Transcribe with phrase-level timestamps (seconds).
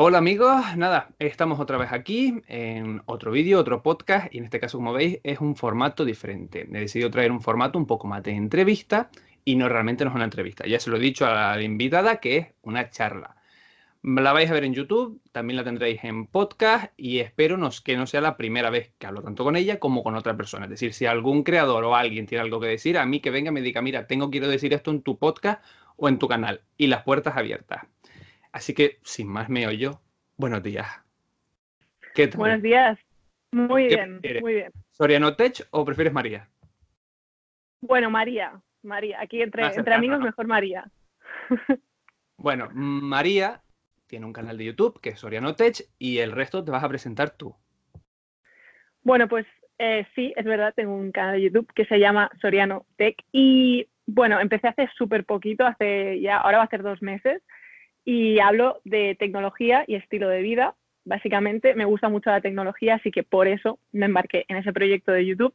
[0.00, 4.60] Hola amigos, nada, estamos otra vez aquí en otro vídeo, otro podcast y en este
[4.60, 6.68] caso como veis es un formato diferente.
[6.72, 9.10] He decidido traer un formato un poco más de entrevista
[9.44, 10.68] y no realmente no es una entrevista.
[10.68, 13.34] Ya se lo he dicho a la invitada que es una charla.
[14.04, 18.06] La vais a ver en YouTube, también la tendréis en podcast y espero que no
[18.06, 20.66] sea la primera vez que hablo tanto con ella como con otra persona.
[20.66, 23.50] Es decir, si algún creador o alguien tiene algo que decir, a mí que venga
[23.50, 25.60] y me diga, mira, tengo quiero decir esto en tu podcast
[25.96, 27.88] o en tu canal y las puertas abiertas.
[28.58, 30.00] Así que, sin más me oyo,
[30.36, 30.88] buenos días.
[32.12, 32.38] ¿Qué tal?
[32.38, 32.98] Buenos días.
[33.52, 34.72] Muy bien, muy bien.
[34.90, 36.48] ¿Soriano Tech o prefieres María?
[37.80, 39.20] Bueno, María, María.
[39.20, 40.90] Aquí entre, entre amigos, mejor María.
[42.36, 43.62] bueno, María
[44.08, 46.88] tiene un canal de YouTube que es Soriano Tech y el resto te vas a
[46.88, 47.54] presentar tú.
[49.02, 49.46] Bueno, pues
[49.78, 53.88] eh, sí, es verdad, tengo un canal de YouTube que se llama Soriano Tech y
[54.04, 57.40] bueno, empecé hace súper poquito, hace ya, ahora va a ser dos meses
[58.10, 60.74] y hablo de tecnología y estilo de vida.
[61.04, 65.12] Básicamente me gusta mucho la tecnología, así que por eso me embarqué en ese proyecto
[65.12, 65.54] de YouTube.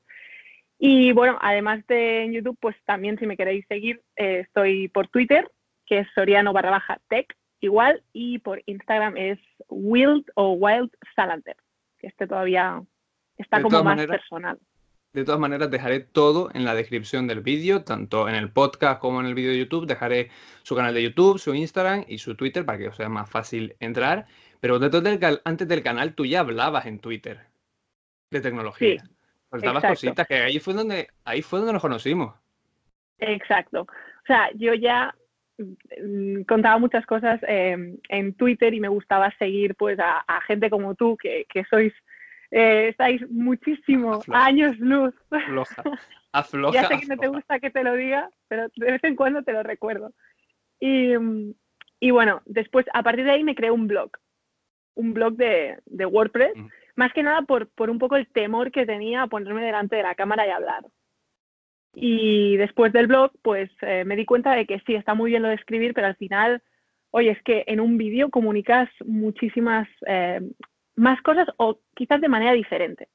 [0.77, 5.49] Y bueno, además de YouTube, pues también si me queréis seguir, eh, estoy por Twitter,
[5.87, 11.57] que es soriano barra baja tech, igual, y por Instagram es Wild o Wild Salander,
[11.97, 12.83] que este todavía
[13.35, 14.59] está como más personal.
[15.13, 19.19] De todas maneras, dejaré todo en la descripción del vídeo, tanto en el podcast como
[19.19, 19.85] en el vídeo de YouTube.
[19.85, 20.31] Dejaré
[20.63, 23.75] su canal de YouTube, su Instagram y su Twitter para que os sea más fácil
[23.79, 24.25] entrar.
[24.59, 24.79] Pero
[25.43, 27.41] antes del canal tú ya hablabas en Twitter
[28.31, 29.01] de tecnología.
[29.01, 29.09] Sí,
[29.51, 32.33] Faltabas cositas, que ahí fue donde ahí fue donde nos conocimos.
[33.19, 33.81] Exacto.
[33.81, 35.13] O sea, yo ya
[35.59, 40.95] mm, contaba muchas cosas em, en Twitter y me gustaba seguir pues a, gente como
[40.95, 41.93] tú, que, que sois
[42.55, 45.11] eh, estáis muchísimo, años luz.
[45.31, 45.83] Afloja.
[46.31, 46.81] Afloja.
[46.81, 49.41] ya sé que no te gusta que te lo diga, pero de vez en cuando
[49.41, 50.13] te lo recuerdo.
[50.79, 51.13] Y,
[51.99, 54.11] y bueno, después, a partir de ahí me creé un blog,
[54.93, 56.67] un blog de, de WordPress, mm.
[56.95, 60.03] más que nada por, por un poco el temor que tenía a ponerme delante de
[60.03, 60.85] la cámara y hablar.
[61.95, 65.41] Y después del blog, pues eh, me di cuenta de que sí, está muy bien
[65.41, 66.61] lo de escribir, pero al final,
[67.09, 70.41] oye, es que en un vídeo comunicas muchísimas eh,
[70.95, 73.09] más cosas o quizás de manera diferente.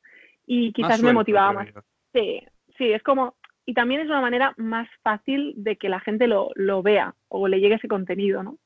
[0.47, 1.69] Y quizás me motivaba más.
[2.13, 2.43] Sí,
[2.77, 6.51] sí, es como, y también es una manera más fácil de que la gente lo,
[6.55, 8.59] lo vea o le llegue ese contenido, ¿no?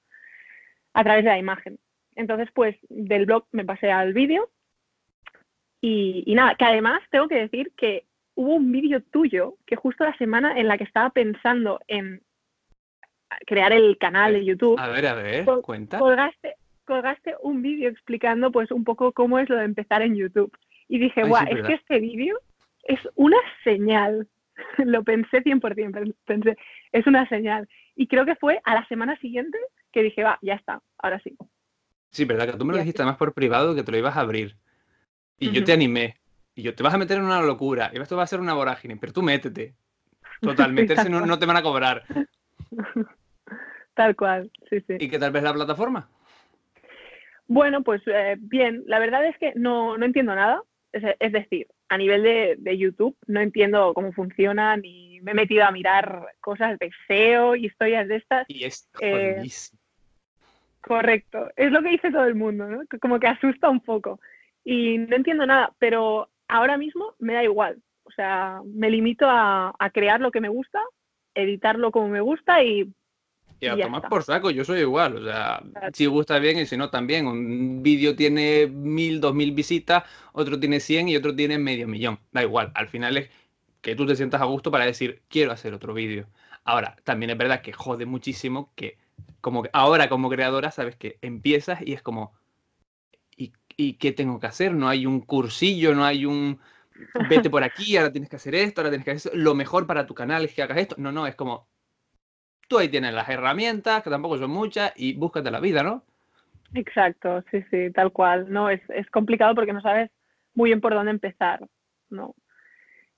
[0.94, 1.78] A través de la imagen.
[2.14, 4.50] Entonces, pues del blog me pasé al vídeo
[5.80, 10.04] y, y, nada, que además tengo que decir que hubo un vídeo tuyo que justo
[10.04, 12.22] la semana en la que estaba pensando en
[13.46, 14.78] crear el canal de YouTube.
[14.78, 15.98] A ver, a ver, cuenta.
[15.98, 20.56] Colgaste, colgaste un vídeo explicando pues un poco cómo es lo de empezar en YouTube.
[20.88, 22.38] Y dije, guau, es que este vídeo
[22.84, 24.28] es una señal.
[24.78, 26.56] lo pensé 100%, pensé,
[26.93, 27.69] es una señal.
[27.94, 29.59] Y creo que fue a la semana siguiente
[29.93, 31.37] que dije, va, ya está, ahora sí.
[32.10, 34.20] Sí, verdad, que tú me lo dijiste además por privado que te lo ibas a
[34.20, 34.56] abrir.
[35.38, 36.16] Y yo te animé.
[36.54, 37.91] Y yo te vas a meter en una locura.
[37.93, 39.75] Y esto va a ser una vorágine, pero tú métete.
[40.41, 42.04] Total, meterse no, no te van a cobrar.
[43.94, 44.97] Tal cual, sí, sí.
[44.99, 46.09] ¿Y qué tal vez la plataforma?
[47.52, 50.62] Bueno, pues eh, bien, la verdad es que no, no entiendo nada.
[50.90, 55.64] Es, decir, a nivel de, de, YouTube no entiendo cómo funciona, ni me he metido
[55.64, 58.46] a mirar cosas de SEO, historias de estas.
[58.48, 59.42] Y es eh,
[60.80, 62.82] Correcto, es lo que dice todo el mundo, ¿no?
[63.00, 64.19] Como que asusta un poco.
[64.64, 67.82] Y no entiendo nada, pero ahora mismo me da igual.
[68.04, 70.80] O sea, me limito a, a crear lo que me gusta,
[71.34, 72.90] editarlo como me gusta y
[73.62, 75.62] y a tomar por saco, yo soy igual, o sea,
[75.92, 77.26] si gusta bien y si no también.
[77.26, 82.18] Un vídeo tiene mil, dos mil visitas, otro tiene cien y otro tiene medio millón.
[82.32, 83.30] Da igual, al final es
[83.80, 86.26] que tú te sientas a gusto para decir, quiero hacer otro vídeo.
[86.64, 88.98] Ahora, también es verdad que jode muchísimo que,
[89.40, 92.32] como ahora como creadora, sabes que empiezas y es como,
[93.36, 94.74] ¿y, ¿y qué tengo que hacer?
[94.74, 96.60] No hay un cursillo, no hay un,
[97.28, 99.36] vete por aquí, ahora tienes que hacer esto, ahora tienes que hacer eso.
[99.36, 100.96] Lo mejor para tu canal es que hagas esto.
[100.98, 101.66] No, no, es como,
[102.78, 106.04] ahí tienes las herramientas, que tampoco son muchas, y búscate la vida, ¿no?
[106.74, 108.50] Exacto, sí, sí, tal cual.
[108.50, 110.10] No, es, es complicado porque no sabes
[110.54, 111.60] muy bien por dónde empezar,
[112.10, 112.34] ¿no?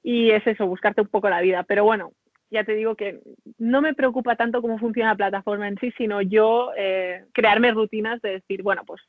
[0.02, 1.62] Y es eso, buscarte un poco la vida.
[1.62, 2.12] Pero bueno,
[2.50, 3.20] ya te digo que
[3.58, 8.20] no me preocupa tanto cómo funciona la plataforma en sí, sino yo eh, crearme rutinas
[8.22, 9.02] de decir, bueno, pues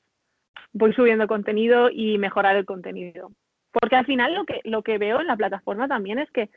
[0.73, 3.31] voy subiendo contenido y mejorar el contenido.
[3.71, 6.49] Porque al final lo que, lo que veo en la plataforma también es que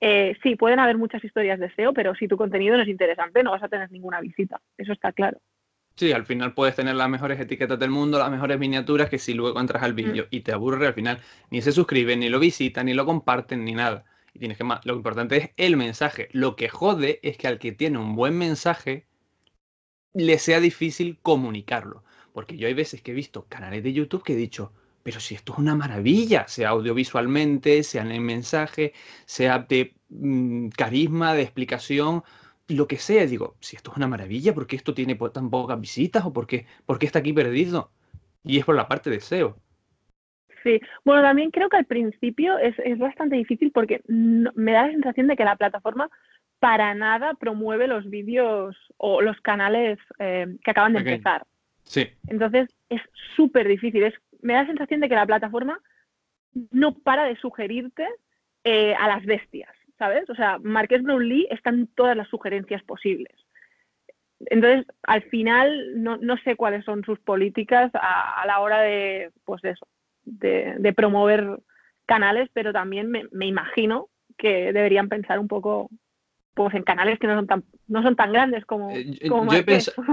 [0.00, 3.42] eh, sí, pueden haber muchas historias de SEO, pero si tu contenido no es interesante,
[3.42, 4.60] no vas a tener ninguna visita.
[4.76, 5.40] Eso está claro.
[5.96, 9.32] Sí, al final puedes tener las mejores etiquetas del mundo, las mejores miniaturas, que si
[9.32, 9.96] luego entras al mm.
[9.96, 11.20] vídeo y te aburre, al final
[11.50, 14.04] ni se suscriben, ni lo visitan, ni lo comparten, ni nada.
[14.34, 16.28] Y tienes que lo importante es el mensaje.
[16.32, 19.06] Lo que jode es que al que tiene un buen mensaje
[20.12, 22.04] le sea difícil comunicarlo.
[22.32, 24.72] porque yo hay veces que he visto canales de YouTube que he dicho,
[25.04, 28.94] pero si esto es una maravilla, sea audiovisualmente, sea en el mensaje,
[29.26, 32.22] sea de mm, carisma, de explicación,
[32.68, 35.78] lo que sea, digo, si esto es una maravilla, ¿por qué esto tiene tan pocas
[35.78, 37.90] visitas o por qué, por qué está aquí perdido?
[38.42, 39.56] Y es por la parte de SEO.
[40.62, 45.26] Sí, bueno, también creo que al principio es, bastante difícil porque me da la sensación
[45.26, 46.08] de que la plataforma
[46.58, 51.44] para nada promueve los vídeos o los canales eh, que acaban de empezar.
[51.82, 52.08] Sí.
[52.28, 53.02] Entonces es
[53.36, 54.04] súper difícil.
[54.04, 55.80] Es, me da la sensación de que la plataforma
[56.70, 58.06] no para de sugerirte
[58.62, 60.28] eh, a las bestias, ¿sabes?
[60.30, 63.34] O sea, Marqués Brownlee están todas las sugerencias posibles.
[64.46, 69.64] Entonces, al final, no, no sé cuáles son sus políticas a, la hora de, pues
[69.64, 69.86] eso,
[70.24, 71.58] de, promover
[72.06, 75.88] canales, pero también me, imagino que deberían pensar un poco
[76.52, 79.18] pues en canales que no son tan, no son tan grandes como, eh,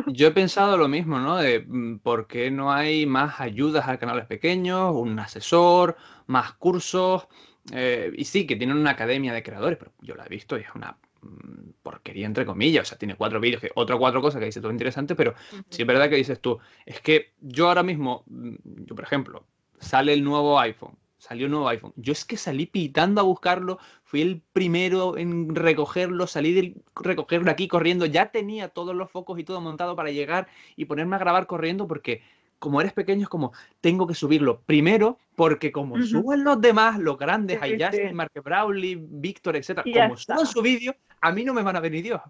[0.07, 1.37] yo, he pensado lo mismo, ¿no?
[1.37, 5.95] De mm, por qué no hay más ayudas a canales pequeños, un asesor,
[6.27, 7.27] más cursos.
[7.71, 10.61] Eh, y sí, que tienen una academia de creadores, pero yo la he visto y
[10.61, 12.83] es una mm, porquería entre comillas.
[12.83, 15.33] O sea, tiene cuatro vídeos, que otra cuatro cosas que dice todo interesante, pero
[15.69, 19.45] sí es verdad que dices tú, es que yo ahora mismo, mm, yo por ejemplo,
[19.79, 20.97] sale el nuevo iPhone.
[21.21, 21.93] Salió un nuevo iPhone.
[21.97, 27.51] Yo es que salí pitando a buscarlo, fui el primero en recogerlo, salí de recogerlo
[27.51, 31.19] aquí corriendo, ya tenía todos los focos y todo montado para llegar y ponerme a
[31.19, 32.23] grabar corriendo porque
[32.57, 37.19] como eres pequeño es como tengo que subirlo primero porque como suben los demás, los
[37.19, 41.61] grandes, sí, Justin, Mark Brawley, Víctor, etcétera, como suben su vídeo, a mí no me
[41.61, 42.21] van a venir Dios.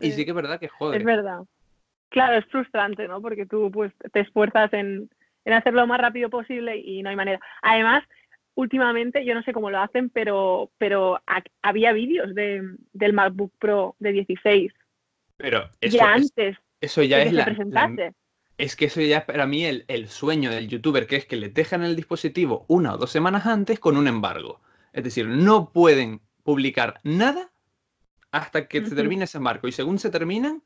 [0.00, 1.00] Y sí que es verdad que joder.
[1.00, 1.44] Es verdad.
[2.08, 3.22] Claro, es frustrante, ¿no?
[3.22, 5.08] Porque tú pues te esfuerzas en,
[5.46, 7.40] en hacerlo lo más rápido posible y no hay manera.
[7.62, 8.04] Además,
[8.56, 11.22] últimamente, yo no sé cómo lo hacen, pero, pero
[11.62, 12.62] había vídeos de,
[12.92, 14.72] del MacBook Pro de 16.
[15.36, 16.56] Pero eso, ya antes.
[16.80, 17.46] Eso ya es la,
[18.58, 21.36] Es que eso ya es para mí el, el, sueño del youtuber, que es que
[21.36, 24.60] le dejan el dispositivo una o dos semanas antes con un embargo.
[24.92, 27.52] Es decir, no pueden publicar nada
[28.32, 29.68] hasta que se termine ese embargo.
[29.68, 30.62] Y según se terminan,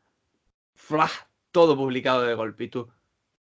[0.74, 1.12] ¡flash!
[1.52, 2.64] todo publicado de golpe.
[2.64, 2.88] Y tú,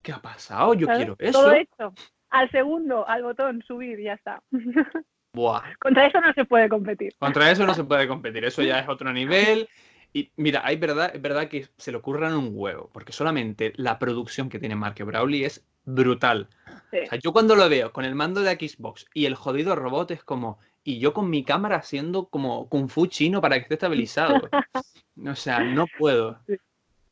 [0.08, 0.74] ¿qué ha pasado?
[0.74, 1.42] Yo quiero eso.
[1.42, 1.94] Todo esto.
[2.30, 4.42] Al segundo, al botón, subir, ya está.
[5.34, 5.62] Buah.
[5.80, 7.14] Contra eso no se puede competir.
[7.20, 9.68] Contra eso no se puede competir, eso ya es otro nivel.
[10.14, 14.00] Y mira, hay verdad, es verdad que se le ocurran un huevo, porque solamente la
[14.00, 16.48] producción que tiene Mark Brawley es brutal.
[16.86, 20.12] O sea, yo cuando lo veo con el mando de Xbox y el jodido robot
[20.12, 23.74] es como, y yo con mi cámara haciendo como kung fu chino para que esté
[23.74, 24.42] estabilizado.
[25.28, 26.40] o sea, no puedo.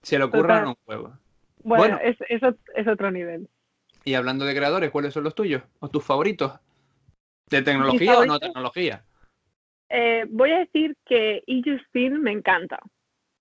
[0.01, 1.17] Se le ocurran un huevo.
[1.65, 3.49] Bueno, Es, es, otro nivel.
[4.03, 5.63] Y hablando de creadores, ¿cuáles son los tuyos?
[5.79, 6.53] ¿O tus favoritos?
[7.49, 9.03] ¿De tecnología o no tecnología?
[9.89, 12.09] Eh, voy a decir que E.
[12.11, 12.79] me encanta.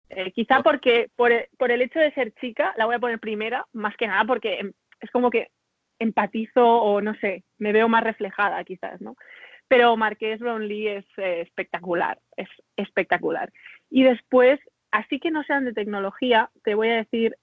[0.09, 3.19] Eh, quizá porque por el, por el hecho de ser chica, la voy a poner
[3.21, 5.51] primera, más que nada porque em, es como que
[5.99, 9.17] empatizo o no sé, me veo más reflejada quizás, ¿no?
[9.69, 13.53] Pero Marqués Brownlee es eh, espectacular, es espectacular.
[13.91, 14.61] Y después,
[14.91, 17.37] así que no sean de tecnología, te voy a decir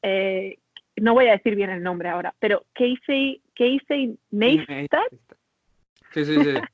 [0.97, 5.11] no voy a decir bien el nombre ahora, pero Casey, Casey Neistat.
[6.13, 6.53] Sí, sí, sí.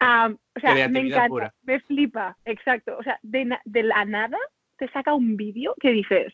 [0.00, 2.96] o sea, me encanta, me flipa, exacto.
[2.98, 4.38] O sea, de, la nada
[4.76, 6.32] te saca un vídeo que dices,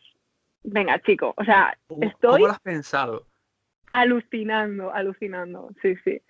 [0.63, 2.31] venga, chico, o sea, estoy...
[2.31, 3.27] ¿Cómo lo has pensado?
[3.93, 6.21] Alucinando, alucinando, sí, sí.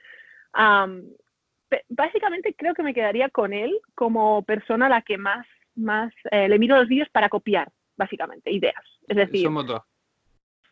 [1.89, 5.45] básicamente creo que me quedaría con él como persona a la que más,
[5.75, 8.83] más eh, le miro los vídeos para copiar, básicamente, ideas.
[9.07, 9.81] Es decir, Somos dos.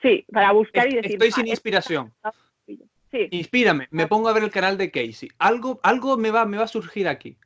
[0.01, 1.12] Sí, para buscar y decir.
[1.13, 2.13] Estoy sin inspiración.
[3.12, 3.27] Sí.
[3.32, 5.29] Inspírame, me pongo a ver el canal de Casey.
[5.39, 7.38] Algo, algo me, va, me va a surgir aquí.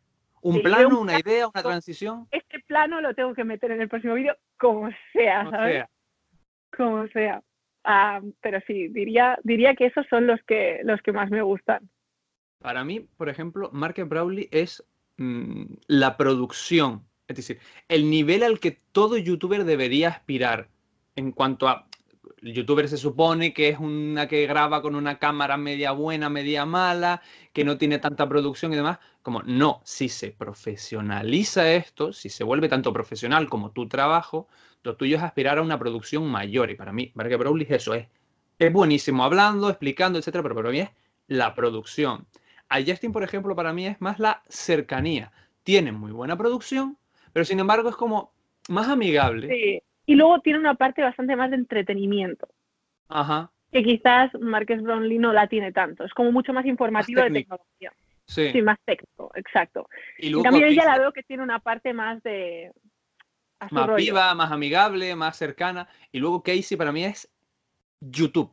[0.41, 2.27] Un plano, una idea, una transición.
[2.31, 5.85] Este plano lo tengo que meter en el próximo vídeo, como sea, ¿sabes?
[6.75, 7.41] Como sea.
[7.85, 11.89] Ah, pero sí, diría, diría que esos son los que, los que más me gustan.
[12.59, 14.83] Para mí, por ejemplo, Mark Brawley es
[15.17, 17.03] mm, la producción.
[17.27, 20.67] Es decir, el nivel al que todo youtuber debería aspirar
[21.15, 21.87] en cuanto a
[22.43, 27.21] youtuber se supone que es una que graba con una cámara media buena, media mala,
[27.53, 28.99] que no tiene tanta producción y demás.
[29.21, 34.47] Como no, si se profesionaliza esto, si se vuelve tanto profesional como tu trabajo,
[34.83, 36.69] lo tuyo es aspirar a una producción mayor.
[36.69, 38.07] Y para mí, Mark Brawley eso es.
[38.59, 40.89] Es buenísimo hablando, explicando, etcétera, pero para mí es
[41.27, 42.27] la producción.
[42.69, 45.31] A Justin, por ejemplo, para mí es más la cercanía.
[45.63, 46.97] Tiene muy buena producción,
[47.31, 48.33] pero sin embargo es como
[48.67, 49.47] más amigable.
[49.47, 52.47] Sí y luego tiene una parte bastante más de entretenimiento.
[53.07, 53.51] Ajá.
[53.71, 56.03] Que quizás Marques Brownlee no la tiene tanto.
[56.03, 57.91] Es como mucho más informativo de tecnología.
[58.25, 58.51] Sí.
[58.51, 58.61] sí.
[58.61, 59.89] más técnico, exacto.
[60.17, 62.71] Y en cambio, ella la veo que tiene una parte más de.
[63.71, 65.87] Más viva, más amigable, más cercana.
[66.11, 67.29] Y luego Casey para mí es
[68.01, 68.51] YouTube.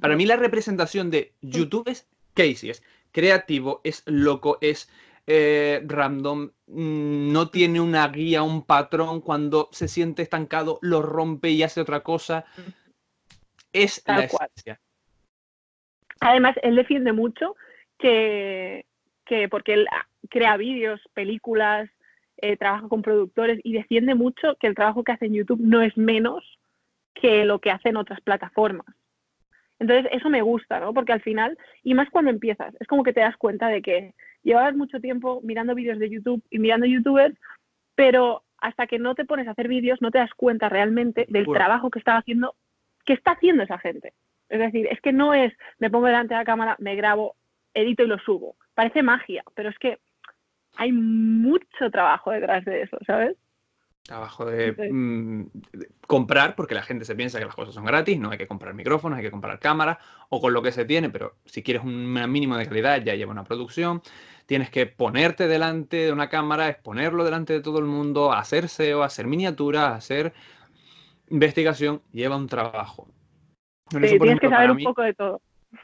[0.00, 2.82] Para mí la representación de YouTube es Casey, es
[3.12, 4.90] creativo, es loco, es
[5.26, 11.62] eh, random, no tiene una guía, un patrón, cuando se siente estancado lo rompe y
[11.62, 12.44] hace otra cosa.
[13.72, 14.80] Es la esencia.
[16.20, 17.56] Además, él defiende mucho
[17.98, 18.86] que,
[19.24, 19.86] que porque él
[20.28, 21.88] crea vídeos, películas,
[22.38, 25.82] eh, trabaja con productores y defiende mucho que el trabajo que hace en YouTube no
[25.82, 26.58] es menos
[27.14, 28.86] que lo que hace en otras plataformas.
[29.80, 30.92] Entonces, eso me gusta, ¿no?
[30.92, 34.14] Porque al final, y más cuando empiezas, es como que te das cuenta de que
[34.48, 37.36] llevabas mucho tiempo mirando vídeos de YouTube y mirando youtubers,
[37.94, 41.46] pero hasta que no te pones a hacer vídeos no te das cuenta realmente del
[41.46, 42.54] trabajo que está haciendo,
[43.04, 44.14] que está haciendo esa gente.
[44.48, 47.36] Es decir, es que no es me pongo delante de la cámara, me grabo,
[47.74, 48.56] edito y lo subo.
[48.74, 49.98] Parece magia, pero es que
[50.76, 53.36] hay mucho trabajo detrás de eso, ¿sabes?
[54.08, 58.30] Trabajo mm, de, comprar, porque la gente se piensa que las cosas son gratis, no
[58.30, 59.98] hay que comprar micrófonos, hay que comprar cámaras
[60.30, 63.32] o con lo que se tiene, pero si quieres un mínimo de calidad ya lleva
[63.32, 64.00] una producción.
[64.48, 69.02] Tienes que ponerte delante de una cámara, exponerlo delante de todo el mundo, hacer SEO,
[69.02, 70.32] hacer miniaturas, hacer
[71.28, 73.08] investigación, lleva un trabajo.
[73.90, 75.42] sí, tienes que saber un poco de todo.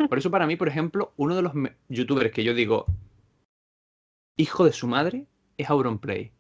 [0.09, 1.53] Por eso para mí, por ejemplo, uno de los
[1.89, 2.87] youtubers que yo digo,
[4.37, 5.27] hijo de su madre,
[5.59, 6.33] es Auronplay.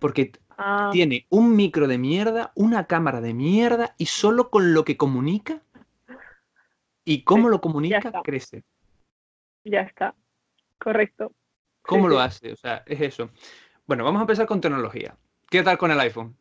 [0.00, 0.90] Porque Ah.
[0.92, 5.62] Tiene un micro de mierda, una cámara de mierda y solo con lo que comunica
[7.02, 8.62] y cómo lo comunica crece.
[9.64, 10.14] Ya está,
[10.78, 11.32] correcto.
[11.82, 12.52] ¿Cómo lo hace?
[12.52, 13.30] O sea, es eso.
[13.86, 15.16] Bueno, vamos a empezar con tecnología.
[15.50, 16.36] ¿Qué tal con el iPhone?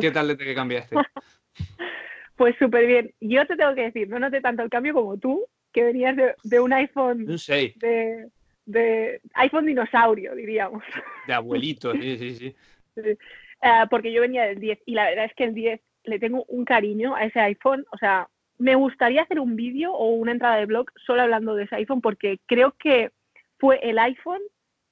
[0.00, 0.96] ¿Qué tal desde que cambiaste?
[2.36, 3.14] pues súper bien.
[3.20, 6.60] Yo te tengo que decir, no noté tanto el cambio como tú, que venías de,
[6.60, 8.28] un iPhone de,
[8.64, 10.82] de iPhone dinosaurio, diríamos.
[11.26, 12.56] De abuelito, sí, sí, sí.
[13.62, 16.44] Eh, porque yo venía del 10 y la verdad es que el 10 le tengo
[16.48, 17.86] un cariño a ese iPhone.
[17.90, 18.28] O sea,
[18.58, 22.02] me gustaría hacer un vídeo o una entrada de blog solo hablando de ese iPhone
[22.02, 23.12] porque creo que
[23.58, 24.42] fue el iPhone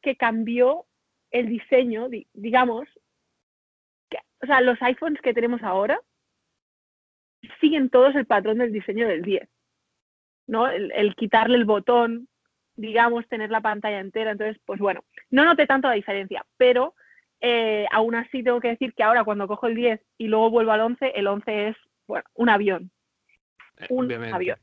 [0.03, 0.87] que cambió
[1.31, 2.89] el diseño, digamos.
[4.43, 6.01] o sea, los iPhones que tenemos ahora
[7.61, 9.49] siguen todos el patrón del diseño del 10.
[10.47, 10.69] ¿no?
[10.69, 12.29] El, el, quitarle el botón,
[12.77, 14.33] digamos, tener la pantalla entera.
[14.33, 16.95] Entonces, pues bueno, no noté tanto la diferencia, pero
[17.41, 20.73] eh, aún así tengo que decir que ahora cuando cojo el 10 y luego vuelvo
[20.73, 22.91] al 11, el 11 es bueno, un avión.
[23.79, 24.59] Eh, un avión.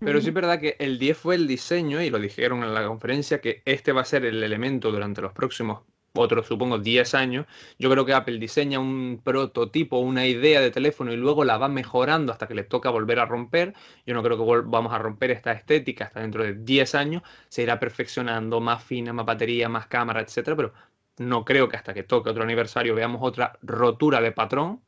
[0.00, 2.86] Pero sí es verdad que el 10 fue el diseño, y lo dijeron en la
[2.86, 5.82] conferencia, que este va a ser el elemento durante los próximos,
[6.14, 7.46] otros supongo, 10 años.
[7.78, 11.68] Yo creo que Apple diseña un prototipo, una idea de teléfono y luego la va
[11.68, 13.74] mejorando hasta que le toca volver a romper.
[14.06, 17.22] Yo no creo que vamos a romper esta estética hasta dentro de 10 años.
[17.48, 20.72] Se irá perfeccionando, más fina, más batería, más cámara, etcétera, pero
[21.18, 24.82] no creo que hasta que toque otro aniversario veamos otra rotura de patrón,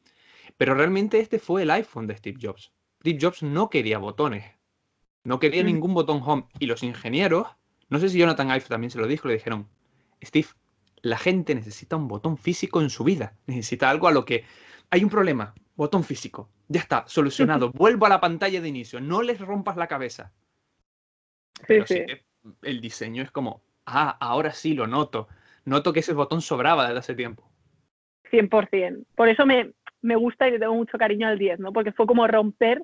[0.57, 2.73] pero realmente este fue el iPhone de Steve Jobs.
[3.01, 4.45] Steve Jobs no quería botones,
[5.25, 5.67] no quería mm.
[5.67, 7.47] ningún botón home y los ingenieros,
[7.89, 9.69] no sé si Jonathan Ive también se lo dijo, le dijeron,
[10.23, 10.49] Steve,
[11.03, 14.45] la gente necesita un botón físico en su vida, necesita algo a lo que
[14.91, 19.23] hay un problema, botón físico, ya está, solucionado, vuelvo a la pantalla de inicio, no
[19.23, 20.33] les rompas la cabeza.
[21.67, 22.05] Pero sí
[22.63, 25.29] el diseño es como, ah, ahora sí lo noto
[25.65, 27.49] noto que ese botón sobraba desde hace tiempo.
[28.31, 29.05] 100%.
[29.15, 29.73] Por eso me,
[30.03, 31.73] me gusta y le tengo mucho cariño al 10, ¿no?
[31.73, 32.83] Porque fue como romper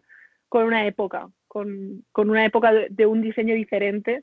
[0.49, 4.22] con una época, con, una época de, un diseño diferente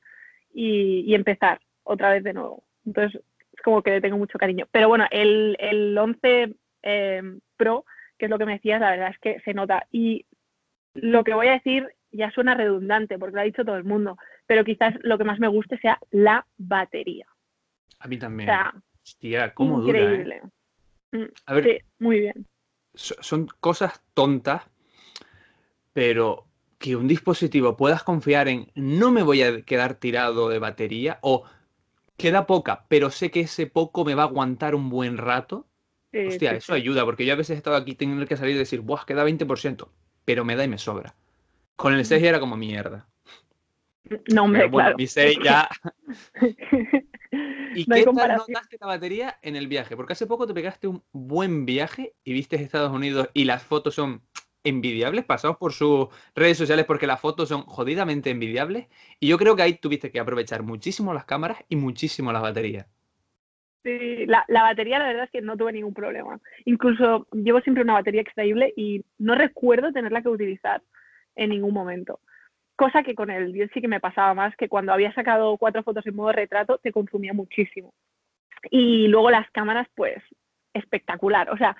[0.53, 2.63] y, empezar otra vez de nuevo.
[2.85, 3.21] Entonces,
[3.51, 4.67] es como que le tengo mucho cariño.
[4.71, 7.85] Pero bueno, el, el 11 em, Pro,
[8.17, 9.87] que es lo que me decías, la verdad es que se nota.
[9.91, 10.25] Y
[10.93, 14.17] lo que voy a decir ya suena redundante, porque lo ha dicho todo el mundo,
[14.45, 17.25] pero quizás lo que más me guste sea la batería.
[17.99, 18.49] A mí también.
[19.03, 19.99] Hostia, cómo dura.
[19.99, 20.03] ¿eh?
[20.03, 20.41] Increíble.
[21.11, 22.45] Mm, a ver, sí, muy bien.
[22.93, 24.69] Son cosas tontas,
[25.93, 26.45] pero
[26.83, 31.45] que un dispositivo puedas confiar en no me voy a quedar tirado de batería o
[32.17, 35.65] queda poca, pero sé que ese poco me va a aguantar un buen rato.
[36.27, 38.81] Hostia, eso ayuda, porque yo a veces he estado aquí teniendo que salir y decir,
[38.81, 39.87] Buah, queda 20%,
[40.25, 41.15] pero me da y me sobra.
[41.77, 42.25] Con el 6 mm.
[42.25, 43.07] era como mierda.
[44.33, 45.69] No, me bueno, Mi 6 ya.
[47.75, 49.95] ¿Y qué tal notaste la batería en el viaje?
[49.95, 53.95] Porque hace poco te pegaste un buen viaje y viste Estados Unidos y las fotos
[53.95, 54.21] son
[54.63, 58.87] envidiables, pasados por sus redes sociales porque las fotos son jodidamente envidiables.
[59.19, 62.87] Y yo creo que ahí tuviste que aprovechar muchísimo las cámaras y muchísimo las baterías.
[63.83, 66.39] Sí, la, batería la verdad es que no tuve ningún problema.
[66.63, 70.81] Incluso llevo siempre una batería extraíble y no recuerdo tenerla que utilizar
[71.35, 72.21] en ningún momento.
[72.77, 75.83] Cosa que con el 10 sí que me pasaba más, que cuando había sacado cuatro
[75.83, 77.93] fotos en modo retrato te consumía muchísimo.
[78.71, 80.23] Y luego las cámaras, pues
[80.73, 81.49] espectacular.
[81.49, 81.75] O sea,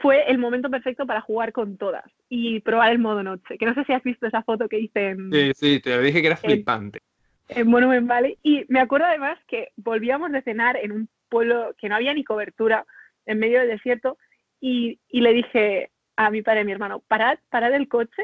[0.00, 3.58] fue el momento perfecto para jugar con todas y probar el modo noche.
[3.58, 5.32] Que no sé si has visto esa foto que hice en...
[5.32, 7.00] Sí, sí, te dije que era flipante.
[7.48, 8.38] En, Monument Valley.
[8.42, 12.24] Y me acuerdo además que volvíamos de cenar en un pueblo que no había ni
[12.24, 12.86] cobertura,
[13.24, 14.18] en medio del desierto,
[14.60, 18.22] y, y le dije a mi padre y a mi hermano, parad, parad el coche,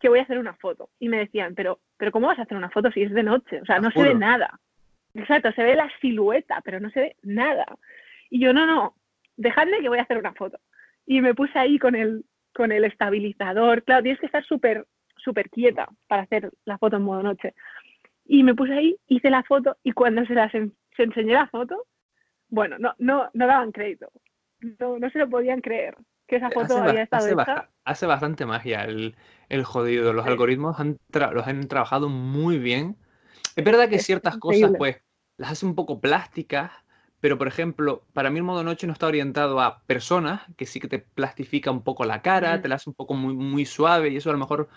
[0.00, 0.90] que voy a hacer una foto.
[0.98, 3.60] Y me decían, pero, pero ¿cómo vas a hacer una foto si es de noche?
[3.60, 4.60] O sea, no se ve nada.
[5.14, 7.66] Exacto, se ve la silueta, pero no se ve nada.
[8.30, 8.95] Y yo, no, no,
[9.36, 10.58] dejadme que voy a hacer una foto.
[11.06, 12.24] Y me puse ahí con el,
[12.54, 13.82] con el estabilizador.
[13.84, 14.86] Claro, tienes que estar súper
[15.26, 17.54] súper quieta para hacer la foto en modo noche.
[18.24, 21.86] Y me puse ahí, hice la foto y cuando se las se enseñé la foto,
[22.48, 24.10] bueno, no, no, no daban crédito.
[24.78, 27.68] No, no se lo podían creer que esa foto había estado hecha.
[27.84, 29.16] hace bastante magia el,
[29.48, 30.12] el jodido.
[30.12, 30.96] Los algoritmos han
[31.32, 32.96] los han trabajado muy bien.
[33.54, 35.02] Es verdad que ciertas cosas, pues,
[35.36, 36.72] las hace un poco plásticas,
[37.20, 40.80] pero por ejemplo, para mí el modo noche no está orientado a personas, que sí
[40.80, 44.10] que te plastifica un poco la cara, te la hace un poco muy, muy suave
[44.10, 44.68] y eso a lo mejor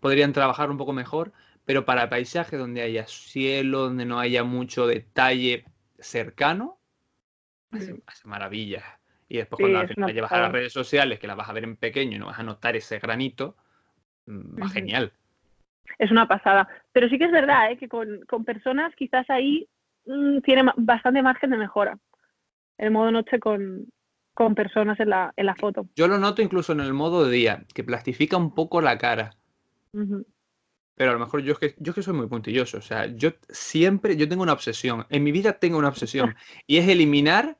[0.00, 1.32] podrían trabajar un poco mejor,
[1.64, 5.64] pero para paisaje donde haya cielo, donde no haya mucho detalle
[5.98, 6.78] cercano,
[7.70, 8.84] hace, maravillas.
[9.28, 11.76] Y después cuando final llevas a las redes sociales, que las vas a ver en
[11.76, 13.56] pequeño y no vas a notar ese granito,
[14.26, 15.12] mm, va genial.
[15.98, 16.68] Es una pasada.
[16.92, 17.76] Pero sí que es verdad ¿eh?
[17.76, 19.68] que con, con personas quizás ahí
[20.44, 21.98] tiene bastante margen de mejora.
[22.78, 23.86] El modo noche con,
[24.34, 25.88] con personas en la, en la, foto.
[25.96, 29.36] Yo lo noto incluso en el modo de día, que plastifica un poco la cara.
[30.94, 32.78] Pero a lo mejor yo es que yo que soy muy puntilloso.
[32.78, 35.06] O sea, yo siempre, yo tengo una obsesión.
[35.08, 36.34] En mi vida tengo una obsesión.
[36.66, 37.58] y es eliminar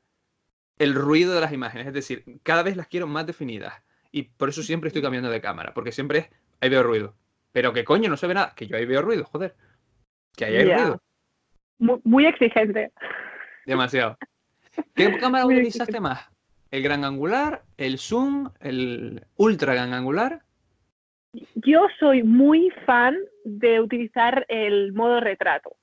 [0.77, 1.87] el ruido de las imágenes.
[1.87, 3.73] Es decir, cada vez las quiero más definidas.
[4.11, 5.73] Y por eso siempre estoy cambiando de cámara.
[5.73, 6.29] Porque siempre es,
[6.61, 7.15] ahí veo ruido.
[7.51, 8.53] Pero que coño, no se ve nada.
[8.55, 9.55] Que yo ahí veo ruido, joder.
[10.35, 11.01] Que ahí hay ruido.
[11.79, 12.91] Muy, exigente.
[13.65, 14.17] Demasiado.
[14.95, 16.27] ¿Qué cámara utilizaste más?
[16.71, 20.41] ¿El gran angular, el zoom, el ultra gran angular?
[21.55, 23.15] Yo soy muy fan
[23.45, 25.75] de utilizar el modo retrato.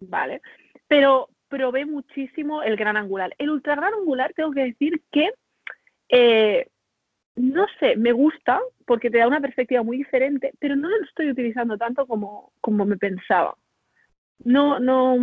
[0.00, 0.40] ¿Vale?
[0.88, 3.34] Pero probé muchísimo el gran angular.
[3.38, 5.30] El ultra gran angular, tengo que decir que,
[6.08, 6.68] eh,
[7.36, 11.30] no sé, me gusta porque te da una perspectiva muy diferente, pero no lo estoy
[11.30, 13.56] utilizando tanto como, como me pensaba
[14.44, 15.16] no, no,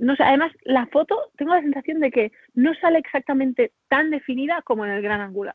[0.00, 4.62] no sé, además la foto tengo la sensación de que no sale exactamente tan definida
[4.62, 5.54] como en el gran angular.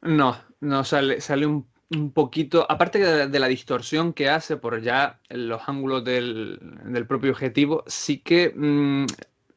[0.00, 1.66] No, no sale, sale un,
[2.14, 6.58] poquito, aparte de, la distorsión que hace por ya los ángulos del,
[7.06, 9.04] propio objetivo, sí que mm,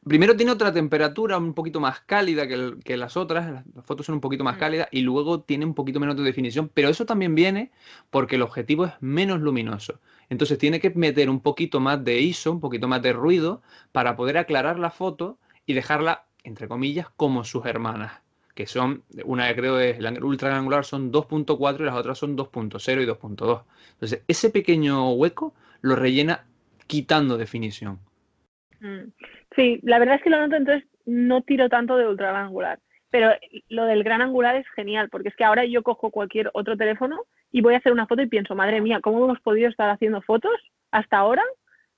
[0.06, 4.20] primero tiene otra temperatura un poquito más cálida que, las otras, las fotos son un
[4.20, 4.60] poquito más mm.
[4.60, 7.70] cálidas y luego tiene un poquito menos de definición, pero eso también viene
[8.10, 9.98] porque el objetivo es menos luminoso.
[10.28, 13.62] Entonces tiene que meter un poquito más de ISO, un poquito más de ruido
[13.92, 18.20] para poder aclarar la foto y dejarla, entre comillas, como sus hermanas,
[18.54, 23.02] que son, una creo es la ultra angular son 2.4 y las otras son 2.0
[23.02, 23.62] y 2.2.
[23.92, 26.44] Entonces ese pequeño hueco lo rellena
[26.86, 27.98] quitando definición.
[28.80, 29.10] Mm.
[29.54, 32.78] Sí, la verdad es que lo noto, entonces no tiro tanto de ultra angular.
[33.16, 33.30] Pero
[33.70, 37.22] lo del gran angular es genial, porque es que ahora yo cojo cualquier otro teléfono
[37.50, 40.20] y voy a hacer una foto y pienso, madre mía, ¿cómo hemos podido estar haciendo
[40.20, 40.52] fotos
[40.90, 41.42] hasta ahora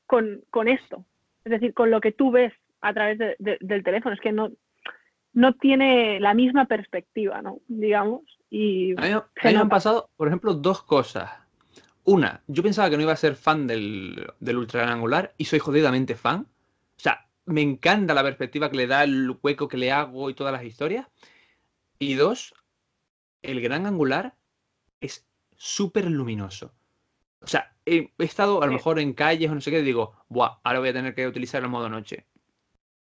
[0.06, 1.04] con, esto?
[1.44, 2.52] Es decir, con lo que tú ves
[2.82, 4.14] a través del teléfono.
[4.14, 4.52] Es que no,
[5.32, 7.58] no tiene la misma perspectiva, ¿no?
[7.66, 8.22] Digamos.
[8.48, 11.32] Y a mí, me han pasado, por ejemplo, dos cosas.
[12.04, 15.58] Una, yo pensaba que no iba a ser fan del, del ultra angular y soy
[15.58, 16.46] jodidamente fan.
[17.48, 20.64] Me encanta la perspectiva que le da, el hueco que le hago y todas las
[20.64, 21.06] historias.
[21.98, 22.54] Y dos,
[23.42, 24.36] el gran angular
[25.00, 26.72] es súper luminoso.
[27.40, 30.14] O sea, he, estado a lo mejor en calles o no sé qué, y digo,
[30.28, 32.26] Buah, ahora voy a tener que utilizar el modo noche.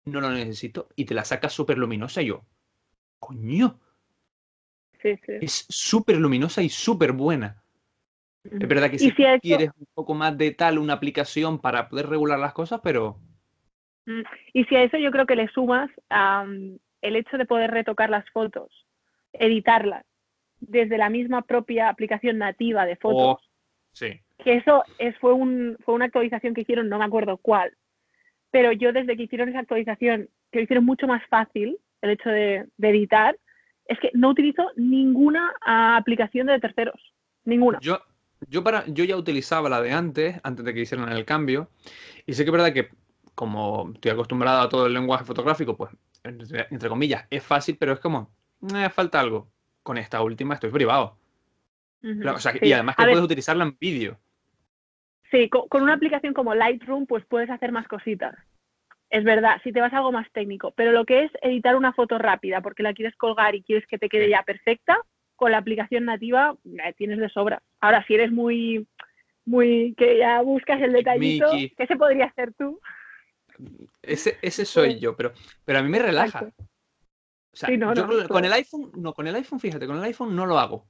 [0.05, 2.45] No lo necesito y te la sacas súper luminosa y yo,
[3.19, 3.81] coño.
[5.01, 5.33] Sí, sí.
[5.41, 7.63] Es súper luminosa y súper buena.
[8.45, 12.39] Es verdad que si, quieres un poco más de tal una aplicación para poder regular
[12.39, 13.19] las cosas, pero...
[14.07, 18.11] Mm, y si a eso yo creo que le sumas el hecho de poder retocar
[18.11, 18.87] las fotos,
[19.33, 20.05] editarlas,
[20.61, 23.23] desde la misma propia aplicación nativa de fotos.
[23.23, 23.41] Oh,
[23.93, 24.21] sí.
[24.39, 27.73] Que eso es, fue, un, fue una actualización que hicieron, no me acuerdo cuál,
[28.51, 32.29] pero yo desde que hicieron esa actualización, que lo hicieron mucho más fácil, el hecho
[32.29, 33.37] de, editar,
[33.87, 37.15] es que no utilizo ninguna aplicación de terceros.
[37.45, 37.79] Ninguna.
[37.81, 38.01] Yo,
[38.49, 41.69] yo, para, yo ya utilizaba la de antes, antes de que hicieran el cambio,
[42.27, 42.89] y sé que es verdad que
[43.35, 45.91] como estoy acostumbrado a todo el lenguaje fotográfico, pues,
[46.23, 49.51] entre, comillas, es fácil, pero es como, me eh, falta algo
[49.83, 51.19] con esta última estoy privado.
[52.03, 54.19] Y además que puedes utilizarla en vídeo.
[55.31, 58.35] Sí, con, una aplicación como Lightroom, pues puedes hacer más cositas.
[59.11, 61.93] es verdad, si te vas a algo más técnico, pero lo que es editar una
[61.93, 64.99] foto rápida porque la quieres colgar y quieres que te quede ya perfecta,
[65.37, 67.63] con la aplicación nativa eh, tienes de sobra.
[67.81, 68.87] Ahora, si eres muy,
[69.45, 72.81] muy, que ya buscas el detallito, ¿qué se podría hacer tú?
[74.03, 75.33] Ese, ese soy yo, pero,
[75.65, 76.53] pero a mí me relaja.
[77.55, 80.45] O sea, yo con el iPhone, no, con el iPhone, fíjate, con el iPhone no
[80.45, 80.89] lo hago.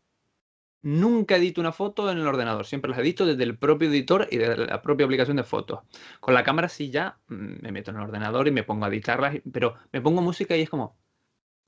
[0.82, 4.36] Nunca edito una foto en el ordenador, siempre las edito desde el propio editor y
[4.36, 5.80] desde la propia aplicación de fotos.
[6.20, 8.88] Con la cámara sí ya mm, me meto en el ordenador y me pongo a
[8.88, 10.98] editarlas, pero me pongo música y es como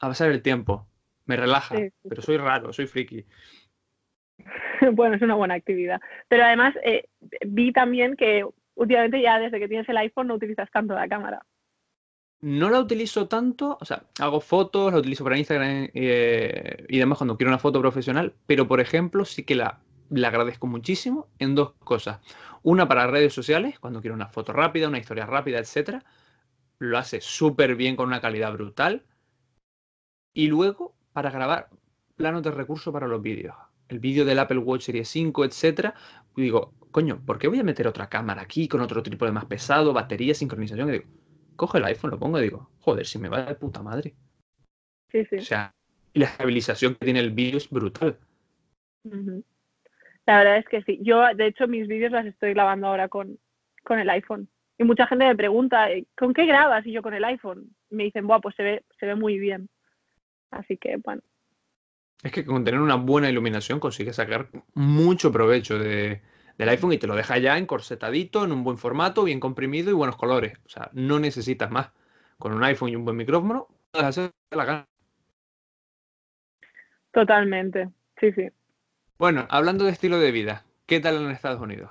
[0.01, 0.87] a pasar el tiempo.
[1.25, 1.77] Me relaja,
[2.09, 3.27] pero soy raro, soy friki.
[4.93, 6.01] bueno, es una buena actividad.
[6.29, 7.09] Pero además eh,
[7.47, 8.45] vi también que
[8.77, 11.45] últimamente ya desde que tienes el iPhone no utilizas tanto la cámara.
[12.41, 17.19] No la utilizo tanto, o sea, hago fotos, la utilizo para Instagram eh, y demás
[17.19, 21.55] cuando quiero una foto profesional, pero por ejemplo sí que la, la agradezco muchísimo en
[21.55, 22.21] dos cosas.
[22.63, 26.05] Una para redes sociales, cuando quiero una foto rápida, una historia rápida, etcétera,
[26.79, 29.05] lo hace súper bien con una calidad brutal.
[30.35, 31.71] Y luego para grabar
[32.17, 33.57] planos de recurso para los vídeos.
[33.89, 35.95] El vídeo del Apple Watch Series 5, etcétera.
[36.35, 39.45] digo, coño, ¿por qué voy a meter otra cámara aquí con otro tipo de más
[39.45, 40.89] pesado, batería, sincronización?
[40.89, 41.05] Y digo,
[41.57, 44.15] coge el iPhone, lo pongo y digo, joder, si me va de puta madre.
[45.11, 45.37] Sí, sí.
[45.37, 45.75] O sea,
[46.13, 48.19] y la estabilización que tiene el vídeo es brutal.
[50.27, 50.99] La verdad es que sí.
[51.03, 53.39] Yo, de hecho, mis vídeos las estoy grabando ahora con,
[53.85, 54.49] con el iPhone.
[54.79, 56.87] Y mucha gente me pregunta, eh, ¿con qué grabas?
[56.87, 57.75] Y yo con el iPhone.
[57.91, 59.69] me dicen, Buah, pues se ve, se ve muy bien.
[60.51, 61.23] Así que, bueno.
[62.23, 66.23] Es que con tener una buena iluminación consigues sacar mucho provecho de,
[66.59, 69.95] del iPhone y te lo deja ya encorsetadito, en un buen formato, bien comprimido y
[69.95, 70.59] buenos colores.
[70.65, 71.91] O sea, no necesitas más.
[72.39, 74.87] Con un iPhone y un buen micrófono, puedes hacer la gana.
[77.13, 77.89] Totalmente,
[78.21, 78.49] sí, sí.
[79.19, 81.91] Bueno, hablando de estilo de vida, ¿qué tal en Estados Unidos?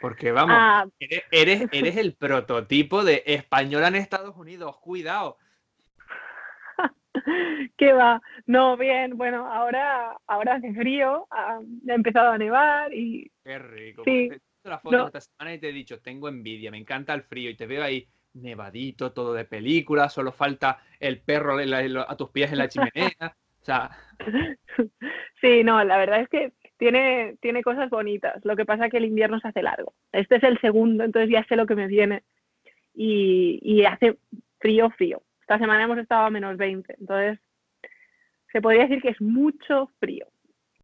[0.00, 0.84] Porque vamos, ah.
[0.98, 5.38] eres, eres, el prototipo de española en Estados Unidos, cuidado.
[7.76, 8.20] ¿Qué va?
[8.46, 13.30] No, bien, bueno, ahora, ahora hace frío, ha, empezado a nevar y...
[13.44, 14.02] Qué rico.
[14.04, 14.30] Sí.
[14.62, 17.50] Te la foto esta semana y te he dicho, tengo envidia, me encanta el frío
[17.50, 22.52] y te veo ahí nevadito, todo de película, solo falta el perro a tus pies
[22.52, 23.36] en la chimenea.
[23.60, 23.90] O sea...
[25.40, 28.44] Sí, no, la verdad es que tiene, tiene cosas bonitas.
[28.44, 29.92] Lo que pasa es que el invierno se hace largo.
[30.12, 32.22] Este es el segundo, entonces ya sé lo que me viene.
[32.94, 34.18] Y, y hace
[34.60, 35.20] frío, frío.
[35.52, 37.38] Esta semana hemos estado a menos 20, entonces
[38.50, 40.26] se podría decir que es mucho frío.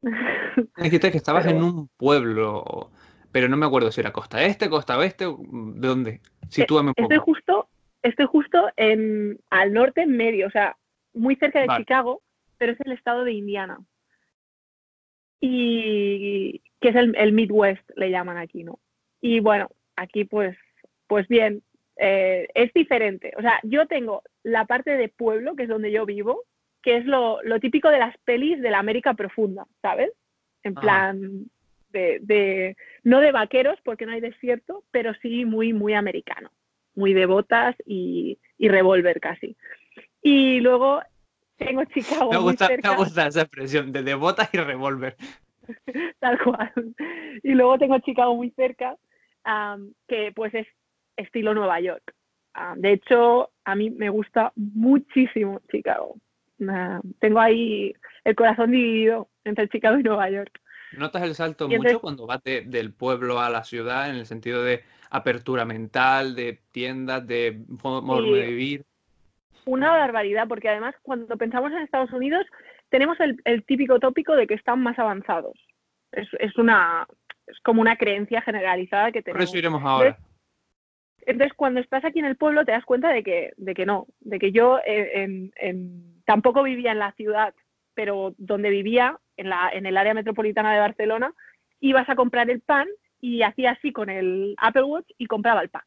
[0.76, 2.90] Dijiste que estabas en un pueblo,
[3.33, 6.20] pero no me acuerdo si era costa este, costa oeste, ¿de dónde?
[6.50, 7.11] Sitúame un poco.
[7.11, 7.68] Estoy justo,
[8.02, 10.76] estoy justo en, al norte en medio, o sea,
[11.14, 12.20] muy cerca de Chicago,
[12.59, 13.78] pero es el estado de Indiana.
[15.40, 18.81] Y que es el, el Midwest, le llaman aquí, ¿no?
[19.22, 20.59] Y bueno, aquí pues,
[21.07, 21.62] pues bien,
[21.99, 23.33] eh, es diferente.
[23.37, 26.45] O sea, yo tengo la parte de pueblo, que es donde yo vivo,
[26.83, 30.11] que es lo, típico de las pelis de la América profunda, ¿sabes?
[30.63, 31.47] En plan,
[31.91, 36.51] de, no de vaqueros, porque no hay desierto, pero sí muy, muy americano,
[36.95, 39.57] muy de botas y, y revólver casi.
[40.23, 41.01] Y luego
[41.57, 42.31] tengo Chicago.
[42.33, 45.17] Me gusta, me gusta esa expresión, de, de botas y revólver.
[46.21, 46.73] Tal cual.
[47.43, 48.97] Y luego tengo Chicago muy cerca,
[50.07, 50.67] que pues es
[51.18, 52.14] estilo Nueva York.
[52.54, 56.16] Ah, de hecho, a mí me gusta muchísimo Chicago.
[57.20, 60.61] tengo ahí el corazón dividido entre Chicago y Nueva York.
[60.96, 64.83] ¿Notas el salto mucho cuando vas del pueblo a la ciudad en el sentido de
[65.11, 68.85] apertura mental, de tiendas, de modo de vivir?
[69.66, 72.46] Una barbaridad, porque además cuando pensamos en Estados Unidos
[72.88, 75.54] tenemos el, típico tópico de que están más avanzados.
[76.12, 77.07] Es, una
[77.46, 79.44] es como una creencia generalizada que tenemos.
[79.44, 80.18] Por eso iremos ahora.
[81.29, 84.07] Entonces, cuando estás aquí en el pueblo, te das cuenta de que, de que no,
[84.21, 85.51] de que yo eh,
[86.25, 87.55] tampoco vivía en la ciudad,
[87.93, 91.35] pero donde vivía, en, la, en el área metropolitana de Barcelona,
[91.81, 92.88] ibas a comprar el pan
[93.21, 95.83] y hacía así con el Apple Watch y compraba el pan.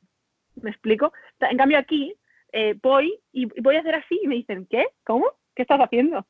[0.62, 1.12] ¿Me explico?
[1.39, 2.13] En cambio, aquí
[2.51, 4.89] eh, voy y voy a hacer así y me dicen, ¿qué?
[5.04, 5.25] ¿Cómo?
[5.56, 6.27] ¿Qué estás haciendo?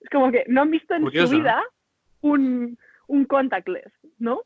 [0.00, 1.62] Es como que no han visto en su vida
[2.22, 2.76] un,
[3.06, 4.42] un contactless, ¿no?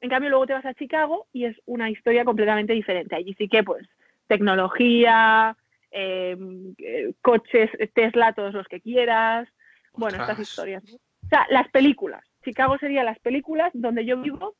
[0.00, 3.16] En cambio, luego te vas a Chicago y es una historia completamente diferente.
[3.16, 3.86] Allí sí que, pues,
[4.26, 5.56] tecnología,
[5.90, 9.48] em, eh, coches, Tesla, todos los que quieras.
[9.94, 10.84] Bueno, estas historias.
[10.84, 12.24] O sea, las películas.
[12.44, 14.54] Chicago sería las películas, donde yo vivo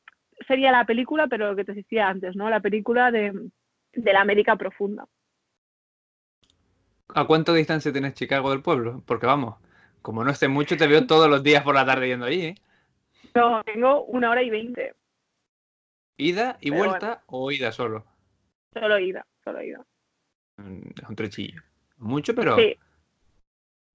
[0.46, 2.50] sería la película, pero lo que te decía antes, ¿no?
[2.50, 3.32] La película de,
[3.92, 5.06] de la América profunda.
[7.14, 9.02] ¿A cuánto distancia tienes Chicago del pueblo?
[9.06, 9.56] Porque vamos,
[10.02, 12.54] como no esté mucho, te veo todos los días por la tarde yendo allí, ¿eh?
[13.34, 14.94] No, tengo una hora y veinte.
[16.18, 18.04] ¿Ida y vuelta o ida solo?
[18.74, 19.60] Solo ida, solo.
[20.56, 21.62] Mm, es un trechillo.
[21.96, 22.56] Mucho, pero.
[22.56, 22.76] Sí.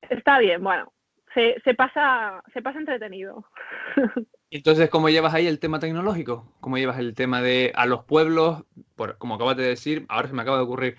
[0.09, 0.91] Está bien, bueno.
[1.33, 3.43] Se, se, pasa, se pasa entretenido.
[4.51, 6.53] Entonces, ¿cómo llevas ahí el tema tecnológico?
[6.62, 8.63] ¿Cómo llevas el tema de a los pueblos?
[8.95, 10.97] Por, como acabas de decir, ahora se me acaba de ocurrir,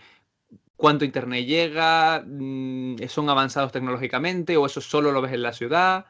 [0.77, 2.23] ¿cuánto internet llega?
[2.27, 6.07] Mm, ¿Son avanzados tecnológicamente o eso solo lo ves en la ciudad?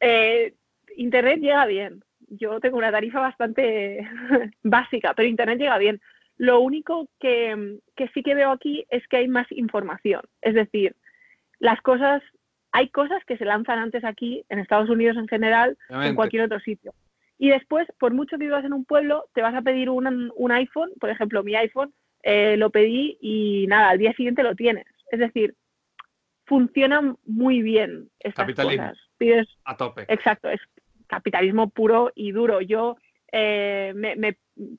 [0.00, 0.54] Eh,
[0.96, 2.02] internet llega bien.
[2.38, 4.08] Yo tengo una tarifa bastante
[4.62, 6.00] básica, pero internet llega bien.
[6.36, 10.22] Lo único que, que sí que veo aquí es que hay más información.
[10.42, 10.96] Es decir,
[11.58, 12.22] las cosas
[12.74, 16.58] hay cosas que se lanzan antes aquí, en Estados Unidos en general, en cualquier otro
[16.58, 16.92] sitio.
[17.38, 20.50] Y después, por mucho que vivas en un pueblo, te vas a pedir un, un
[20.50, 21.94] iPhone, por ejemplo, mi iPhone,
[22.24, 24.86] eh, lo pedí y nada, al día siguiente lo tienes.
[25.12, 25.54] Es decir,
[26.46, 28.88] funcionan muy bien estas capitalismo.
[28.88, 28.98] cosas.
[29.64, 30.04] a tope.
[30.08, 30.60] Exacto, es
[31.14, 32.60] capitalismo puro y duro.
[32.60, 32.96] Yo,
[33.32, 34.36] eh, me,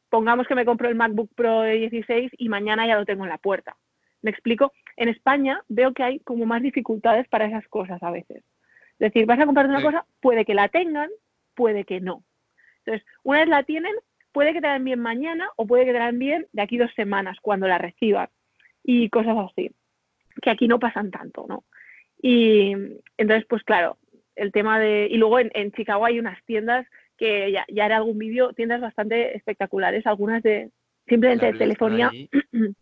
[0.09, 3.29] pongamos que me compro el MacBook Pro de 16 y mañana ya lo tengo en
[3.29, 3.75] la puerta.
[4.21, 4.71] ¿Me explico?
[4.97, 8.43] En España veo que hay como más dificultades para esas cosas a veces.
[8.97, 11.09] Es decir, vas a comprarte una cosa, puede que la tengan,
[11.53, 12.23] puede que no.
[12.79, 13.93] Entonces, una vez la tienen,
[14.31, 16.91] puede que te la envíen mañana o puede que te la envíen de aquí dos
[16.95, 18.29] semanas cuando la reciban
[18.83, 19.71] y cosas así,
[20.41, 21.63] que aquí no pasan tanto, ¿no?
[22.21, 22.73] Y
[23.17, 23.97] entonces, pues claro,
[24.35, 25.07] el tema de...
[25.09, 26.85] Y luego en, Chicago hay unas tiendas
[27.17, 30.71] que ya, ya haré algún vídeo, tiendas bastante espectaculares, algunas de
[31.07, 32.11] simplemente de telefonía.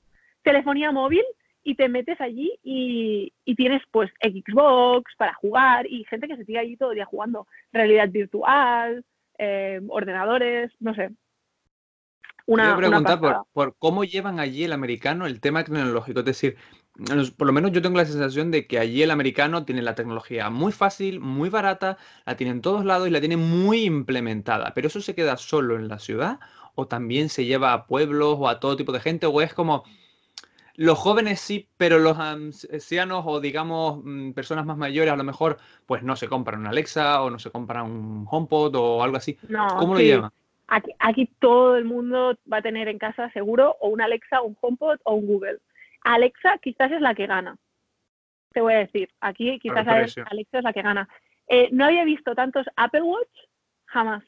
[0.43, 1.23] telefonía móvil
[1.63, 6.59] y te metes allí y, tienes pues Xbox para jugar y gente que se sigue
[6.59, 9.05] allí todo el día jugando realidad virtual,
[9.37, 11.09] eh, ordenadores, no sé.
[12.45, 16.19] Una, preguntar por, por, cómo llevan allí el americano el tema tecnológico.
[16.19, 16.57] Es decir,
[17.37, 20.49] por lo menos yo tengo la sensación de que allí el americano tiene la tecnología
[20.49, 24.73] muy fácil, muy barata, la tiene en todos lados y la tiene muy implementada.
[24.75, 26.39] Pero eso se queda solo en la ciudad
[26.75, 29.83] o también se lleva a pueblos o a todo tipo de gente o es como
[30.75, 35.57] los jóvenes sí, pero los ancianos o digamos mm, personas más mayores a lo mejor
[35.85, 39.37] pues no se compran un Alexa o no se compran un HomePod o algo así.
[39.77, 40.31] ¿Cómo lo llevan?
[40.67, 44.57] Aquí, aquí, todo el mundo va a tener en casa seguro o un Alexa, un
[44.59, 45.59] HomePod o un Google.
[46.03, 47.57] Alexa quizás es la que gana.
[48.51, 50.25] Te voy a decir, aquí quizás Alexa
[50.57, 51.07] es la que gana.
[51.47, 53.35] Eh, no había visto tantos Apple Watch
[53.85, 54.23] jamás.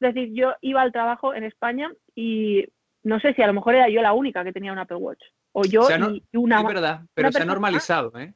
[0.00, 2.66] Es decir, yo iba al trabajo en España y
[3.02, 5.22] no sé si a lo mejor era yo la única que tenía un Apple Watch.
[5.52, 6.60] O yo y una.
[6.60, 8.34] Es verdad, pero se ha normalizado, ¿eh?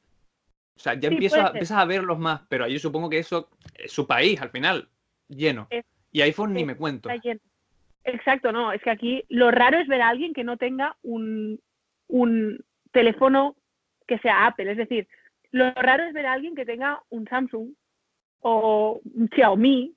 [0.76, 4.40] O sea, ya empiezas a verlos más, pero yo supongo que eso es su país
[4.40, 4.88] al final,
[5.28, 5.68] lleno.
[6.10, 7.08] y iPhone ni me cuento.
[8.04, 11.60] Exacto, no, es que aquí lo raro es ver a alguien que no tenga un,
[12.08, 12.58] un
[12.92, 13.56] teléfono
[14.06, 14.70] que sea Apple.
[14.70, 15.08] Es decir,
[15.50, 17.72] lo raro es ver a alguien que tenga un Samsung
[18.40, 19.94] o un Xiaomi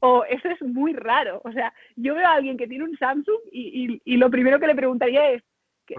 [0.00, 1.40] o eso es muy raro.
[1.44, 4.66] O sea, yo veo a alguien que tiene un Samsung y, y lo primero que
[4.66, 5.42] le preguntaría es,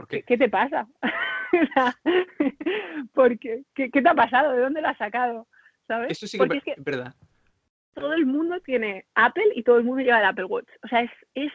[0.08, 0.88] ¿Qué, te pasa?
[3.14, 4.52] porque, ¿qué, te ha pasado?
[4.52, 5.48] ¿De dónde lo has sacado?
[5.88, 6.12] ¿Sabes?
[6.12, 7.16] Eso sí que es, verdad.
[7.96, 10.70] Todo el mundo tiene Apple y todo el mundo lleva el Apple Watch.
[10.84, 11.52] O sea, es, es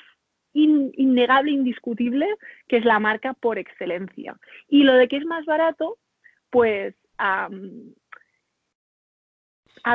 [0.55, 2.27] innegable, indiscutible
[2.69, 4.39] que es la marca por excelencia.
[4.69, 5.99] Y lo de que es más barato,
[6.51, 7.49] pues, a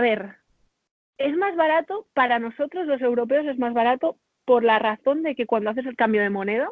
[0.02, 0.36] ver,
[1.18, 5.46] es más barato, para nosotros los europeos es más barato por la razón de que
[5.46, 6.70] cuando haces el cambio de moneda,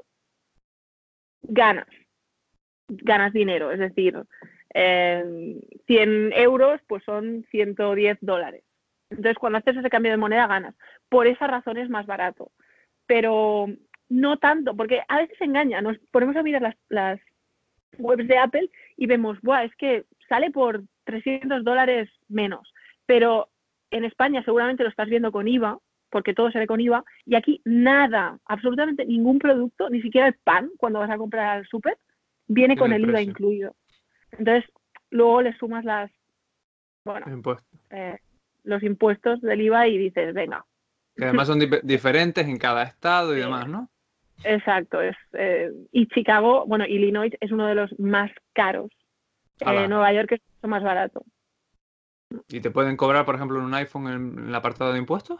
[1.41, 1.87] ganas,
[2.87, 4.15] ganas dinero, es decir,
[4.73, 8.63] 100 euros pues son 110 dólares.
[9.09, 10.75] Entonces, cuando haces ese cambio de moneda, ganas.
[11.09, 12.51] Por esa razón es más barato.
[13.07, 13.67] Pero
[14.09, 15.81] no tanto, porque a veces engaña.
[15.81, 17.19] Nos ponemos a mirar las, las
[17.97, 22.71] webs de Apple y vemos, Buah, es que sale por 300 dólares menos.
[23.05, 23.49] Pero
[23.89, 27.35] en España seguramente lo estás viendo con IVA porque todo se ve con IVA, y
[27.35, 31.97] aquí nada, absolutamente ningún producto, ni siquiera el pan, cuando vas a comprar al súper,
[32.47, 33.75] viene con el, IVA incluido.
[34.31, 34.69] Entonces,
[35.09, 36.11] luego le sumas las,
[37.03, 37.25] bueno,
[37.89, 38.17] eh,
[38.63, 40.65] los impuestos del IVA y dices, venga.
[41.17, 43.89] Que además son diferentes en cada estado y demás, ¿no?
[44.43, 48.91] Exacto, es, eh, y Chicago, bueno, Illinois es uno de los más caros.
[49.59, 51.23] Eh, Nueva York es mucho más barato.
[52.49, 55.39] ¿Y te pueden cobrar, por ejemplo, en un iPhone en el apartado de impuestos?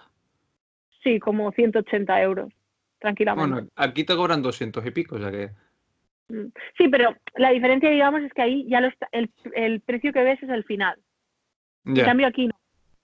[1.04, 2.52] Sí, como 180 euros,
[3.00, 3.52] tranquilamente.
[3.52, 5.52] Bueno, aquí te cobran 200 y pico, ya que...
[6.30, 6.48] Mm.
[6.78, 10.24] Sí, pero la diferencia, digamos, es que ahí ya lo está, el, el, precio que
[10.24, 11.00] ves es el final.
[11.86, 12.56] En cambio, aquí no.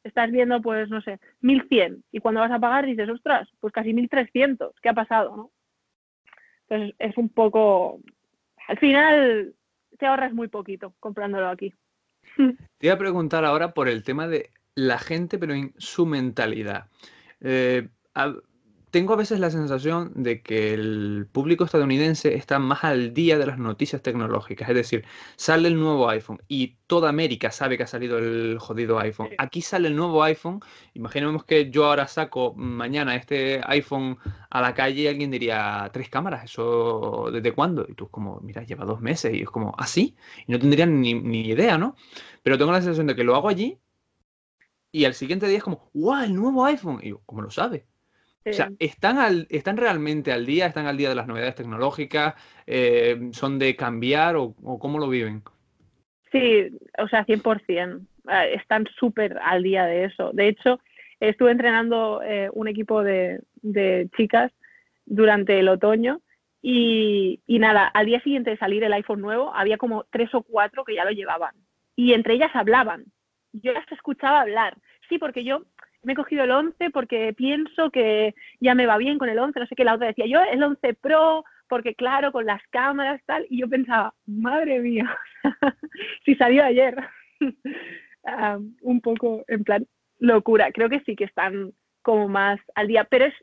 [0.04, 2.04] Estás viendo, pues, no sé, 1100.
[2.12, 4.76] Y cuando vas a pagar dices, ostras, pues casi 1300.
[4.82, 5.52] ¿Qué ha pasado, no?
[6.68, 8.02] Entonces, es un poco.
[8.68, 9.54] Al final,
[9.98, 11.74] te ahorras muy poquito comprándolo aquí.
[12.78, 16.88] Te iba a preguntar ahora por el tema de la gente, pero en su mentalidad.
[17.42, 17.90] Eh,
[18.94, 23.48] tengo a veces la sensación de que el público estadounidense está más al día de
[23.48, 24.70] las noticias tecnológicas.
[24.70, 25.04] Es decir,
[25.36, 29.30] sale el nuevo iPhone y toda América sabe que ha salido el jodido iPhone.
[29.40, 30.60] Aquí sale el nuevo iPhone.
[30.94, 34.20] Imaginemos que yo ahora saco mañana este iPhone
[34.52, 37.88] a la calle y alguien diría, tres cámaras, ¿eso desde cuándo?
[37.90, 40.16] Y tú como, mira, lleva dos meses y es como, ¿así?
[40.46, 41.96] y no tendrían ni, ni idea, ¿no?
[42.44, 43.80] Pero tengo la sensación de que lo hago allí
[44.92, 46.24] y al siguiente día es como, ¡guau!
[46.24, 47.00] El nuevo iPhone.
[47.02, 47.88] Y yo, ¿cómo lo sabe?
[48.46, 50.66] O sea, ¿están, al, ¿están realmente al día?
[50.66, 52.36] ¿Están al día de las novedades tecnológicas?
[52.68, 55.44] Eh, ¿Son de cambiar o, cómo lo viven?
[56.32, 58.02] Sí, o sea, 100%.
[58.30, 60.32] Eh, están súper al día de eso.
[60.34, 60.80] De hecho,
[61.20, 63.40] estuve entrenando eh, un equipo de,
[64.18, 64.52] chicas
[65.06, 66.22] durante el otoño
[66.62, 70.42] y, y, nada, al día siguiente de salir el iPhone nuevo, había como tres o
[70.42, 71.56] cuatro que ya lo llevaban.
[71.96, 73.06] Y entre ellas hablaban.
[73.54, 74.78] Yo las escuchaba hablar.
[75.08, 75.64] Sí, porque yo
[76.04, 79.60] me he cogido el 11 porque pienso que ya me va bien con el 11,
[79.60, 83.22] no sé qué, la otra decía yo el 11 Pro, porque claro, con las cámaras
[83.26, 85.18] tal, y yo pensaba, madre mía,
[86.26, 86.96] si salió ayer,
[88.26, 89.88] ah, un poco en plan
[90.20, 93.34] locura, creo que sí que están como más al día, pero es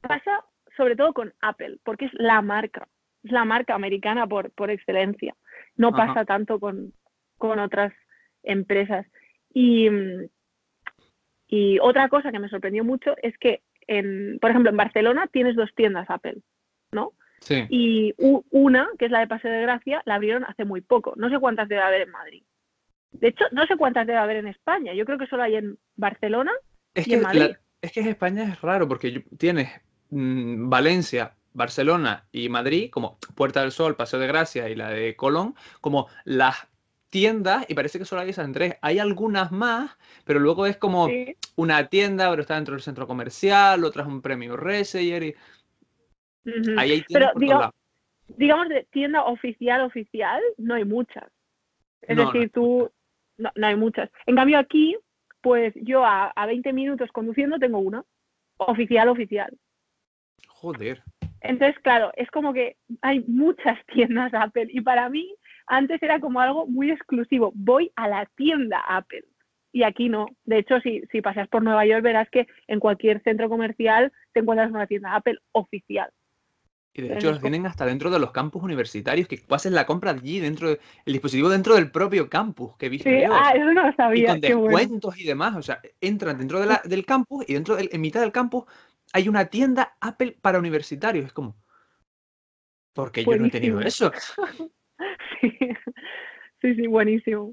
[0.00, 0.44] pasa
[0.76, 2.88] sobre todo con Apple, porque es la marca,
[3.22, 5.36] es la marca americana por, por excelencia,
[5.76, 6.92] no pasa tanto con,
[7.36, 7.92] con otras
[8.42, 9.06] empresas.
[9.52, 10.28] Y, mm,
[11.50, 15.56] y otra cosa que me sorprendió mucho es que, en, por ejemplo, en Barcelona tienes
[15.56, 16.38] dos tiendas Apple,
[16.92, 17.12] ¿no?
[17.40, 17.66] Sí.
[17.68, 18.14] Y
[18.50, 21.14] una, que es la de Paseo de Gracia, la abrieron hace muy poco.
[21.16, 22.44] No sé cuántas debe haber en Madrid.
[23.10, 24.94] De hecho, no sé cuántas debe haber en España.
[24.94, 26.52] Yo creo que solo hay en Barcelona
[26.94, 27.56] es y que en Madrid.
[27.82, 29.70] es que en España es raro porque tienes
[30.10, 35.16] mm, Valencia, Barcelona y Madrid como Puerta del Sol, Paseo de Gracia y la de
[35.16, 36.69] Colón como las
[37.10, 38.76] tiendas y parece que solo hay esas tres.
[38.80, 41.08] Hay algunas más, pero luego es como
[41.56, 45.34] una tienda, pero está dentro del centro comercial, otra es un premio reseller y...
[46.78, 47.70] Ahí hay pero digamos,
[48.28, 51.30] digamos de tienda oficial, oficial, no hay muchas.
[52.00, 52.90] Es decir, tú,
[53.36, 54.10] no, hay muchas.
[54.24, 54.96] En cambio aquí,
[55.42, 58.02] pues yo a, a 20 minutos conduciendo tengo una,
[58.56, 59.56] oficial, oficial.
[60.48, 61.02] Joder.
[61.40, 65.34] Entonces, claro, es como que hay muchas tiendas Apple y para mí
[65.70, 67.52] antes era como algo muy exclusivo.
[67.54, 69.24] Voy a la tienda Apple.
[69.72, 70.26] Y aquí no.
[70.44, 74.40] De hecho, si, si pasas por Nueva York, verás que en cualquier centro comercial te
[74.40, 76.10] encuentras una tienda Apple oficial.
[76.92, 80.10] Y de hecho los tienen hasta dentro de los campus universitarios, que pases la compra
[80.10, 83.20] allí, dentro del dispositivo dentro del propio campus, que viste.
[83.20, 84.24] Sí, ah, eso no lo sabía.
[84.24, 87.78] Y con descuentos y demás, o sea, entran dentro de la, del campus y dentro
[87.78, 88.64] en mitad del campus
[89.12, 91.26] hay una tienda Apple para universitarios.
[91.26, 91.56] Es como,
[92.92, 94.10] porque yo no he tenido eso.
[96.60, 97.52] sí, sí, buenísimo.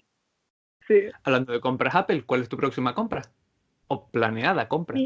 [0.87, 1.09] Sí.
[1.23, 3.21] Hablando de compras Apple, ¿cuál es tu próxima compra?
[3.87, 4.97] ¿O planeada compra?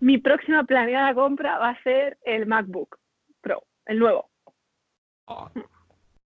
[0.00, 2.98] Mi, próxima planeada compra va a ser el MacBook
[3.40, 4.30] Pro, el nuevo.
[5.26, 5.50] Ah,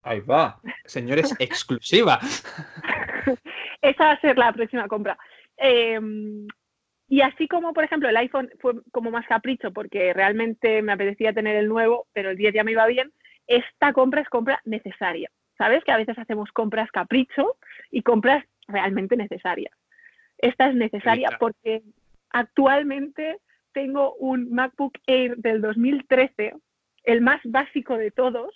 [0.03, 0.61] ahí va.
[0.85, 2.19] Señores, exclusiva.
[3.83, 5.19] Esa va a ser la próxima compra.
[5.57, 6.47] Em,
[7.09, 11.33] y así como, por ejemplo, el iPhone fue como más capricho porque realmente me apetecía
[11.33, 13.13] tener el nuevo, pero el 10 ya me iba bien,
[13.47, 15.31] esta compra es compra necesaria.
[15.59, 15.85] ¿Sabes?
[15.85, 17.57] Que a veces hacemos compras capricho
[17.90, 19.73] y compras realmente necesarias.
[20.38, 21.83] Esta es necesaria porque
[22.31, 23.38] actualmente
[23.73, 26.55] tengo un MacBook Air del 2013,
[27.05, 28.55] el más básico de todos,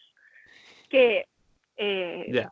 [0.89, 1.27] que
[1.77, 2.47] eh,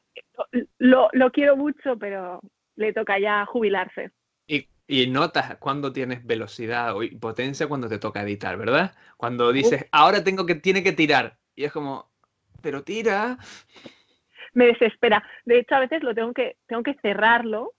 [0.79, 2.41] lo, quiero mucho, pero
[2.77, 4.11] le toca ya jubilarse.
[4.47, 8.95] Y, notas cuando tienes velocidad o potencia cuando te toca editar, ¿verdad?
[9.19, 11.37] Cuando dices, ahora tengo que, tiene que tirar.
[11.55, 12.11] Y es como,
[12.63, 13.37] pero tira.
[14.55, 15.23] Me desespera.
[15.45, 17.75] De hecho, a veces lo tengo que, tengo que cerrarlo,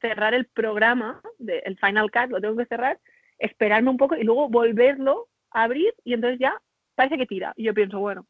[0.00, 2.98] cerrar el programa, de, el Final Cut, lo tengo que cerrar,
[3.38, 6.60] esperarme un poco y luego volverlo a abrir y entonces ya
[6.94, 7.52] parece que tira.
[7.56, 8.26] Y yo pienso, bueno,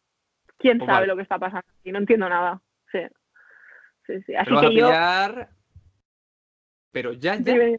[0.58, 2.60] quién pues sabe lo que está pasando y no entiendo nada.
[2.92, 3.00] Sí.
[4.06, 4.34] Sí, sí.
[4.34, 4.90] Así que yo.
[6.92, 7.78] Pero ya, ya.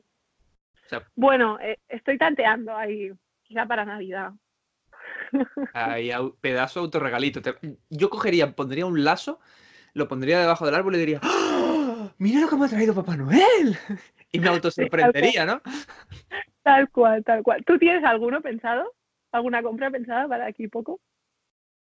[1.15, 3.11] Bueno, eh, estoy tanteando ahí,
[3.49, 4.33] ya para Navidad.
[5.73, 7.41] Ahí, pedazo autorregalito.
[7.89, 9.39] Yo cogería, pondría un lazo,
[9.95, 12.11] lo pondría debajo del árbol y diría, ¡Ah!
[12.19, 13.77] ¡Mira lo que me ha traído Papá Noel!
[14.31, 15.61] Y me autosorprendería, ¿no?
[16.61, 17.63] Tal cual, tal cual.
[17.63, 18.93] ¿Tú tienes alguno pensado?
[19.31, 20.99] ¿Alguna compra pensada para aquí poco?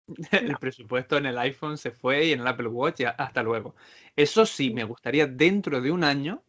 [0.32, 3.76] El presupuesto en el iPhone se fue y en el Apple Watch y hasta luego.
[4.16, 6.42] Eso sí, me gustaría dentro de un año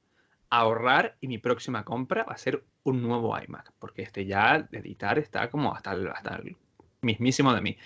[0.49, 4.79] ahorrar y mi próxima compra va a ser un nuevo iMac, porque este ya de
[4.79, 6.57] editar está como hasta hasta el
[7.03, 7.77] mismísimo de mí.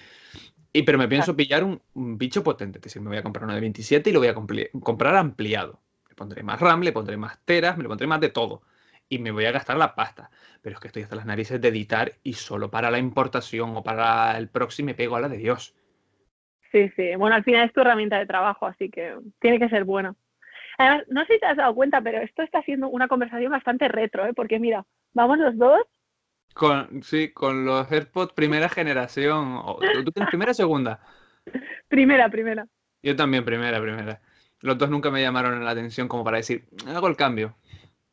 [0.76, 1.80] Y, pero me pienso pillar un,
[2.18, 4.34] bicho potente, es decir, me voy a comprar uno de 27 y lo voy a
[4.34, 5.80] comprar ampliado.
[6.06, 8.62] Le pondré más RAM, le pondré más teras, me lo pondré más de todo.
[9.08, 10.30] y me voy a gastar la pasta.
[10.60, 13.82] Pero es que estoy hasta las narices de editar y solo para la importación o
[13.82, 15.74] para el proxy me pego a la de Dios.
[16.72, 17.14] Sí, sí.
[17.16, 20.14] Bueno, al final es tu herramienta de trabajo, así que tiene que ser buena.
[20.76, 23.88] Además, no sé si te has dado cuenta, pero esto está siendo una conversación bastante
[23.88, 24.34] retro, ¿eh?
[24.34, 25.80] porque mira, vamos los dos.
[26.56, 29.60] Con, sí, con los AirPods primera generación.
[30.04, 31.00] ¿Tú tienes primera o segunda?
[31.86, 32.66] Primera, primera.
[33.02, 34.22] Yo también, primera, primera.
[34.62, 37.54] Los dos nunca me llamaron la atención como para decir, hago el cambio.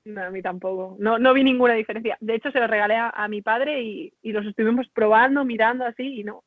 [0.04, 0.98] No, a mí tampoco.
[1.00, 2.18] No, no vi ninguna diferencia.
[2.20, 6.24] De hecho, se los regalé a, mi padre y, los estuvimos probando, mirando así y
[6.26, 6.44] no.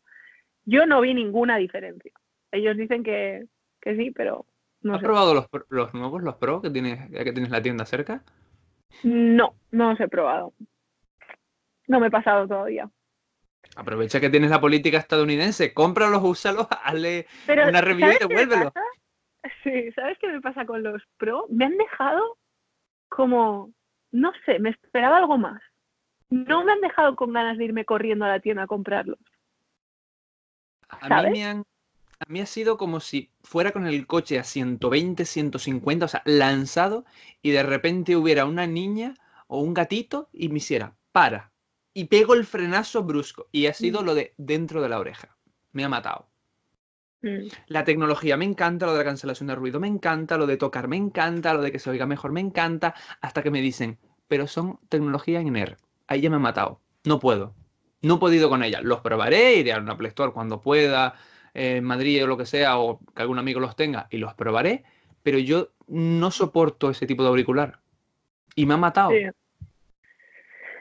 [0.67, 2.13] Yo no vi ninguna diferencia.
[2.53, 3.47] Ellos dicen que,
[3.81, 4.45] que sí, pero
[4.83, 8.23] no ¿Has probado los, los, nuevos, los Pro, que tienes, que tienes la tienda cerca?
[9.03, 10.53] No, no los he probado.
[11.87, 12.91] No me he pasado todavía.
[13.77, 18.73] Aprovecha que tienes la política estadounidense, cómpralos, úsalos, hazle una review y devuélvelo.
[19.63, 21.47] Sí, ¿sabes qué me pasa con los Pro?
[21.49, 22.39] Me han dejado
[23.09, 23.73] como,
[24.13, 25.61] no sé, me esperaba algo más.
[26.31, 29.19] No me han dejado con ganas de irme corriendo a la tienda a comprarlos.
[30.89, 31.65] A mí, me han,
[32.19, 36.23] a mí ha sido como si fuera con el coche a 120, 150, o sea,
[36.25, 37.05] lanzado
[37.43, 39.15] y de repente hubiera una niña
[39.47, 41.53] o un gatito y me hiciera, para.
[41.97, 43.49] Y pego el frenazo brusco.
[43.53, 44.05] Y ha sido mm.
[44.05, 45.35] lo de dentro de la oreja.
[45.73, 46.29] Me ha matado.
[47.23, 47.49] Mm.
[47.69, 50.89] La tecnología me encanta, lo de la cancelación de ruido me encanta, lo de tocar
[50.89, 54.47] me encanta, lo de que se oiga mejor me encanta, hasta que me dicen, pero
[54.47, 55.79] son tecnología en ER.
[56.07, 56.83] Ahí ya me ha matado.
[57.05, 57.55] No puedo.
[58.03, 58.83] No he podido con ella.
[58.83, 61.15] Los probaré, iré a una Play Store cuando pueda,
[61.55, 64.85] en Madrid o lo que sea, o que algún amigo los tenga, y los probaré,
[65.23, 67.81] pero yo no soporto ese tipo de auricular.
[68.55, 69.13] Y me ha matado.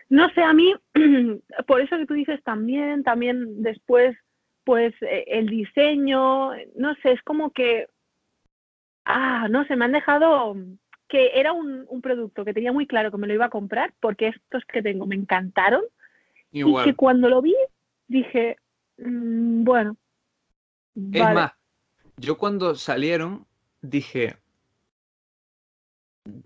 [0.10, 0.74] No sé, a mí,
[1.68, 4.16] por eso que tú dices también, también después
[4.66, 7.88] pues eh, el diseño, no sé, es como que,
[9.06, 10.56] ah, no sé, me han dejado
[11.08, 14.30] que era un, producto que tenía muy claro que me lo iba a comprar porque
[14.30, 15.84] estos que tengo me encantaron
[16.52, 17.56] y que cuando lo vi
[18.08, 18.58] dije,
[18.98, 19.96] mm, bueno.
[20.96, 21.52] Es más,
[22.18, 23.46] yo cuando salieron
[23.82, 24.38] dije,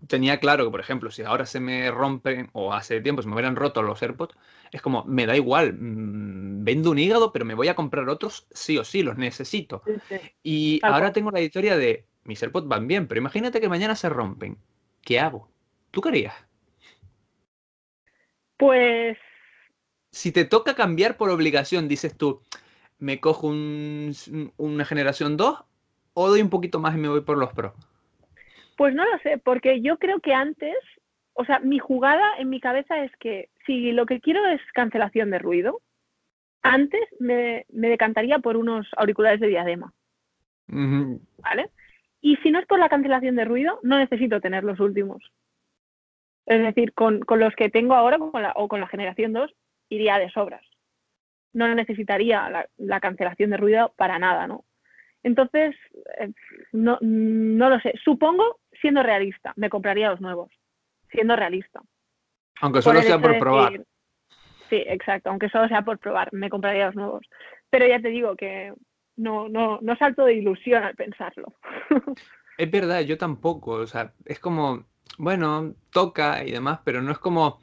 [0.07, 3.35] tenía claro que, por ejemplo, si ahora se me rompen o hace tiempo se me
[3.35, 4.35] hubieran roto los AirPods,
[4.71, 8.47] es como, me da igual, mm, vendo un hígado, pero me voy a comprar otros
[8.51, 9.83] sí o sí, los necesito.
[10.43, 14.09] Y ahora tengo la historia de, mis AirPods van bien, pero imagínate que mañana se
[14.09, 14.57] rompen.
[15.01, 15.49] ¿Qué hago?
[15.91, 16.35] ¿Tú querías?
[18.57, 19.17] Pues...
[20.11, 22.41] Si te toca cambiar por obligación, dices tú,
[22.97, 25.63] me cojo una generación 2
[26.13, 27.75] o doy un poquito más y me voy por los Pro.
[28.79, 30.77] Pues no lo sé, porque yo creo que antes,
[31.33, 35.31] o sea, mi jugada en mi cabeza es que si lo que quiero es cancelación
[35.31, 35.81] de ruido,
[36.61, 39.91] antes me, decantaría por unos auriculares de diadema.
[40.67, 41.71] ¿Vale?
[42.21, 45.29] Y si no es por la cancelación de ruido, no necesito tener los últimos.
[46.45, 48.17] Es decir, con, los que tengo ahora
[48.55, 49.53] o con la generación 2,
[49.89, 50.63] iría de sobras.
[51.51, 54.63] No necesitaría la, la cancelación de ruido para nada, ¿no?
[55.21, 55.75] Entonces,
[56.17, 56.31] eh,
[56.71, 57.93] no, no lo sé.
[58.05, 60.51] Supongo siendo realista, me compraría los nuevos,
[61.11, 61.81] siendo realista.
[62.61, 63.85] Aunque solo sea por probar.
[64.69, 67.25] Sí, exacto, aunque solo sea por probar, me compraría los nuevos.
[67.69, 68.73] Pero ya te digo que
[69.15, 71.55] no, no, no salto de ilusión al pensarlo.
[72.57, 73.71] Es verdad, yo tampoco.
[73.71, 74.83] O sea, es como,
[75.17, 77.61] bueno, toca y demás, pero no es como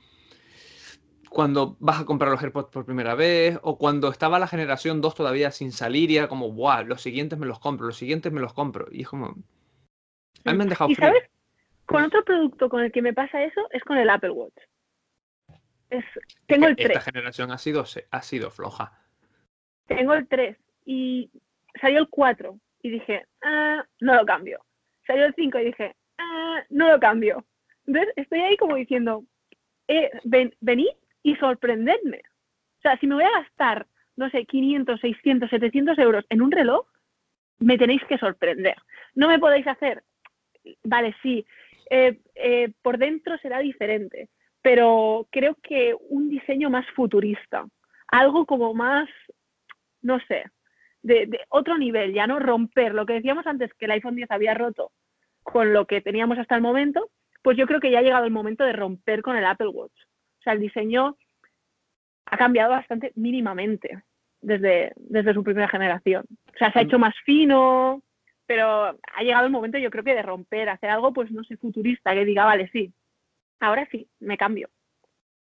[1.28, 5.14] cuando vas a comprar los AirPods por primera vez, o cuando estaba la generación 2
[5.14, 8.40] todavía sin salir y era como, wow, los siguientes me los compro, los siguientes me
[8.40, 8.86] los compro.
[8.90, 9.36] Y es como,
[10.47, 11.22] a mí me han dejado ¿Y sabes?
[11.84, 14.57] Con otro producto con el que me pasa eso es con el Apple Watch.
[16.47, 16.88] tengo el 3.
[16.88, 18.92] Esta generación ha sido, ha sido floja.
[19.86, 21.30] Tengo el 3 y
[21.80, 24.64] salió el 4 y dije, ah, no lo cambio.
[25.07, 27.44] Salió el 5 y dije, ah, no lo cambio.
[27.86, 29.24] Entonces estoy ahí como diciendo,
[29.86, 30.90] eh, ven, venid
[31.22, 32.22] y sorprenderme.
[32.78, 33.86] O sea, si me voy a gastar,
[34.16, 36.86] no sé, 500, 600, 700 euros en un reloj,
[37.59, 38.76] me tenéis que sorprender.
[39.14, 40.03] No me podéis hacer
[40.84, 41.44] vale, sí,
[41.90, 44.28] eh, eh, por dentro será diferente,
[44.62, 47.66] pero creo que un diseño más futurista,
[48.08, 49.08] algo como más,
[50.02, 50.44] no sé,
[51.02, 54.54] de, otro nivel, ya no romper lo que decíamos antes que el iPhone 10 había
[54.54, 54.90] roto
[55.42, 57.10] con lo que teníamos hasta el momento,
[57.42, 59.94] pues yo creo que ya ha llegado el momento de romper con el Apple Watch.
[60.40, 61.16] O sea, el diseño
[62.24, 64.02] ha cambiado bastante mínimamente
[64.40, 66.24] desde, desde su primera generación.
[66.52, 68.02] O sea, se ha hecho más fino,
[68.47, 71.57] pero ha llegado el momento yo creo que de romper, hacer algo pues no sé,
[71.57, 72.92] futurista, que diga, vale, sí,
[73.61, 74.68] ahora sí, me cambio.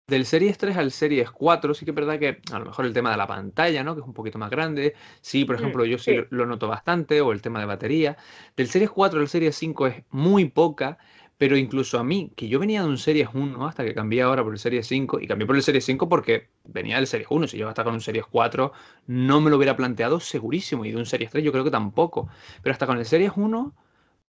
[0.08, 2.92] Del Series 3 al Series 4 sí que es verdad que a lo mejor el
[2.92, 3.96] tema de la pantalla, ¿no?
[3.96, 4.94] Que es un poquito más grande.
[5.22, 8.18] Sí, por mm, ejemplo, yo sí, Lo, noto bastante, o el tema de batería.
[8.58, 10.98] Del Series 4 al Series 5 es muy poca,
[11.42, 14.44] Pero incluso a mí, que yo venía de un Series 1 hasta que cambié ahora
[14.44, 17.48] por el Series 5, y cambié por el Series 5 porque venía del Series 1,
[17.48, 18.72] si yo hasta con un Series 4
[19.08, 22.30] no me lo hubiera planteado segurísimo, y de un Series 3 yo creo que tampoco.
[22.62, 23.74] Pero hasta con el Series 1,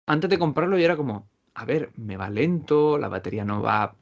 [0.07, 3.95] antes de comprarlo ya era como, a ver, me va lento, la batería no va,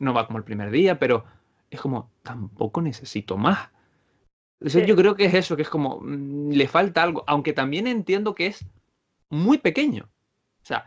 [0.00, 1.24] no va como el primer día, pero
[1.70, 3.70] es como, tampoco necesito más.
[4.60, 8.34] Yo creo que es eso, que es como, mm, le falta algo, aunque también entiendo
[8.34, 8.66] que es
[9.30, 10.10] muy pequeño.
[10.62, 10.84] O sea,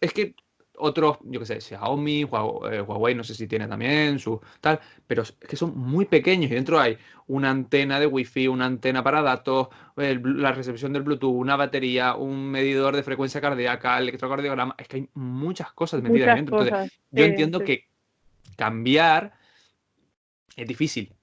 [0.00, 0.36] es que
[0.78, 5.22] otros, yo qué sé, Xiaomi, eh, Huawei, no sé si tiene también su tal, pero
[5.22, 9.22] es que son muy pequeños y dentro hay una antena de Wi-Fi, una antena para
[9.22, 14.96] datos, la recepción del Bluetooth, una batería, un medidor de frecuencia cardíaca, electrocardiograma, es que
[14.96, 16.62] hay muchas cosas metidas dentro.
[16.62, 17.86] Entonces, yo entiendo que
[18.56, 19.32] cambiar
[20.56, 21.14] es difícil,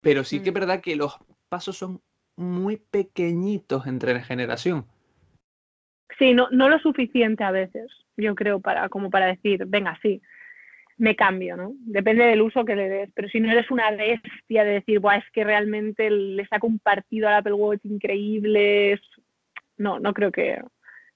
[0.00, 0.58] pero sí que es mm.
[0.58, 1.16] verdad que los
[1.48, 2.00] pasos son
[2.36, 4.86] muy pequeñitos entre la generación.
[6.18, 10.20] Sí, no, no lo suficiente a veces, yo creo, para, como para decir, venga, sí,
[10.98, 11.72] me cambio, ¿no?
[11.78, 15.16] Depende del uso que le des, pero si no eres una bestia de decir, Buah,
[15.16, 19.00] es que realmente le saco un partido al Apple Watch increíble,
[19.78, 20.62] no, no creo que,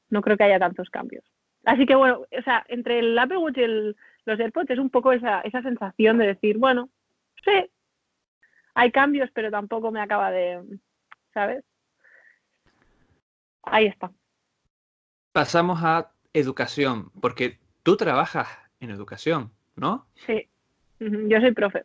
[0.09, 1.25] no creo que haya tantos cambios.
[1.65, 3.67] Así que bueno, o sea, entre el Apple Watch y
[4.25, 6.89] los AirPods es un poco esa, esa sensación de decir, bueno,
[7.45, 7.71] sí,
[8.75, 10.63] hay cambios, pero tampoco me acaba de,
[11.35, 11.63] ¿sabes?
[13.65, 14.11] Ahí está
[15.35, 18.47] pasamos a educación, porque tú trabajas
[18.79, 20.07] en educación, ¿no?
[20.27, 20.49] Sí,
[21.01, 21.85] yo soy profe.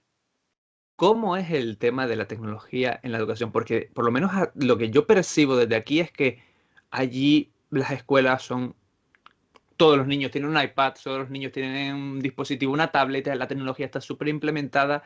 [0.95, 3.51] ¿Cómo es el tema de la tecnología en la educación?
[3.51, 6.43] Porque por lo menos lo que yo percibo desde aquí es que
[6.91, 8.75] allí las escuelas son,
[9.77, 13.47] todos los niños tienen un iPad, todos los niños tienen un dispositivo, una tablet, la
[13.47, 15.01] tecnología está súper implementada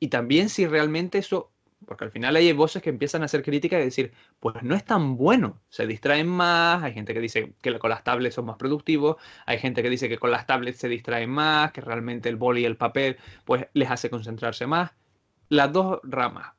[0.00, 1.52] y también si realmente eso
[1.84, 4.84] porque al final hay voces que empiezan a hacer crítica y decir, pues no es
[4.84, 8.56] tan bueno, se distraen más, hay gente que dice que con las tablets son más
[8.56, 12.36] productivos, hay gente que dice que con las tablets se distraen más, que realmente el
[12.36, 14.92] boli y el papel pues les hace concentrarse más.
[15.48, 16.52] Las dos ramas.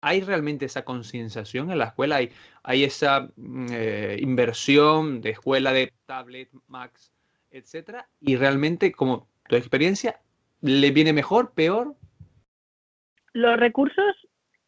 [0.00, 2.16] ¿Hay realmente esa concienciación en la escuela?
[2.16, 2.30] ¿Hay,
[2.62, 7.12] hay esa mm, eh, inversión de escuela de tablet, Max,
[7.50, 8.08] etcétera?
[8.20, 10.20] Y realmente, como tu experiencia,
[10.60, 11.94] ¿le viene mejor, peor?
[13.32, 14.14] Los recursos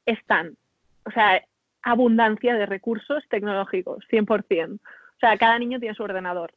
[0.06, 0.56] están.
[1.04, 1.42] O sea,
[1.82, 4.74] abundancia de recursos tecnológicos, 100%.
[4.76, 6.52] O sea, cada niño tiene su ordenador.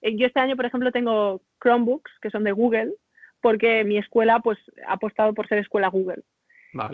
[0.00, 2.94] Eh, yo este año, por ejemplo, tengo Chromebooks, que son de Google,
[3.40, 6.22] porque mi escuela pues, ha apostado por ser escuela Google.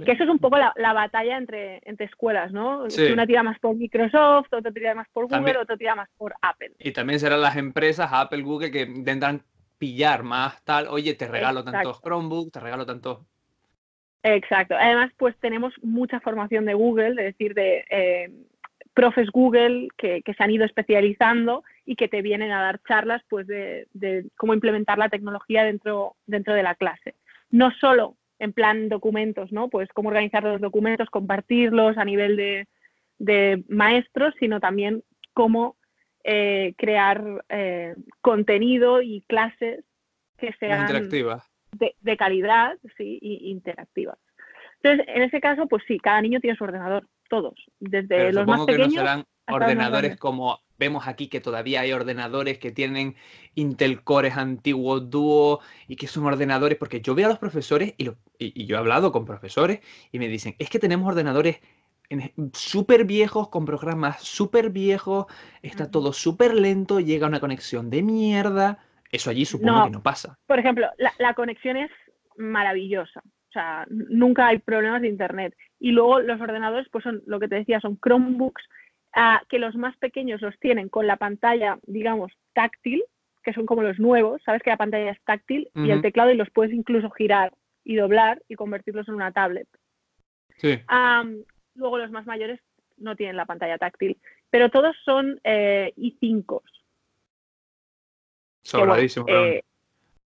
[0.05, 2.85] Que eso es un poco la, batalla entre, entre escuelas, ¿no?
[3.13, 6.73] Una tira más por Microsoft, otra tira más por Google, otra tira más por Apple.
[6.79, 9.43] Y también serán las empresas, Apple, Google, que intentan
[9.79, 13.21] pillar más tal, oye, te regalo tantos Chromebooks, te regalo tantos
[14.23, 14.75] Exacto.
[14.79, 18.31] Además, pues tenemos mucha formación de Google, es decir, de eh,
[18.93, 23.47] profes Google que, se han ido especializando y que te vienen a dar charlas pues
[23.47, 23.87] de,
[24.37, 27.15] cómo implementar la tecnología dentro, dentro de la clase.
[27.51, 29.69] No solo en plan documentos, ¿no?
[29.69, 32.37] Pues cómo organizar los documentos, compartirlos a nivel
[33.19, 35.03] de, maestros, sino también
[35.35, 35.77] cómo
[36.25, 39.85] eh, crear eh, contenido y clases
[40.39, 44.19] que sean interactivas de, calidad, sí, y interactivas.
[44.83, 48.65] Entonces, en ese caso, pues sí, cada niño tiene su ordenador, todos, desde los más
[48.65, 48.89] pequeños.
[48.89, 53.15] Que no serán ordenadores como vemos aquí que todavía hay ordenadores que tienen
[53.55, 58.11] Intel Cores antiguos Duo y que son ordenadores, porque yo veo a los profesores y,
[58.39, 61.61] y, yo he hablado con profesores y me dicen, es que tenemos ordenadores
[62.55, 65.27] súper viejos, con programas súper viejos,
[65.63, 68.79] está todo súper lento, llega una conexión de mierda.
[69.11, 70.39] Eso allí supongo que no pasa.
[70.47, 70.89] Por ejemplo,
[71.19, 71.91] la, conexión es
[72.37, 73.21] maravillosa.
[73.21, 75.57] O sea, nunca hay problemas de internet.
[75.81, 78.63] Y luego los ordenadores, pues son lo que te decía, son Chromebooks,
[79.15, 83.03] ah, que los más pequeños los tienen con la pantalla, digamos, táctil,
[83.43, 86.37] que son como los nuevos, sabes que la pantalla es táctil y el teclado y
[86.37, 87.53] los puedes incluso girar
[87.85, 89.69] y doblar y convertirlos en una tablet.
[90.59, 90.79] Sí.
[91.75, 92.61] luego los más mayores
[92.99, 94.19] no tienen la pantalla táctil,
[94.51, 96.61] pero todos son eh, i5,
[99.27, 99.63] eh,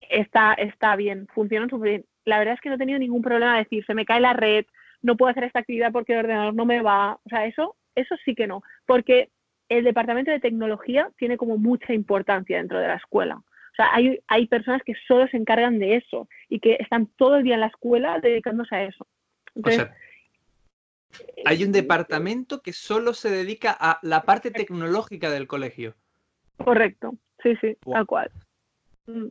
[0.01, 2.05] está, está bien, funcionan súper bien.
[2.24, 4.32] La verdad es que no he tenido ningún problema de decir, se me cae la
[4.32, 4.66] red,
[5.03, 7.14] no puedo hacer esta actividad porque el ordenador no me va.
[7.24, 9.30] O sea, eso, eso sí que no, porque
[9.68, 13.37] el departamento de tecnología tiene como mucha importancia dentro de la escuela.
[13.37, 17.37] O sea, hay, hay personas que solo se encargan de eso y que están todo
[17.37, 19.07] el día en la escuela dedicándose a eso.
[19.55, 19.95] o sea,
[21.45, 25.95] hay un departamento que solo se dedica a la parte tecnológica del colegio.
[26.57, 27.14] Correcto.
[27.45, 28.31] Sí, sí, tal cual.
[29.07, 29.29] Mm.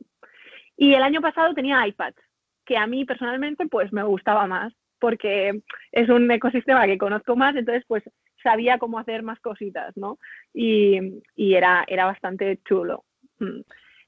[0.77, 2.21] Y el año pasado tenía iPads,
[2.65, 5.61] que a mí personalmente pues me gustaba más, porque
[5.91, 8.03] es un ecosistema que conozco más, entonces pues
[8.41, 10.19] sabía cómo hacer más cositas, ¿no?
[10.53, 10.99] Y,
[11.35, 13.03] era, era bastante chulo.
[13.39, 13.61] Mm.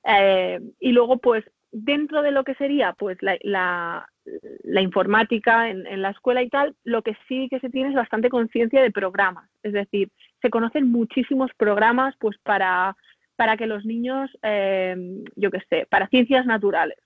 [0.07, 6.01] Eh, y luego, pues, dentro de lo que sería pues la, la, informática en, en,
[6.01, 9.49] la escuela y tal, lo que sí que se tiene es bastante conciencia de programas.
[9.63, 10.09] Es decir,
[10.41, 12.95] se conocen muchísimos programas pues para,
[13.35, 14.95] para que los niños, eh,
[15.35, 16.97] yo qué sé, para ciencias naturales.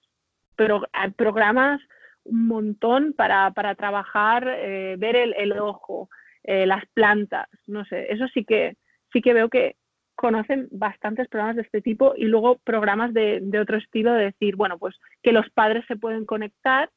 [0.56, 1.82] Pero hay programas
[2.24, 6.10] un montón para, para trabajar, eh, ver el, el ojo,
[6.44, 8.76] eh, las plantas, no sé, eso sí que,
[9.12, 9.78] sí que veo que,
[10.20, 14.78] conocen bastantes programas de este tipo y luego programas de, otro estilo de decir, bueno,
[14.78, 16.92] pues que los padres se pueden conectar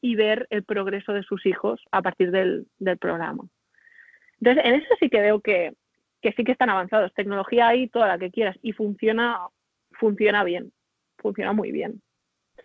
[0.00, 2.66] y ver el progreso de sus hijos a partir del,
[2.98, 3.44] programa.
[4.40, 5.74] Entonces, en eso sí que veo que,
[6.30, 7.12] sí que están avanzados.
[7.14, 9.40] Tecnología hay toda la que quieras y funciona,
[9.90, 10.72] funciona bien,
[11.18, 12.00] funciona muy bien.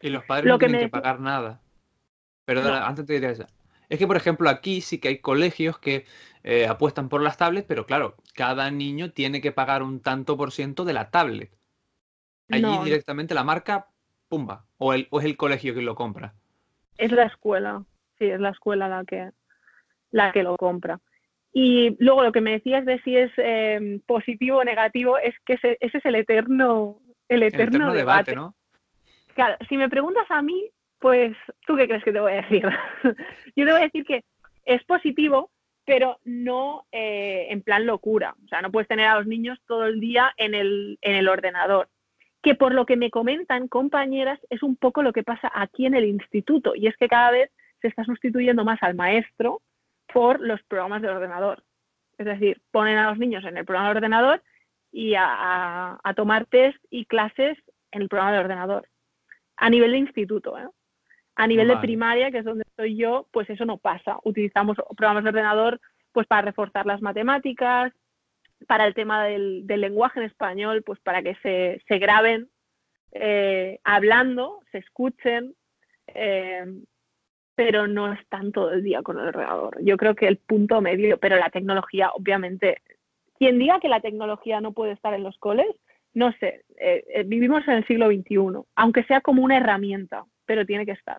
[0.01, 1.60] Y los padres no tienen que pagar nada.
[2.45, 3.47] Perdona, antes te diría eso.
[3.89, 6.05] Es que, por ejemplo, aquí sí que hay colegios que
[6.43, 10.51] eh, apuestan por las tablets, pero claro, cada niño tiene que pagar un tanto por
[10.51, 11.51] ciento de la tablet.
[12.49, 13.88] Allí directamente la marca,
[14.30, 14.66] pumba.
[14.78, 16.36] O, el, es el colegio que lo compra.
[16.97, 17.84] Es la escuela,
[18.18, 19.32] sí, es la escuela la que,
[20.12, 20.99] la que lo compra.
[21.60, 25.53] Y luego lo que me decías de si es em, positivo o negativo es que
[25.53, 28.53] ese, es el eterno, el eterno, debate, ¿no?
[29.34, 31.36] Claro, si me preguntas a mí, pues,
[31.66, 32.62] ¿tú qué crees que te voy a decir?
[33.55, 34.24] Yo te voy a decir que
[34.66, 35.49] es positivo,
[35.84, 38.36] pero no eh, en plan locura.
[38.45, 41.28] O sea, no puedes tener a los niños todo el día en el, en el
[41.28, 41.89] ordenador.
[42.43, 45.95] Que por lo que me comentan compañeras es un poco lo que pasa aquí en
[45.95, 46.76] el instituto.
[46.76, 47.49] Y es que cada vez
[47.82, 49.64] se está sustituyendo más al maestro
[50.12, 51.64] por los programas de ordenador.
[52.18, 54.43] Es decir, ponen a los niños en el programa de ordenador
[54.91, 57.58] y a, a tomar test y clases
[57.91, 58.88] en el programa de ordenador.
[59.55, 60.68] A nivel de instituto, ¿eh?
[61.36, 64.18] A nivel de primaria, que es donde estoy yo, pues eso no pasa.
[64.24, 65.80] Utilizamos programas de ordenador
[66.12, 67.93] pues para reforzar las matemáticas,
[68.66, 72.49] para el tema del, lenguaje en español, pues para que se, se graben
[73.12, 75.55] eh, hablando, se escuchen,
[76.08, 76.66] eh,
[77.58, 79.84] pero no están todo el día con el ordenador.
[79.84, 82.84] Yo creo que el punto medio, pero la tecnología, obviamente,
[83.39, 85.66] quien diga que la tecnología no puede estar en los coles,
[86.14, 90.86] no sé, eh, vivimos en el siglo XXI, aunque sea como una herramienta, pero tiene
[90.86, 91.18] que estar.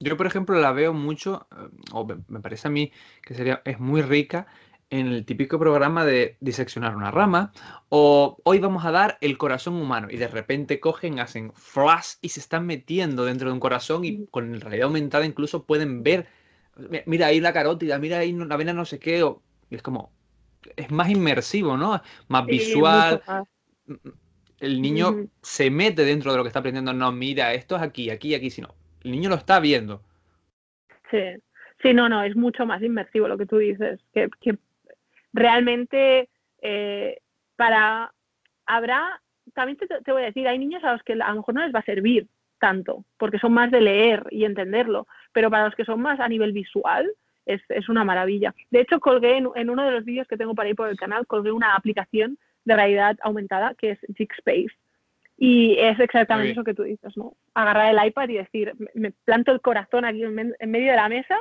[0.00, 2.90] Yo, por ejemplo, la veo mucho, eh, o me parece a mí
[3.22, 4.46] que sería, es muy rica
[4.90, 7.52] en el típico programa de diseccionar una rama,
[7.88, 12.30] o hoy vamos a dar el corazón humano, y de repente cogen, hacen flash y
[12.30, 16.26] se están metiendo dentro de un corazón y con realidad aumentada incluso pueden ver,
[17.06, 19.24] mira ahí la carótida, mira ahí la vena no sé qué,
[19.70, 20.12] y es como,
[20.76, 22.00] es más inmersivo, ¿no?
[22.28, 23.22] Más visual
[24.60, 26.92] el niño se mete dentro de lo que está aprendiendo.
[26.92, 30.02] No, mira, esto es aquí, aquí, aquí, sino el niño lo está viendo.
[31.10, 31.18] Sí,
[31.82, 34.28] sí, no, no, es mucho más inmersivo lo que tú dices, que,
[35.32, 36.28] realmente
[36.62, 37.18] eh,
[37.56, 38.12] para,
[38.66, 39.20] habrá,
[39.54, 41.74] también te, voy a decir, hay niños a los que a lo mejor no les
[41.74, 42.26] va a servir
[42.58, 46.28] tanto, porque son más de leer y entenderlo, pero para los que son más a
[46.28, 47.08] nivel visual,
[47.46, 48.54] es, es una maravilla.
[48.70, 50.98] De hecho, colgué en, en uno de los vídeos que tengo para ir por el
[50.98, 54.74] canal, colgué una aplicación de realidad aumentada, que es Space.
[55.38, 57.34] Y es exactamente eso que tú dices, ¿no?
[57.54, 61.36] Agarrar el iPad y decir, me planto el corazón aquí en, medio de la mesa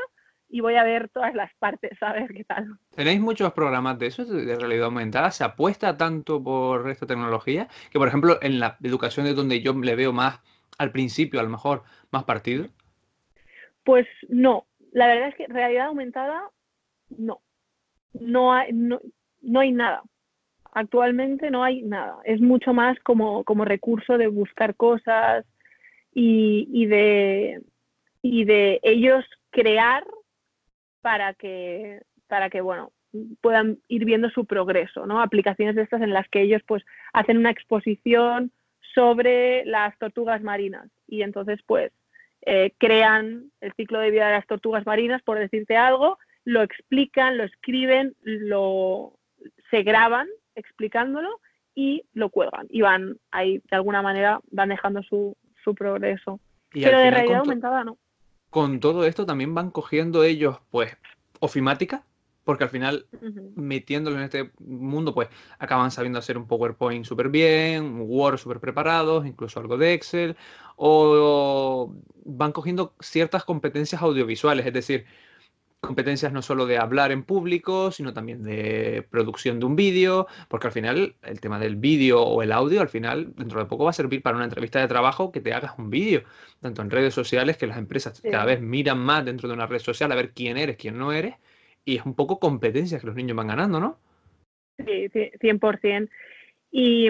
[0.49, 2.67] y voy a ver todas las partes, a ver qué tal.
[2.95, 5.31] ¿Tenéis muchos programas de eso, de realidad aumentada?
[5.31, 7.67] ¿Se apuesta tanto por esta tecnología?
[7.91, 10.39] Que, por ejemplo, en la educación es donde yo le veo más,
[10.77, 12.67] al principio, a lo mejor, más partido.
[13.83, 14.65] Pues no.
[14.93, 16.49] La verdad es que realidad aumentada,
[17.09, 17.41] no.
[18.13, 18.99] No hay, no,
[19.41, 20.01] no hay nada.
[20.73, 22.19] Actualmente no hay nada.
[22.23, 25.45] Es mucho más como, como recurso de buscar cosas
[26.13, 27.61] y, de,
[28.21, 30.03] y de ellos crear
[31.07, 32.91] para que, para que, bueno,
[33.39, 35.21] puedan ir viendo su progreso, ¿no?
[35.21, 36.83] Aplicaciones de estas en las que ellos pues
[37.13, 38.51] hacen una exposición
[38.93, 41.93] sobre las tortugas marinas y entonces pues
[42.41, 47.37] eh, crean el ciclo de vida de las tortugas marinas, por decirte algo, lo explican,
[47.37, 49.13] lo escriben, lo
[49.71, 51.39] se graban explicándolo
[51.73, 56.41] y lo cuelgan y van ahí de alguna manera van dejando su, su progreso.
[56.73, 57.97] Pero de realidad aumentada no.
[58.49, 60.97] Con todo esto también van cogiendo ellos pues
[61.39, 62.05] ofimática,
[62.43, 63.07] porque al final
[63.55, 65.27] metiéndolo en este mundo pues
[65.59, 70.37] acaban sabiendo hacer un PowerPoint súper bien, un Word súper preparados, incluso algo de Excel,
[70.77, 71.93] o
[72.23, 75.05] van cogiendo ciertas competencias audiovisuales, es decir,
[75.87, 80.67] competencias no solo de hablar en público, sino también de producción de un vídeo, porque
[80.67, 83.89] al final el tema del vídeo o el audio, al final dentro de poco va
[83.89, 86.23] a servir para una entrevista de trabajo que te hagas un vídeo,
[86.61, 89.79] tanto en redes sociales que las empresas cada vez miran más dentro de una red
[89.79, 91.35] social a ver quién eres, quién no eres,
[91.85, 93.97] y es un poco competencias que los niños van ganando, ¿no?
[94.77, 96.09] Sí, 100%.
[96.69, 97.07] Y,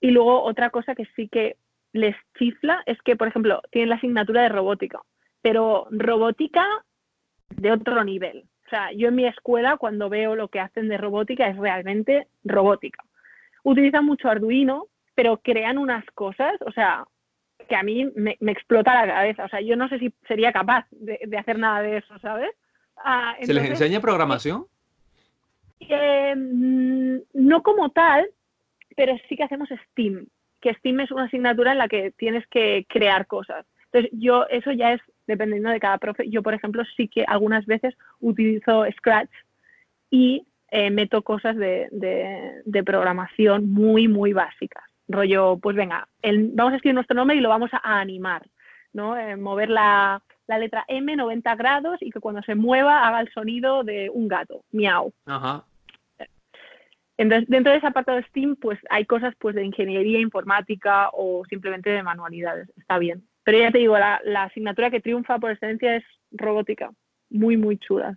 [0.00, 1.56] y luego otra cosa que sí que
[1.92, 5.00] les chifla es que, por ejemplo, tienen la asignatura de robótica,
[5.42, 6.64] pero robótica
[7.56, 8.44] de otro nivel.
[8.66, 12.28] O sea, yo en mi escuela cuando veo lo que hacen de robótica es realmente
[12.44, 13.04] robótica.
[13.64, 17.04] Utilizan mucho Arduino, pero crean unas cosas, o sea,
[17.68, 19.44] que a mí me, explota la cabeza.
[19.44, 22.50] O sea, yo no sé si sería capaz de, hacer nada de eso, ¿sabes?
[22.96, 24.66] Ah, ¿Se les enseña programación?
[25.80, 28.28] Eh, mm, no como tal,
[28.96, 30.26] pero sí que hacemos STEAM,
[30.60, 33.66] que STEAM es una asignatura en la que tienes que crear cosas.
[33.86, 36.28] Entonces, yo, eso ya es dependiendo de cada profe.
[36.28, 39.30] Yo, por ejemplo, sí que algunas veces utilizo Scratch
[40.10, 41.88] y eh, meto cosas de,
[42.64, 44.84] de, programación muy, muy básicas.
[45.08, 48.46] Rollo, pues venga, vamos a escribir nuestro nombre y lo vamos a, animar,
[48.92, 49.16] ¿no?
[49.16, 53.32] Eh, mover la, la, letra M 90 grados y que cuando se mueva haga el
[53.32, 55.12] sonido de un gato, miau.
[55.26, 55.64] Ajá.
[57.20, 61.44] Entonces, dentro de ese apartado de STEAM, pues hay cosas pues de ingeniería informática o
[61.50, 62.72] simplemente de manualidades.
[62.78, 63.22] Está bien.
[63.44, 66.90] Pero ya te digo, la, asignatura que triunfa por excelencia es robótica.
[67.30, 68.16] Muy, muy chula.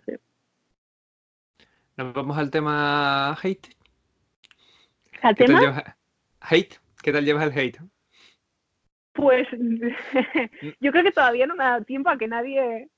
[1.96, 3.68] Nos vamos al tema hate.
[5.22, 5.96] ¿Al tema?
[6.40, 6.78] Hate.
[7.02, 7.78] ¿Qué tal llevas el hate?
[9.12, 9.46] Pues
[10.80, 12.88] yo creo que todavía no me ha dado tiempo a que nadie...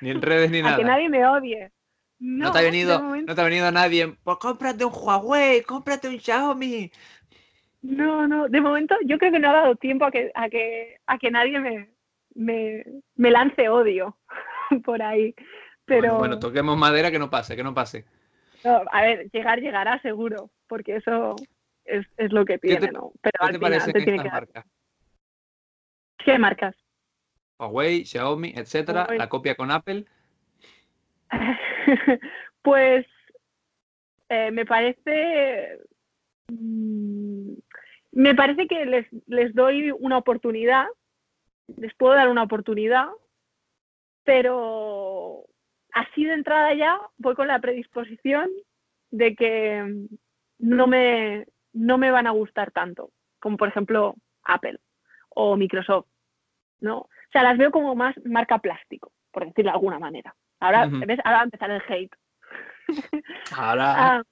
[0.00, 0.74] Ni en redes ni nada.
[0.74, 1.72] A que nadie me odie.
[2.18, 4.16] No, te ha venido, no te ha venido nadie.
[4.22, 6.90] Pues cómprate un Huawei, cómprate un Xiaomi.
[7.86, 10.98] No, no, de momento yo creo que no ha dado tiempo a que, a que,
[11.06, 11.88] a que nadie me,
[12.34, 14.16] me, lance odio
[14.84, 15.34] por ahí.
[15.84, 16.18] Pero...
[16.18, 18.04] Bueno, toquemos madera que no pase, que no pase.
[18.64, 21.36] a ver, llegar llegará seguro, porque eso
[21.84, 23.12] es, lo que tiene, ¿no?
[23.22, 24.64] Pero ¿qué te parece tiene que marcas?
[26.18, 26.74] ¿Qué marcas?
[27.58, 30.04] Huawei, Xiaomi, etcétera, la copia con Apple.
[32.62, 33.06] pues
[34.28, 35.78] eh, me parece
[36.48, 37.54] mm,
[38.16, 40.86] me parece que les, les doy una oportunidad,
[41.76, 43.08] les puedo dar una oportunidad,
[44.24, 45.44] pero
[45.92, 48.48] así de entrada ya voy con la predisposición
[49.10, 50.08] de que
[50.58, 54.14] no me, no me van a gustar tanto, como por ejemplo
[54.44, 54.78] Apple
[55.28, 56.06] o Microsoft,
[56.80, 57.00] ¿no?
[57.00, 60.34] O sea, las veo como más marca plástico, por decirlo de alguna manera.
[60.58, 61.20] Ahora, ¿ves?
[61.22, 62.16] Ahora va a empezar el hate.
[63.54, 63.94] Ahora...
[63.98, 64.22] Ah,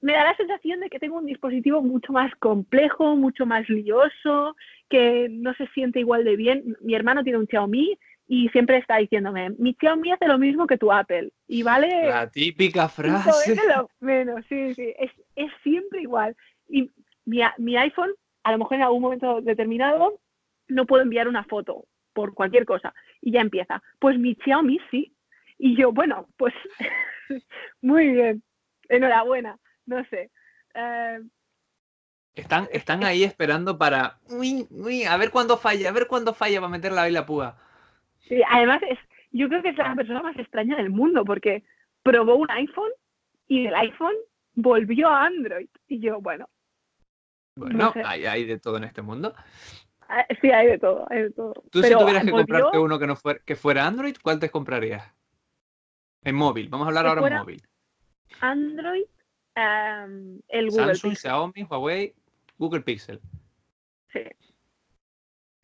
[0.00, 4.56] me da la sensación de que tengo un dispositivo mucho más complejo, mucho más lioso,
[4.88, 6.76] que no se siente igual de bien.
[6.80, 10.78] Mi hermano tiene un Xiaomi y siempre está diciéndome, mi Xiaomi hace lo mismo que
[10.78, 11.32] tu Apple.
[11.46, 12.08] Y vale...
[12.08, 13.56] La típica frase.
[14.00, 14.94] menos, sí, sí,
[15.34, 16.36] es, siempre igual.
[16.68, 16.90] Y
[17.24, 18.10] mi, mi iPhone,
[18.44, 20.20] a lo mejor en algún momento determinado,
[20.68, 22.94] no puedo enviar una foto por cualquier cosa.
[23.20, 23.82] Y ya empieza.
[23.98, 25.14] Pues mi Xiaomi sí.
[25.58, 26.54] Y yo, bueno, pues
[27.82, 28.42] muy bien.
[28.88, 30.30] Enhorabuena no sé.
[30.74, 31.20] Eh,
[32.34, 34.18] están, están ahí esperando para.
[34.28, 37.58] Uy, uy, a ver cuándo falla, a ver cuándo falla para meter la la púa.
[38.28, 38.98] Sí, además, es,
[39.32, 41.64] yo creo que es la persona más extraña del mundo porque
[42.02, 42.90] probó un iPhone
[43.48, 44.14] y del iPhone
[44.54, 45.68] volvió a Android.
[45.88, 46.48] Y yo, bueno.
[47.56, 49.34] Bueno, hay, de todo en este mundo.
[50.08, 51.52] Ah, sí, hay de todo, hay de todo.
[51.70, 55.04] Tú si tuvieras que comprarte uno que no fuera, que fuera Android, ¿cuál te comprarías?
[56.22, 57.62] En móvil, vamos a hablar ahora en móvil.
[58.40, 59.04] Android,
[59.54, 62.14] el Google Samsung, Xiaomi, Huawei,
[62.58, 63.20] Google Pixel.
[64.12, 64.20] Sí.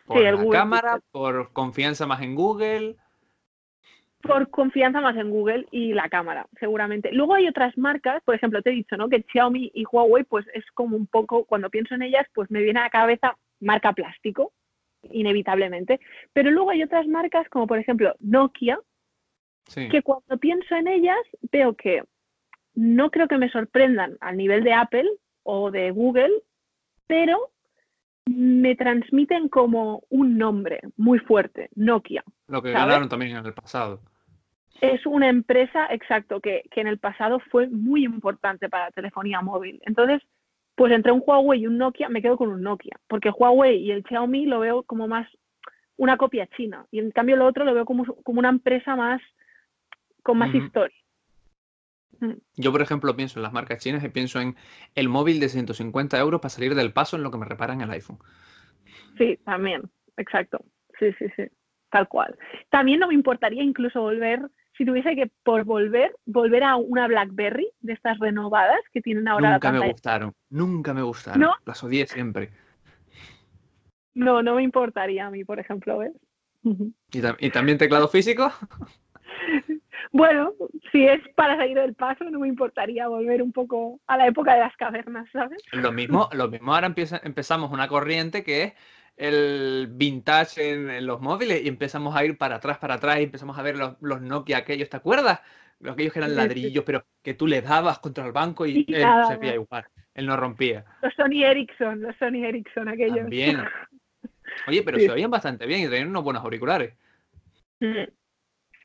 [0.07, 2.97] Por la cámara, por confianza más en Google.
[4.23, 7.13] Por confianza más en Google y la cámara, seguramente.
[7.13, 9.09] Luego hay otras marcas, por ejemplo, te he dicho, ¿no?
[9.09, 12.63] Que Xiaomi y Huawei, pues es como un poco, cuando pienso en ellas, pues me
[12.63, 14.53] viene a la cabeza marca plástico,
[15.03, 16.01] inevitablemente.
[16.33, 18.79] Pero luego hay otras marcas, como por ejemplo Nokia,
[19.75, 21.19] que cuando pienso en ellas
[21.51, 22.05] veo que
[22.77, 25.11] no creo que me sorprendan al nivel de Apple
[25.43, 26.43] o de Google,
[27.07, 27.51] pero
[28.27, 32.23] me transmiten como un nombre muy fuerte, Nokia.
[32.49, 34.01] Lo que ganaron también en el pasado.
[34.81, 39.81] Es una empresa, exacto, que, en el pasado fue muy importante para la telefonía móvil.
[39.87, 40.23] Entonces,
[40.75, 43.91] pues entre un Huawei y un Nokia, me quedo con un Nokia, porque Huawei y
[43.91, 45.27] el Xiaomi lo veo como más
[45.97, 49.23] una copia china, y en cambio lo otro lo veo como, como una empresa más
[50.23, 50.97] con más historia.
[52.21, 52.33] Mm.
[52.57, 54.57] Yo, por ejemplo, pienso en las marcas chinas y pienso en
[54.95, 57.91] el móvil de 150 euros para salir del paso en lo que me reparan el
[57.91, 58.19] iPhone.
[59.19, 59.83] Sí, también,
[60.17, 60.65] exacto.
[60.99, 61.45] Sí, sí, sí,
[61.91, 62.37] tal cual.
[62.71, 64.41] También no me importaría incluso volver,
[64.77, 69.53] si tuviese que por volver, volver a una BlackBerry de estas renovadas que tienen ahora.
[69.53, 71.51] Nunca me gustaron, nunca me gustaron.
[71.65, 72.51] Las odié siempre.
[74.15, 76.13] No, no me importaría a mí, por ejemplo, ¿ves?
[77.13, 78.51] ¿Y, ¿Y también teclado físico?
[80.13, 80.53] Bueno,
[80.93, 84.55] si es para salir del paso, no me importaría volver un poco a la época
[84.55, 85.63] de las cavernas, ¿sabes?
[85.73, 88.73] Lo mismo, lo mismo ahora empezamos una corriente que es
[89.17, 93.59] el vintage en, los móviles y empezamos a ir para atrás, para atrás y empezamos
[93.59, 95.41] a ver los, los Nokia aquellos, ¿te acuerdas?
[95.85, 99.37] Aquellos que eran ladrillos, pero que tú le dabas contra el banco y él se
[99.37, 100.85] veía igual, él no rompía.
[101.03, 103.19] Los Sony Ericsson, los Sony Ericsson aquellos.
[103.19, 103.63] También.
[104.69, 106.95] Oye, pero se oían bastante bien y tenían unos buenos auriculares.
[107.81, 108.05] Mm.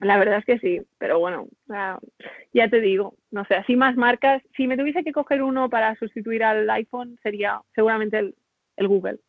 [0.02, 4.42] La verdad es que sí, pero bueno, ya te digo, no sé, así más marcas.
[4.58, 8.36] Si me tuviese que coger uno para sustituir al iPhone, sería seguramente el,
[8.78, 9.20] el Google.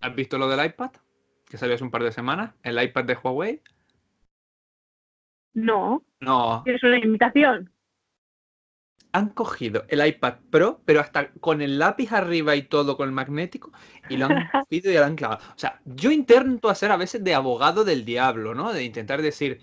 [0.00, 0.90] ¿Has visto lo del iPad?
[1.48, 3.62] Que salió hace un par de semanas, el iPad de Huawei.
[5.54, 6.02] No.
[6.20, 6.64] No.
[6.66, 7.70] Es una imitación.
[9.12, 13.14] Han cogido el iPad Pro, pero hasta con el lápiz arriba y todo, con el
[13.14, 13.72] magnético,
[14.08, 15.40] y lo han cogido y lo han clavado.
[15.54, 18.72] O sea, yo intento hacer a veces de abogado del diablo, ¿no?
[18.72, 19.60] De intentar decir,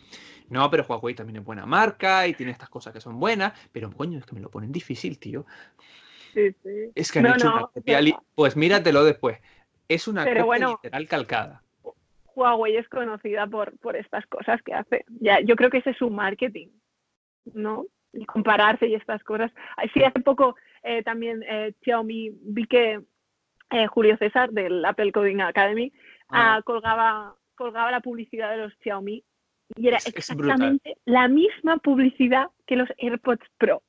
[0.49, 3.91] no, pero Huawei también es buena marca y tiene estas cosas que son buenas, pero
[3.91, 5.45] coño, es que me lo ponen difícil, tío.
[6.33, 6.91] Sí, sí.
[6.95, 7.99] Es que han hecho una copia.
[8.35, 9.39] Pues míratelo después.
[9.87, 11.63] Es una copia literal calcada.
[12.35, 15.05] Huawei es conocida por, por estas cosas que hace.
[15.19, 16.67] Ya, yo creo que ese es su marketing,
[17.53, 17.85] ¿no?
[18.17, 19.51] Y compararse y estas cosas.
[19.93, 23.01] Sí, hace poco eh, también eh, Xiaomi, vi que
[23.69, 25.93] eh, Julio César del Apple Coding Academy
[26.29, 26.61] ah.
[26.65, 29.23] colgaba, colgaba la publicidad de los Xiaomi
[29.75, 33.83] y era exactamente la misma publicidad que los AirPods Pro.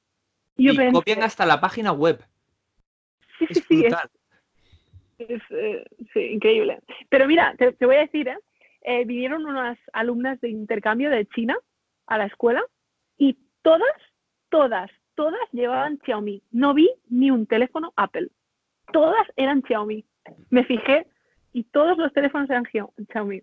[0.57, 2.21] Y, copian hasta la página web.
[3.39, 3.85] Sí, sí, sí,
[5.19, 6.81] es, eh, sí, increíble.
[7.09, 8.29] Pero mira, te, voy a decir.
[8.83, 9.05] ¿eh?
[9.05, 11.57] vinieron unas alumnas de intercambio de China
[12.07, 12.63] a la escuela
[13.19, 13.93] y todas,
[14.49, 16.43] todas, todas llevaban Xiaomi.
[16.51, 18.31] No vi ni un teléfono Apple.
[18.93, 20.05] Todas eran Xiaomi.
[20.51, 21.07] Me fijé
[21.53, 23.43] y todos los teléfonos eran Xiaomi.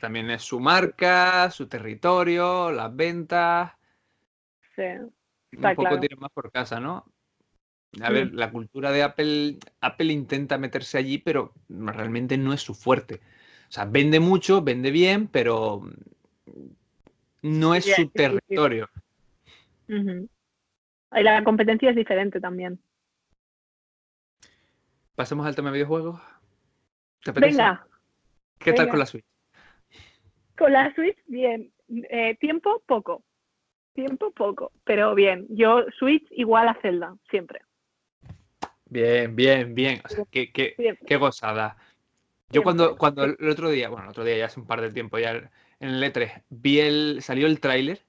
[0.00, 3.72] también es su marca, su territorio, las ventas.
[4.74, 4.82] Sí.
[5.56, 7.04] un poco tiene más por casa, ¿no?
[8.02, 12.74] A ver, la cultura de Apple, Apple intenta meterse allí, pero realmente no es su
[12.74, 13.20] fuerte.
[13.68, 15.82] O sea, vende mucho, vende bien, pero
[17.42, 18.88] no es su territorio.
[19.88, 22.80] Y la competencia es diferente también.
[25.14, 26.20] Pasemos al tema de videojuegos.
[27.24, 27.86] ¿Te Venga.
[28.58, 29.24] ¿Qué tal con la Switch?
[30.56, 31.72] Con la Switch, bien.
[31.88, 33.24] Eh, tiempo, poco.
[33.94, 34.72] Tiempo, poco.
[34.84, 35.46] Pero bien.
[35.48, 37.62] Yo, Switch igual a Zelda, siempre.
[38.86, 40.00] Bien, bien, bien.
[40.04, 41.76] O sea, qué, qué, gozada.
[42.50, 44.92] Yo cuando, cuando el otro día, bueno, el otro día ya hace un par de
[44.92, 48.04] tiempo ya en el E3, vi el, salió el tráiler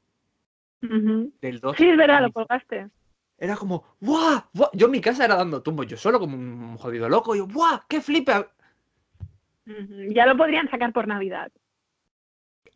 [0.82, 1.78] del 2.
[1.78, 2.90] Sí, es verdad, lo colgaste.
[3.38, 4.46] Era como, ¡buah!
[4.74, 7.86] Yo en mi casa era dando tumbos, yo solo como un jodido loco, yo, ¡buah!
[7.88, 8.52] ¡Qué flipa!
[9.66, 11.52] Ya lo podrían sacar por Navidad.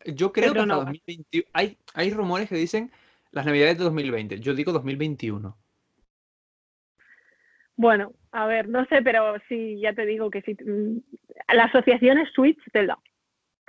[0.04, 0.84] Yo creo que no.
[1.52, 2.92] hay, hay rumores que dicen
[3.30, 4.40] las Navidades de 2020.
[4.40, 5.56] Yo digo 2021.
[7.76, 10.54] Bueno, a ver, no sé, pero sí, ya te digo que sí.
[10.54, 10.98] Mm,
[11.54, 12.98] la asociación es Switch Zelda,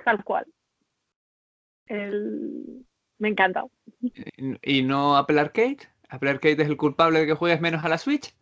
[0.04, 0.46] tal cual.
[3.18, 3.64] Me encanta.
[4.62, 5.78] ¿Y no Apple Arcade?
[6.08, 8.34] ¿Apple Arcade es el culpable de que juegues menos a la Switch?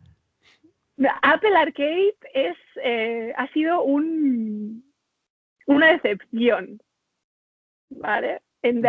[1.21, 4.83] Apple Arcade es, eh, ha sido un,
[5.67, 6.81] una decepción.
[7.89, 8.41] ¿Vale?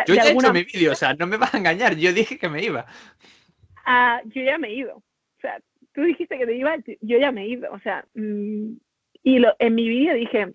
[0.06, 2.38] yo ya he hecho mi vídeo, o sea, no me vas a engañar, yo dije
[2.38, 2.86] que me iba.
[3.84, 4.96] Ah, yo ya me he ido.
[4.96, 5.60] O sea,
[5.92, 8.76] tú dijiste que te iba, yo ya me he ido, o sea, mm,
[9.24, 10.52] y lo, en mi vídeo dije,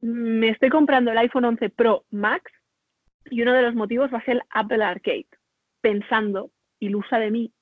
[0.00, 2.50] me estoy comprando el iPhone 11 Pro Max
[3.30, 5.28] y uno de los motivos va a ser el Apple Arcade,
[5.80, 6.50] pensando,
[6.80, 7.52] ilusa de mí,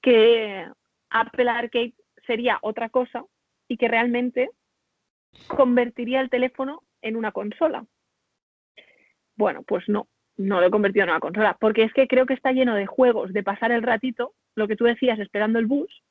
[0.00, 0.66] que
[1.10, 1.94] Apple Arcade
[2.26, 3.24] sería otra cosa
[3.68, 4.50] y que realmente
[5.46, 7.84] convertiría el teléfono en una consola.
[9.36, 12.34] Bueno, pues no, no lo he convertido en una consola, porque es que creo que
[12.34, 16.02] está lleno de juegos de pasar el ratito, lo que tú decías esperando el bus,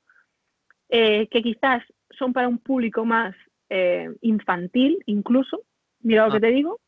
[0.90, 3.36] eh, que quizás son para un público más
[3.70, 5.62] eh, infantil incluso,
[6.02, 6.42] mira lo que ah.
[6.42, 6.80] te digo,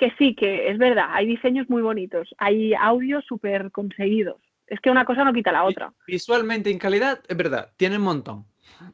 [0.00, 4.40] que sí, que es verdad, hay diseños muy bonitos, hay audios súper conseguidos.
[4.66, 5.92] Es que una cosa no quita la otra.
[6.06, 8.46] Visualmente, en calidad, es verdad, tiene un montón.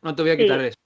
[0.02, 0.76] No te voy a quitar eso.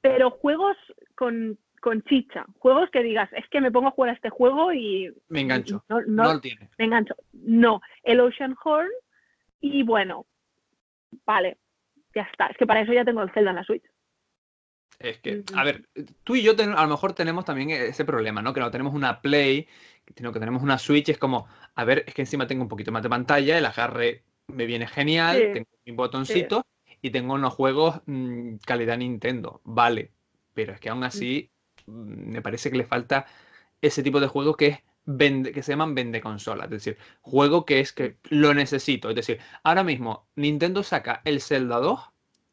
[0.00, 0.76] Pero juegos
[1.14, 4.72] con, con, chicha, juegos que digas, es que me pongo a jugar a este juego
[4.72, 5.12] y...
[5.28, 5.84] Me engancho.
[5.88, 6.68] No, no lo tiene.
[6.76, 7.14] Me engancho.
[7.32, 8.90] No, el Ocean Horn
[9.60, 10.26] y bueno,
[11.24, 11.58] vale,
[12.16, 12.46] ya está.
[12.46, 13.84] Es que para eso ya tengo el Zelda en la Switch.
[14.98, 15.88] Es que, a ver,
[16.24, 18.54] tú y yo a lo mejor tenemos también ese problema, ¿no?
[18.54, 19.68] Que no tenemos una Play,
[20.16, 21.10] sino que tenemos una Switch.
[21.10, 24.24] Es como, a ver, es que encima tengo un poquito más de pantalla, el agarre
[24.48, 26.64] me viene genial, tengo un botoncito
[27.02, 29.60] y tengo unos juegos mm, calidad Nintendo.
[29.64, 30.12] Vale,
[30.54, 31.50] pero es que aún así
[31.86, 33.26] mm, me parece que le falta
[33.80, 37.64] ese tipo de juego que es vende, que se llaman vende consola, es decir, juego
[37.64, 39.10] que es que lo necesito.
[39.10, 42.00] Es decir, ahora mismo Nintendo saca el Zelda 2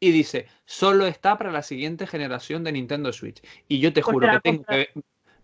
[0.04, 3.42] y dice, solo está para la siguiente generación de Nintendo Switch.
[3.68, 4.88] Y yo te Pues juro te que tengo que...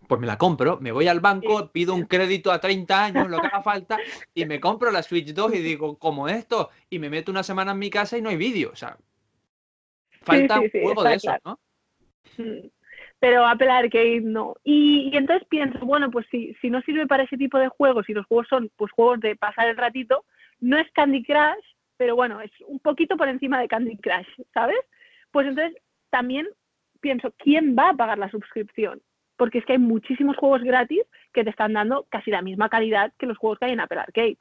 [0.06, 3.40] Pues me la compro, me voy al banco, pido un crédito a 30 años, lo
[3.40, 3.96] que haga falta,
[4.34, 7.70] y me compro la Switch 2 y digo, como esto, y me meto una semana
[7.70, 8.70] en mi casa y no hay vídeo.
[8.72, 8.98] O sea,
[10.22, 11.40] falta sí, un juego de eso, claro.
[11.44, 11.60] ¿no?
[12.44, 12.70] Mm.
[13.20, 14.56] Pero Apple Arcade no.
[14.64, 18.08] Y, y entonces pienso, bueno, pues si, si no sirve para ese tipo de juegos
[18.08, 20.24] y los juegos son pues juegos de pasar el ratito,
[20.58, 21.64] no es Candy Crush,
[22.00, 24.78] pero bueno, es un poquito por encima de Candy Crush, ¿sabes?
[25.30, 25.76] Pues entonces
[26.08, 26.48] también
[27.02, 29.02] pienso, ¿quién va a pagar la suscripción?
[29.36, 31.02] Porque es que hay muchísimos juegos gratis
[31.34, 34.00] que te están dando casi la misma calidad que los juegos que hay en Apple
[34.00, 34.38] Arcade.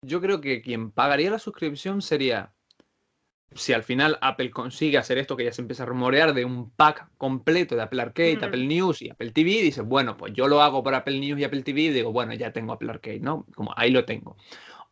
[0.00, 2.54] Yo creo que quien pagaría la suscripción sería
[3.52, 6.70] si al final Apple consigue hacer esto que ya se empieza a rumorear de un
[6.70, 8.44] pack completo de Apple Arcade, Mm.
[8.44, 11.44] Apple News y Apple TV, dice, bueno, pues yo lo hago por Apple News y
[11.44, 13.44] Apple TV y digo, bueno, ya tengo Apple Arcade, ¿no?
[13.54, 14.38] Como ahí lo tengo.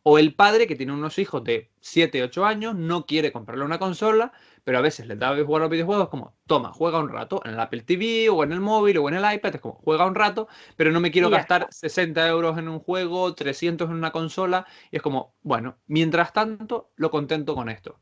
[0.03, 3.79] O el padre que tiene unos hijos de 7, 8 años, no quiere comprarle una
[3.79, 4.31] consola,
[4.63, 7.41] pero a veces les da de jugar a los videojuegos como, toma, juega un rato
[7.43, 10.05] en el Apple TV o en el móvil o en el iPad, es como, juega
[10.05, 10.47] un rato,
[10.77, 11.71] pero no me quiero gastar está.
[11.71, 16.91] 60 euros en un juego, 300 en una consola, y es como, bueno, mientras tanto,
[16.95, 17.99] lo contento con esto.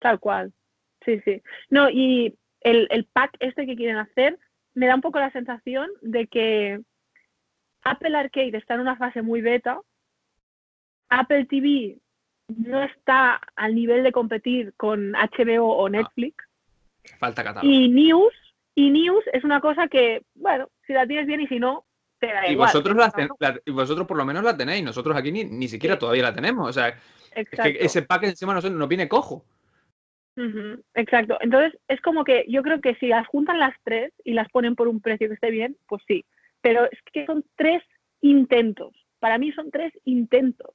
[0.00, 0.52] Tal cual.
[1.04, 1.40] Sí, sí.
[1.70, 4.38] No, y el, el pack este que quieren hacer
[4.74, 6.80] me da un poco la sensación de que
[7.82, 9.80] Apple Arcade está en una fase muy beta,
[11.08, 11.98] Apple TV
[12.48, 16.44] no está al nivel de competir con HBO o Netflix,
[17.18, 17.72] Falta catálogo.
[17.72, 18.34] y News,
[18.74, 21.84] y News es una cosa que, bueno, si la tienes bien y si no,
[22.18, 22.68] te da Y igual.
[22.68, 25.68] vosotros, la ten- la- y vosotros por lo menos la tenéis, nosotros aquí ni, ni
[25.68, 26.00] siquiera Sí.
[26.00, 26.68] todavía la tenemos.
[26.68, 26.88] O sea,
[27.34, 29.44] es que ese pack encima no, no viene cojo.
[30.94, 31.38] Exacto.
[31.40, 34.74] Entonces, es como que yo creo que si las juntan las tres y las ponen
[34.76, 36.24] por un precio que esté bien, pues sí.
[36.60, 37.82] Pero es que son tres
[38.20, 38.94] intentos.
[39.18, 40.70] Para mí son tres intentos.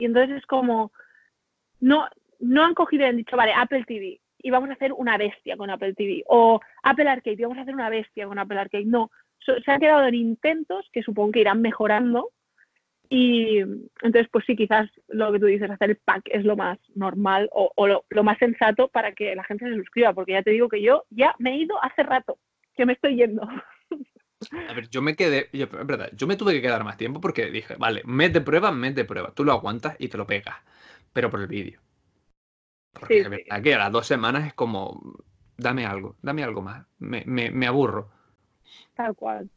[0.00, 0.92] Y entonces es como,
[1.78, 2.08] no,
[2.40, 5.56] no han cogido y han dicho, vale, Apple TV, y vamos a hacer una bestia
[5.56, 6.24] con Apple TV.
[6.26, 8.86] O Apple Arcade, y vamos a hacer una bestia con Apple Arcade.
[8.86, 9.10] No,
[9.44, 12.30] se han quedado en intentos que supongo que irán mejorando.
[13.08, 16.78] Y entonces, pues sí, quizás lo que tú dices, hacer el pack es lo más
[16.94, 20.42] normal o, o lo, lo más sensato para que la gente se suscriba, porque ya
[20.42, 22.38] te digo que yo ya me he ido hace rato,
[22.74, 23.46] que me estoy yendo.
[24.66, 27.50] A ver, yo me quedé, yo, verdad, yo me tuve que quedar más tiempo porque
[27.50, 29.32] dije, vale, mes de prueba, mes de prueba.
[29.34, 30.56] Tú lo aguantas y te lo pegas,
[31.12, 31.80] pero por el vídeo.
[32.92, 33.44] Porque Sí, es sí.
[33.48, 35.00] verdad que a las dos semanas es como,
[35.56, 36.86] dame algo, dame algo más.
[36.98, 38.10] Me, me, me aburro.
[38.94, 39.50] Tal cual.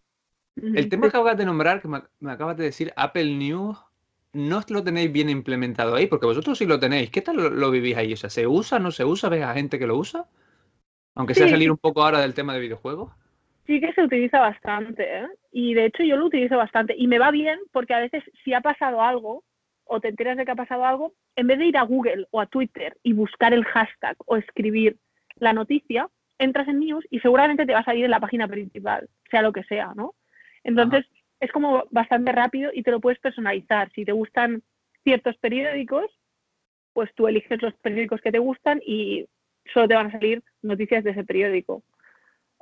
[0.73, 3.77] El tema que acabas de nombrar, que me, me acabas de decir, Apple News,
[4.34, 7.11] no lo tenéis bien implementado ahí, porque vosotros sí lo tenéis.
[7.11, 8.13] ¿Qué tal lo, lo vivís ahí?
[8.13, 9.29] O sea, ¿se usa, no se usa?
[9.29, 10.27] ¿Ves a gente que lo usa?
[11.15, 11.49] Aunque sea Sí.
[11.49, 13.13] salir un poco ahora del tema de videojuegos.
[13.66, 15.28] Sí que se utiliza bastante, ¿eh?
[15.51, 16.95] Y de hecho yo lo utilizo bastante.
[16.97, 19.43] Y me va bien porque a veces si ha pasado algo
[19.86, 22.41] o te enteras de que ha pasado algo, en vez de ir a Google o
[22.41, 24.97] a Twitter y buscar el hashtag o escribir
[25.36, 26.07] la noticia,
[26.39, 29.53] entras en News y seguramente te vas a ir en la página principal, sea lo
[29.53, 30.14] que sea, ¿no?
[30.64, 31.05] Entonces
[31.39, 33.91] es como bastante rápido y te lo puedes personalizar.
[33.93, 34.64] Si te gustan
[35.03, 36.05] ciertos periódicos,
[36.93, 39.26] pues tú eliges los periódicos que te gustan y
[39.74, 41.84] solo te van a salir noticias de ese periódico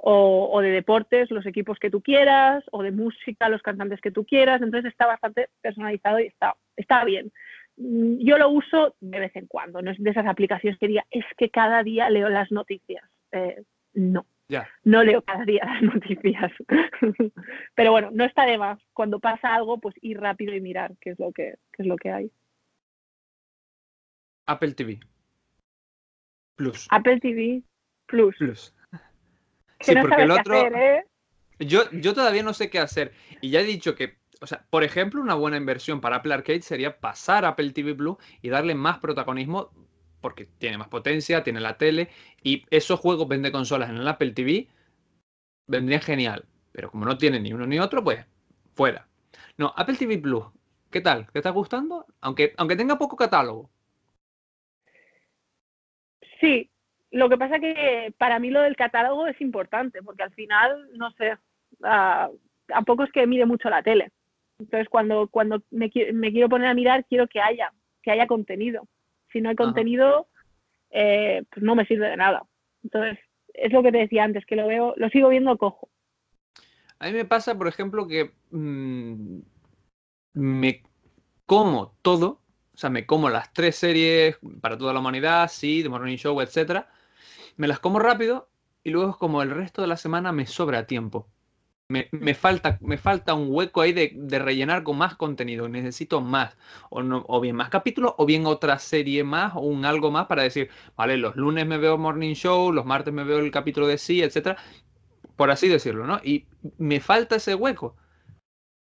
[0.04, 4.10] o, o de deportes, los equipos que tú quieras, o de música, los cantantes que
[4.12, 4.62] tú quieras.
[4.62, 7.32] Entonces está bastante personalizado y está, está bien.
[7.78, 11.06] Mm, Yo lo uso de vez en cuando, no es de esas aplicaciones que diga,
[11.12, 13.04] es que cada día leo las noticias.
[13.32, 13.62] Eh,
[13.94, 14.68] no, Ya.
[14.84, 16.52] no leo cada día las noticias.
[17.76, 18.80] Pero bueno, no está de más.
[18.94, 21.96] Cuando pasa algo, pues ir rápido y mirar qué es lo que, qué es lo
[21.98, 22.32] que hay.
[24.48, 25.00] Apple TV.
[26.56, 26.88] Plus.
[26.90, 27.62] Apple TV
[28.08, 28.36] Plus.
[28.38, 28.76] Plus.
[29.82, 30.56] Sí, no porque el otro.
[30.60, 31.06] hacer, ¿eh?
[31.60, 33.14] Yo, yo todavía no sé qué hacer.
[33.40, 36.62] Y ya he dicho que, o sea, por ejemplo, una buena inversión para Apple Arcade
[36.62, 39.72] sería pasar a Apple TV Plus y darle más protagonismo
[40.22, 42.10] porque tiene más potencia, tiene la tele
[42.44, 44.68] y esos juegos vende consolas en el Apple TV
[45.68, 46.46] vendrían genial.
[46.72, 48.26] Pero como no tiene ni uno ni otro, pues
[48.76, 49.08] fuera.
[49.58, 50.46] No, Apple TV Plus,
[50.90, 51.28] ¿qué tal?
[51.32, 52.06] ¿Te está gustando?
[52.22, 53.70] Aunque, aunque tenga poco catálogo.
[56.40, 56.71] Sí,
[57.12, 61.12] lo que pasa que para mí lo del catálogo es importante, porque al final, no
[61.12, 61.38] sé,
[61.84, 62.30] ah,
[62.68, 64.12] tampoco es que mire mucho la tele.
[64.60, 68.88] Entonces, cuando, cuando me, me quiero poner a mirar, quiero que haya, que haya contenido.
[69.32, 70.28] Si no hay contenido,
[70.90, 72.44] eh, pues no me sirve de nada.
[72.84, 73.20] Entonces,
[73.54, 75.90] es lo que te decía antes, que lo veo, lo sigo viendo cojo.
[77.00, 79.40] A mí me pasa, por ejemplo, que mm,
[80.34, 80.84] me
[81.46, 82.42] como todo,
[82.74, 86.40] o sea, me como las tres series para toda la humanidad, sí, The Morning Show,
[86.42, 86.88] etcétera,
[87.58, 88.50] me las como rápido
[88.84, 91.28] y luego como el resto de la semana me sobra tiempo.
[91.88, 95.68] Me, falta, me falta un hueco ahí de, rellenar con más contenido.
[95.68, 96.58] Necesito más.
[96.90, 100.28] O, no, o bien más capítulos, o bien otra serie más, o un algo más
[100.28, 103.88] para decir, vale, los lunes me veo Morning Show, los martes me veo el capítulo
[103.88, 104.56] de sí, etcétera.
[105.36, 106.22] Por así decirlo, ¿no?
[106.24, 106.46] Y
[106.78, 107.98] me falta ese hueco.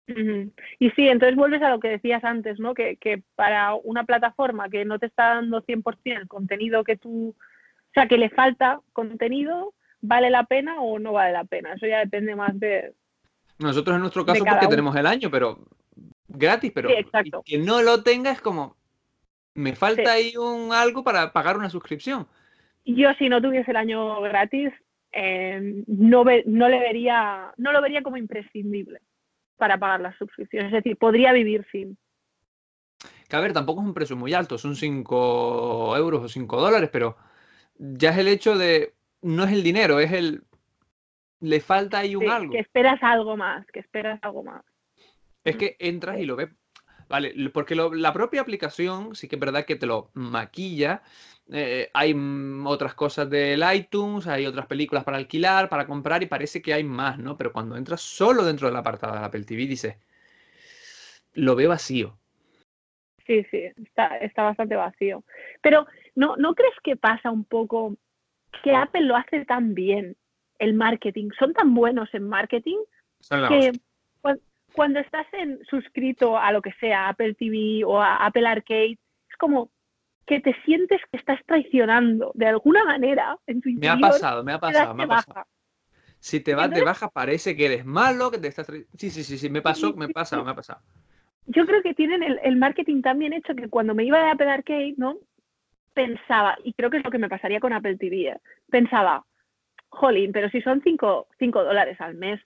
[0.08, 2.74] Y sí, entonces vuelves a lo que decías antes, ¿no?
[2.74, 7.34] Que, que para una plataforma que no te está dando 100% el contenido que tú,
[7.96, 11.72] sea, que le falta contenido, ¿vale la pena o no vale la pena?
[11.72, 12.92] Eso ya depende más de...
[13.58, 15.58] Nosotros en nuestro caso porque tenemos el año, pero
[16.28, 16.90] gratis, pero
[17.44, 18.76] que no lo tenga es como,
[19.54, 22.26] me falta ahí un algo para pagar una suscripción.
[22.84, 24.70] Yo si no tuviese el año gratis,
[25.12, 29.00] eh, no, no, le vería, no lo vería como imprescindible
[29.56, 30.66] para pagar la suscripción.
[30.66, 31.96] Es decir, podría vivir sin.
[33.28, 36.90] Que a ver, tampoco es un precio muy alto, son 5 euros o 5 dólares,
[36.92, 37.16] pero
[37.78, 40.44] ya es el hecho de, no es el dinero, es el,
[41.40, 42.52] le falta ahí un algo.
[42.52, 44.64] Que esperas algo más, que esperas algo más.
[45.44, 46.50] Es que entras y lo ves.
[47.08, 51.02] Vale, porque la propia aplicación sí que es verdad que te lo maquilla.
[51.52, 52.16] Eh, hay
[52.64, 56.82] otras cosas del iTunes, hay otras películas para alquilar, para comprar y parece que hay
[56.82, 57.36] más, ¿no?
[57.36, 59.96] Pero cuando entras solo dentro del apartado de Apple TV dices,
[61.34, 62.18] lo veo vacío.
[63.24, 65.22] Sí, sí, está, está bastante vacío.
[65.60, 65.86] Pero
[66.16, 67.96] ¿no, ¿no crees que pasa un poco
[68.64, 70.16] que Apple lo hace tan bien,
[70.58, 71.28] el marketing?
[71.38, 72.78] Son tan buenos en marketing
[73.48, 73.72] que
[74.72, 78.98] cuando, estás en, suscrito a lo que sea, Apple TV o a Apple Arcade,
[79.30, 79.70] es como
[80.26, 83.98] que te sientes que estás traicionando de alguna manera en tu interior.
[83.98, 85.46] Me ha pasado, me ha pasado, me ha pasado.
[86.18, 88.66] Si te vas de baja parece que eres malo, que te estás...
[88.66, 90.80] Sí, sí, sí, sí, me pasó, me pasa, me ha pasado.
[91.46, 94.30] Yo creo que tienen el, el, marketing tan bien hecho que cuando me iba de
[94.30, 95.16] Apple Arcade, ¿no?
[95.96, 98.40] Pensaba, y creo que es lo que me pasaría con Apple TV, ¿eh?
[98.70, 99.24] pensaba,
[99.88, 102.38] jolín, pero si son 5 dólares al mes,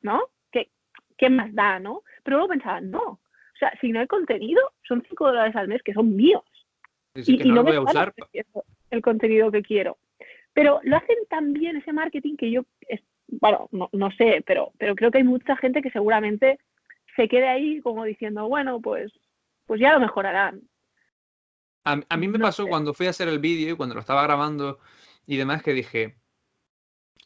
[0.00, 0.22] ¿no?
[0.50, 0.70] ¿Qué,
[1.18, 2.02] ¿Qué más da, no?
[2.22, 5.82] Pero luego pensaba, no, o sea, si no hay contenido, son 5 dólares al mes
[5.82, 6.42] que son míos
[7.14, 8.14] y, no, voy a usar.
[8.90, 9.98] El contenido que quiero.
[10.54, 12.62] Pero lo hacen tan bien ese marketing que yo,
[13.28, 16.58] bueno, no, sé, pero, pero creo que hay mucha gente que seguramente
[17.16, 19.12] se quede ahí como diciendo, bueno, pues,
[19.66, 20.62] pues ya lo mejorarán.
[21.84, 24.78] A, mí me pasó cuando fui a hacer el vídeo y cuando lo estaba grabando
[25.26, 26.16] y demás que dije,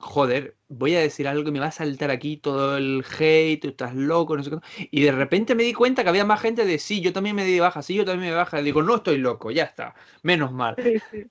[0.01, 3.69] joder, voy a decir algo y me va a saltar aquí todo el hate, tú
[3.69, 4.89] estás loco, no sé qué.
[4.91, 7.45] Y de repente me di cuenta que había más gente de sí, yo también me
[7.45, 8.61] di baja, sí, yo también me baja.
[8.61, 10.75] Y digo, no estoy loco, ya está, menos mal.
[10.83, 11.25] Sí, sí.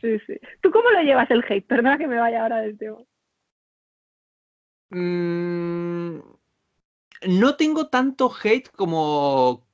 [0.00, 0.38] Sí, sí.
[0.60, 1.66] ¿Tú cómo lo llevas el hate?
[1.66, 2.98] Perdona que me vaya ahora del tema.
[4.90, 6.18] Mm,
[7.28, 9.66] no tengo tanto hate como,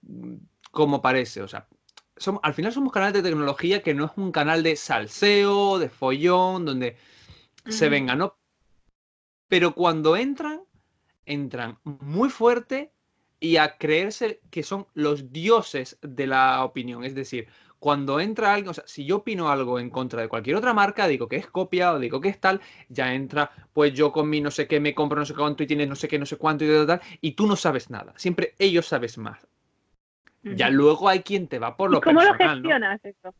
[0.70, 1.42] como parece.
[1.42, 1.66] O sea,
[2.42, 6.64] al final somos canales de tecnología que no es un canal de salseo, de follón,
[6.64, 6.96] donde
[7.68, 8.36] se venga, ¿no?
[9.48, 10.62] Pero cuando entran,
[11.26, 12.92] entran muy fuerte
[13.38, 17.04] y a creerse que son los dioses de la opinión.
[17.04, 17.48] Es decir,
[17.78, 21.08] cuando entra alguien, o sea, si yo opino algo en contra de cualquier otra marca,
[21.08, 24.40] digo que es copia o digo que es tal, ya entra, pues yo con mi
[24.40, 26.36] no sé qué me compro no sé cuánto y tienes no sé qué, no sé
[26.36, 28.14] cuánto y tal, tal, y tú no sabes nada.
[28.16, 29.40] Siempre ellos sabes más.
[30.42, 33.34] Ya luego hay quien te va por lo ¿Cómo lo gestionas eso?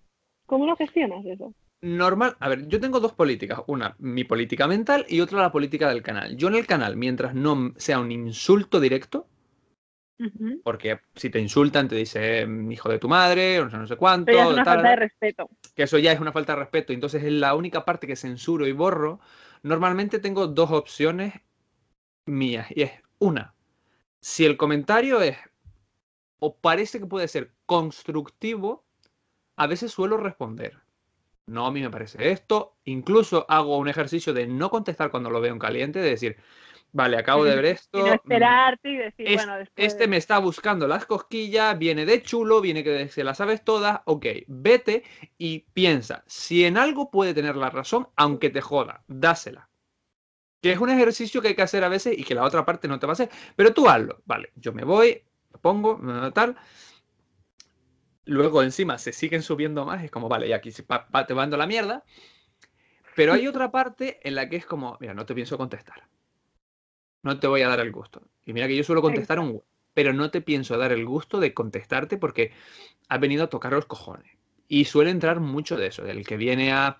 [0.47, 1.53] ¿Cómo lo gestionas eso?
[1.83, 5.89] normal, a ver, yo tengo dos políticas, una mi política mental y otra la política
[5.89, 6.37] del canal.
[6.37, 9.27] Yo en el canal, mientras no sea un insulto directo,
[10.63, 13.87] porque si te insultan te dice mm, hijo de tu madre, o no sé, no
[13.89, 15.51] sé cuánto, es una falta de respeto.
[15.75, 18.67] Que eso ya es una falta de respeto, entonces es la única parte que censuro
[18.67, 19.19] y borro.
[19.65, 21.35] Normalmente tengo dos opciones
[22.27, 23.55] mías y es una,
[24.21, 25.37] si el comentario es
[26.43, 28.85] o parece que puede ser constructivo,
[29.57, 30.83] a veces suelo responder
[31.47, 32.77] no, a mí me parece esto.
[32.85, 36.37] Incluso hago un ejercicio de no contestar cuando lo veo en caliente, de decir,
[36.93, 38.07] vale, acabo de ver esto.
[38.07, 39.87] Y esperarte y decir, bueno, después...
[39.87, 44.01] Este me está buscando las cosquillas, viene de chulo, viene que se las sabes todas.
[44.05, 45.05] Ok, vete
[45.37, 49.69] y piensa, si en algo puede tener la razón, aunque te joda, dásela.
[50.63, 52.87] Que es un ejercicio que hay que hacer a veces y que la otra parte
[52.87, 53.31] no te va a hacer.
[53.57, 54.23] Pero tú hazlo.
[54.27, 55.21] Vale, yo me voy,
[55.53, 56.01] me pongo,
[56.33, 56.57] tal
[58.25, 60.85] Luego encima se siguen subiendo más, es como, vale, y aquí se
[61.27, 62.05] te mando la mierda.
[63.17, 66.07] Pero hay otra parte en la que es como, mira, no te pienso contestar.
[67.23, 68.23] No te voy a dar el gusto.
[68.45, 69.63] Y mira que yo suelo contestar un
[69.95, 72.53] pero no te pienso dar el gusto de contestarte porque
[73.09, 74.39] has venido a tocar los cojones.
[74.69, 76.99] Y suele entrar mucho de eso, del que viene a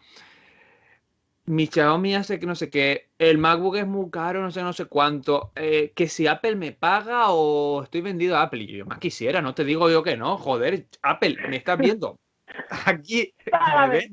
[1.45, 4.73] mi Xiaomi hace que no sé qué, el MacBook es muy caro, no sé, no
[4.73, 8.63] sé cuánto, eh, que si Apple me paga o estoy vendido a Apple.
[8.63, 12.19] Y yo más quisiera, no te digo yo que no, joder, Apple, me estás viendo.
[12.87, 14.11] Aquí, págame.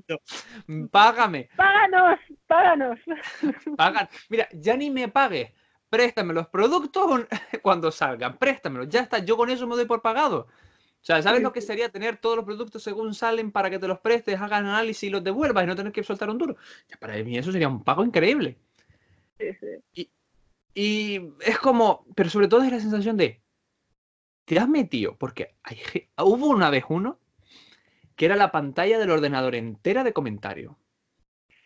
[0.91, 1.49] págame.
[1.56, 2.99] Páganos, páganos.
[3.77, 4.10] Pagan.
[4.30, 5.53] Mira, ya ni me pague.
[5.89, 7.27] préstame los productos
[7.61, 10.47] cuando salgan, préstamelos, ya está, yo con eso me doy por pagado.
[11.01, 13.88] O sea, ¿sabes lo que sería tener todos los productos según salen para que te
[13.88, 16.57] los prestes, hagan análisis y los devuelvas y no tener que soltar un duro?
[16.89, 18.57] Ya para mí eso sería un pago increíble.
[19.39, 19.47] Sí,
[19.93, 20.11] sí.
[20.73, 23.41] Y, es como, pero sobre todo es la sensación de,
[24.45, 25.80] te has metido, porque hay,
[26.17, 27.19] hubo una vez uno
[28.15, 30.76] que era la pantalla del ordenador entera de comentarios.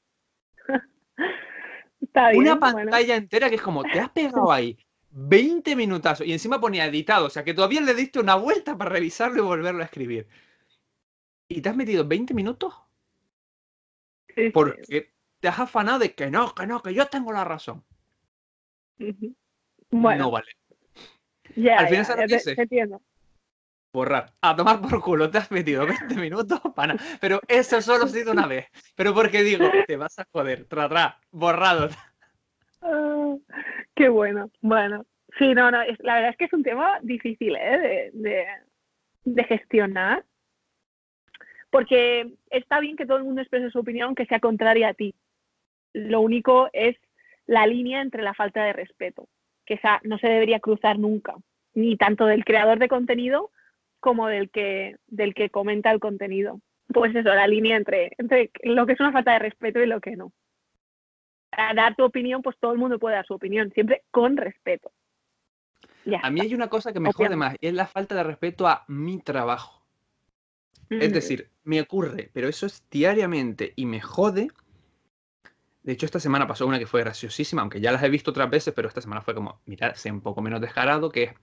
[2.36, 4.78] una pantalla entera que es como, te has pegado ahí
[5.12, 8.92] 20 minutazos y encima ponía editado, o sea que todavía le diste una vuelta para
[8.92, 10.28] revisarlo y volverlo a escribir.
[11.48, 12.74] ¿Y te has metido 20 minutos?
[14.54, 17.84] Porque te has afanado de que no, que no, que yo tengo la razón.
[19.90, 20.26] Bueno.
[20.26, 20.48] No vale.
[21.56, 23.02] Ya, Al final, ya, te, entiendo.
[23.92, 24.34] Borrar.
[24.42, 28.32] A tomar por culo, te has metido 20 minutos para Pero eso solo ha sido
[28.32, 28.68] una vez.
[28.96, 31.90] Pero porque digo, te vas a joder, tra, tra, borrado.
[32.82, 33.36] Ah,
[33.96, 34.52] qué bueno.
[34.62, 35.06] Bueno,
[35.38, 38.12] sí, no, no, la verdad es que es un tema difícil ¿eh?
[38.14, 40.26] de, gestionar.
[41.70, 45.14] Porque está bien que todo el mundo exprese su opinión que sea contraria a ti.
[45.94, 46.96] Lo único es
[47.46, 49.28] la línea entre la falta de respeto,
[49.66, 51.36] que esa no se debería cruzar nunca,
[51.74, 53.52] ni tanto del creador de contenido
[54.00, 56.60] como del que, del que comenta el contenido.
[56.92, 60.02] Pues eso, la línea entre, entre lo que es una falta de respeto y lo
[60.02, 60.32] que no
[61.52, 64.92] a dar tu opinión, pues todo el mundo puede dar su opinión, siempre con respeto.
[66.22, 68.68] a mí hay una cosa que me jode más, y es la falta de respeto
[68.68, 69.80] a mi trabajo.
[70.90, 74.48] Es decir, me ocurre, pero eso es diariamente y me jode.
[75.84, 78.50] De hecho, esta semana pasó una que fue graciosísima, aunque ya las he visto otras
[78.50, 81.34] veces, pero esta semana fue como, mira, sé un poco menos descarado, que es,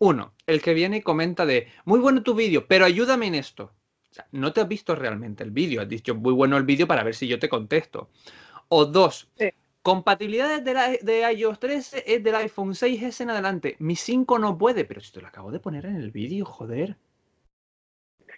[0.00, 3.74] uno, el que viene y comenta de, muy bueno tu vídeo, pero ayúdame en esto.
[4.10, 6.88] O sea, no te has visto realmente el vídeo, has dicho muy bueno el vídeo
[6.88, 8.10] para ver si yo te contesto.
[8.72, 9.28] O dos,
[9.82, 13.74] compatibilidad de, la, de iOS 13 es del iPhone 6S en adelante.
[13.80, 16.96] Mi 5 no puede, pero si te lo acabo de poner en el vídeo, joder.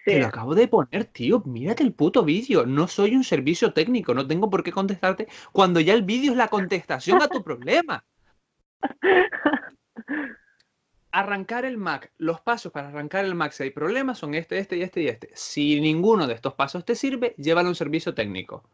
[0.06, 1.42] Te lo acabo de poner, tío.
[1.44, 2.64] Mírate el puto vídeo.
[2.64, 4.14] No soy un servicio técnico.
[4.14, 8.02] No tengo por qué contestarte cuando ya el vídeo es la contestación a tu problema.
[11.10, 12.10] Arrancar el Mac.
[12.16, 15.09] Los pasos para arrancar el Mac, si hay problemas, son este, este y este y
[15.09, 15.30] este.
[15.34, 18.64] Si ninguno de estos pasos te sirve, llévalo a un servicio técnico.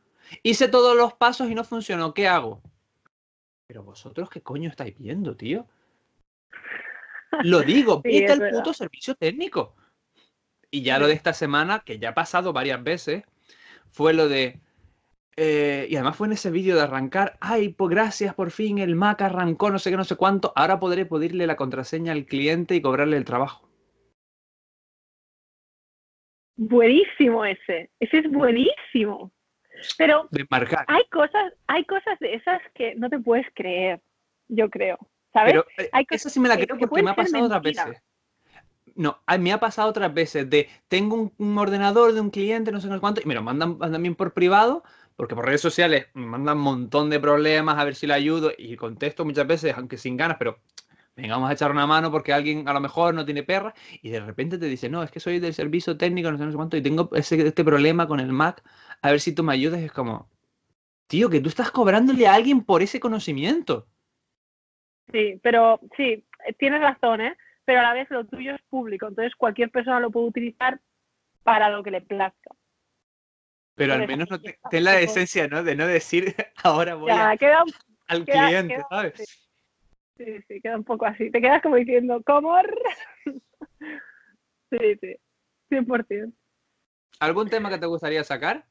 [0.42, 2.14] Hice todos los pasos y no funcionó.
[2.14, 2.62] ¿Qué hago?
[3.66, 5.66] Pero vosotros, ¿qué coño estáis viendo, tío?
[7.42, 9.76] Lo digo, sí, el puto servicio técnico.
[10.70, 13.24] Y ya lo de esta semana, que ya ha pasado varias veces,
[13.90, 14.60] fue lo de.
[15.36, 17.38] Eh, y además fue en ese vídeo de arrancar.
[17.40, 20.52] Ay, pues gracias, por fin el Mac arrancó, no sé qué, no sé cuánto.
[20.56, 23.68] Ahora podré pedirle la contraseña al cliente y cobrarle el trabajo.
[26.56, 27.90] Buenísimo ese.
[28.00, 29.32] Ese es buenísimo.
[29.96, 30.28] Pero
[30.86, 34.00] hay cosas, hay cosas de esas que no te puedes creer,
[34.48, 34.98] yo creo.
[35.32, 35.52] ¿Sabes?
[35.52, 38.02] Pero, eh, hay cosas sí me la creo porque me ha pasado otras veces.
[38.94, 42.88] No, me ha pasado otras veces de tengo un, ordenador de un cliente, no sé
[42.98, 44.82] cuánto, y me lo mandan también por privado,
[45.14, 48.50] porque por redes sociales me mandan un montón de problemas a ver si le ayudo
[48.56, 50.58] y contesto muchas veces, aunque sin ganas, pero
[51.18, 54.10] venga, vamos a echar una mano porque alguien a lo mejor no tiene perra y
[54.10, 56.56] de repente te dice, no, es que soy del servicio técnico, no sé, no sé
[56.56, 58.62] cuánto, y tengo ese, este problema con el Mac,
[59.02, 59.80] a ver si tú me ayudas.
[59.80, 60.30] es como,
[61.08, 63.88] tío, que tú estás cobrándole a alguien por ese conocimiento.
[65.10, 66.24] Sí, pero sí,
[66.56, 67.36] tienes razón, ¿eh?
[67.64, 70.80] Pero a la vez lo tuyo es público, entonces cualquier persona lo puede utilizar
[71.42, 72.54] para lo que le plazca.
[73.74, 75.64] Pero al menos no ten la esencia, ¿no?
[75.64, 79.14] De no decir, ahora voy al cliente, ¿sabes?
[79.16, 79.47] Sí,
[80.18, 81.30] sí, queda un poco así.
[81.30, 82.54] Te quedas como diciendo, ¿cómo?
[84.70, 85.16] sí, sí,
[85.70, 86.32] 100%.
[87.20, 88.64] ¿Algún tema que te gustaría sacar?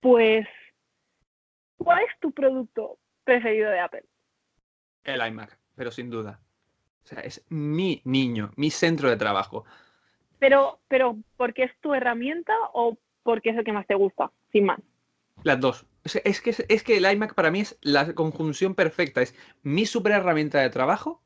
[0.00, 0.46] pues,
[1.78, 4.04] ¿cuál es tu producto preferido de Apple?
[5.04, 6.40] El iMac, pero sin duda.
[7.04, 9.64] O sea, es mi niño, mi centro de trabajo.
[10.38, 14.30] Pero, pero, ¿porque es tu herramienta o porque es el que más te gusta?
[14.52, 14.78] Sin más.
[15.42, 15.86] Las dos.
[16.24, 19.20] Es que, es que el iMac para mí es la conjunción perfecta.
[19.20, 21.22] Es mi super herramienta de trabajo.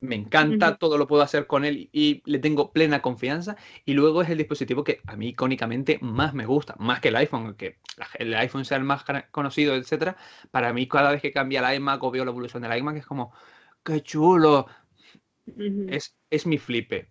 [0.00, 3.56] Me encanta, todo lo puedo hacer con él y le tengo plena confianza.
[3.84, 7.16] Y luego es el dispositivo que a mí icónicamente más me gusta, más que el
[7.16, 7.78] iPhone, que
[8.18, 10.16] el iPhone sea el más conocido, etcétera.
[10.50, 13.06] Para mí, cada vez que cambia el iMac o veo la evolución del iMac, es
[13.06, 13.32] como,
[13.84, 14.66] ¡qué chulo!
[15.46, 17.08] es, es mi flipe.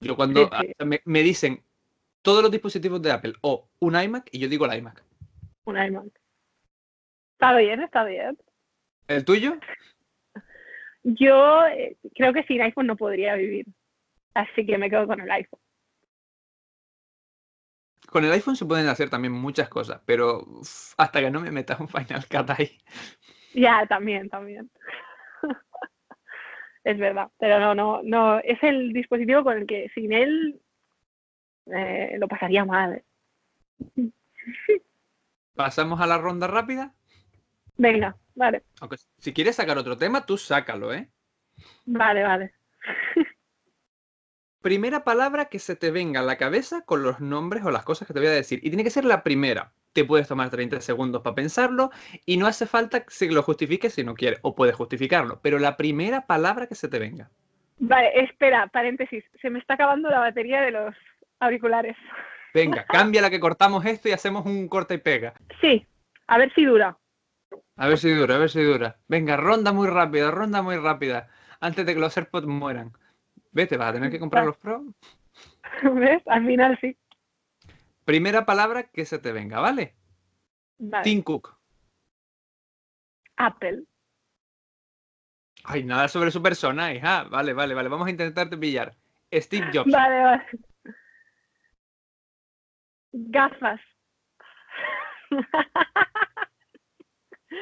[0.00, 0.50] Yo cuando
[0.84, 1.64] Me, me, dicen
[2.20, 5.02] todos los dispositivos de Apple o un iMac, y yo digo el iMac
[5.64, 6.06] un iMac.
[7.34, 8.38] Está bien, está bien.
[9.08, 9.58] ¿El tuyo?
[11.02, 13.66] Yo eh, creo que sin iPhone no podría vivir.
[14.34, 15.60] Así que me quedo con el iPhone.
[18.08, 20.46] Con el iPhone se pueden hacer también muchas cosas, pero
[20.98, 22.78] hasta que no me metas un Final Cut ahí.
[23.54, 24.70] Ya, también, también.
[26.84, 30.60] es verdad, pero no, no, no, es el dispositivo con el que sin él
[31.74, 33.02] eh, lo pasaría mal.
[35.54, 36.94] ¿Pasamos a la ronda rápida?
[37.76, 38.62] Venga, vale.
[38.80, 41.10] Aunque si quieres sacar otro tema, tú sácalo, ¿eh?
[41.84, 42.54] Vale, vale.
[44.62, 48.06] primera palabra que se te venga a la cabeza con los nombres o las cosas
[48.08, 48.60] que te voy a decir.
[48.62, 49.72] Y tiene que ser la primera.
[49.92, 51.90] Te puedes tomar 30 segundos para pensarlo
[52.24, 55.76] y no hace falta que lo justifiques si no quieres, o puedes justificarlo, pero la
[55.76, 57.28] primera palabra que se te venga.
[57.78, 59.24] Vale, espera, paréntesis.
[59.42, 60.94] Se me está acabando la batería de los
[61.40, 61.96] auriculares.
[62.54, 65.34] Venga, cambia la que cortamos esto y hacemos un corte y pega.
[65.60, 65.86] Sí,
[66.26, 66.98] a ver si dura.
[67.76, 68.98] A ver si dura, a ver si dura.
[69.08, 71.28] Venga, ronda muy rápida, ronda muy rápida,
[71.60, 72.92] antes de que los AirPods mueran.
[73.52, 74.84] Vete, vas a tener que comprar los Pro.
[75.94, 76.22] ¿Ves?
[76.26, 76.96] Al final sí.
[78.04, 79.94] Primera palabra que se te venga, ¿vale?
[80.78, 81.04] Vale.
[81.04, 81.56] Tim Cook.
[83.36, 83.84] Apple.
[85.64, 87.24] Ay, nada sobre su persona, hija.
[87.24, 87.88] Vale, vale, vale.
[87.88, 88.94] Vamos a intentarte pillar.
[89.32, 89.90] Steve Jobs.
[89.90, 90.46] Vale, vale.
[93.12, 93.80] Gafas.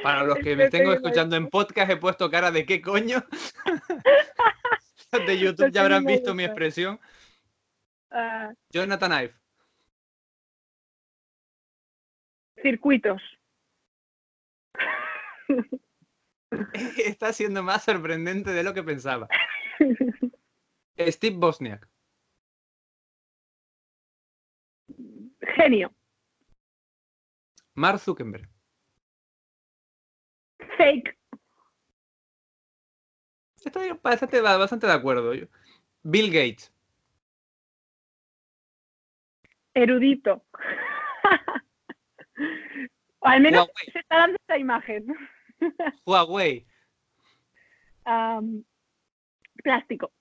[0.03, 3.25] Para los que me tengo escuchando en podcast he puesto cara de qué coño.
[5.27, 7.01] de YouTube ya habrán visto mi expresión.
[8.11, 9.41] Ah, Jonathan Ive.
[12.63, 13.21] circuitos.
[17.05, 19.29] Está siendo más sorprendente de lo que pensaba.
[20.99, 21.89] Steve Bosniak.
[25.57, 25.93] Genio.
[27.75, 28.49] Mark Zuckerberg.
[30.77, 31.17] Fake.
[33.65, 35.33] Estoy bastante, bastante de acuerdo.
[36.03, 36.73] Bill Gates.
[39.75, 40.45] Erudito.
[43.21, 43.93] o al menos Huawei.
[43.93, 45.07] se está dando esta imagen.
[46.05, 46.67] Huawei.
[48.05, 48.65] Am,
[49.63, 50.13] plástico.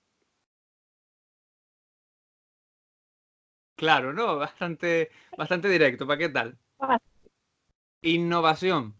[3.80, 4.36] Claro, ¿no?
[4.38, 6.06] Bastante, bastante directo.
[6.06, 6.58] ¿Para qué tal?
[8.02, 8.94] Innovación.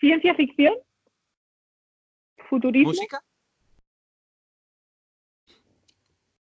[0.00, 0.74] Ciencia ficción.
[2.48, 2.88] Futurismo.
[2.88, 3.22] Música.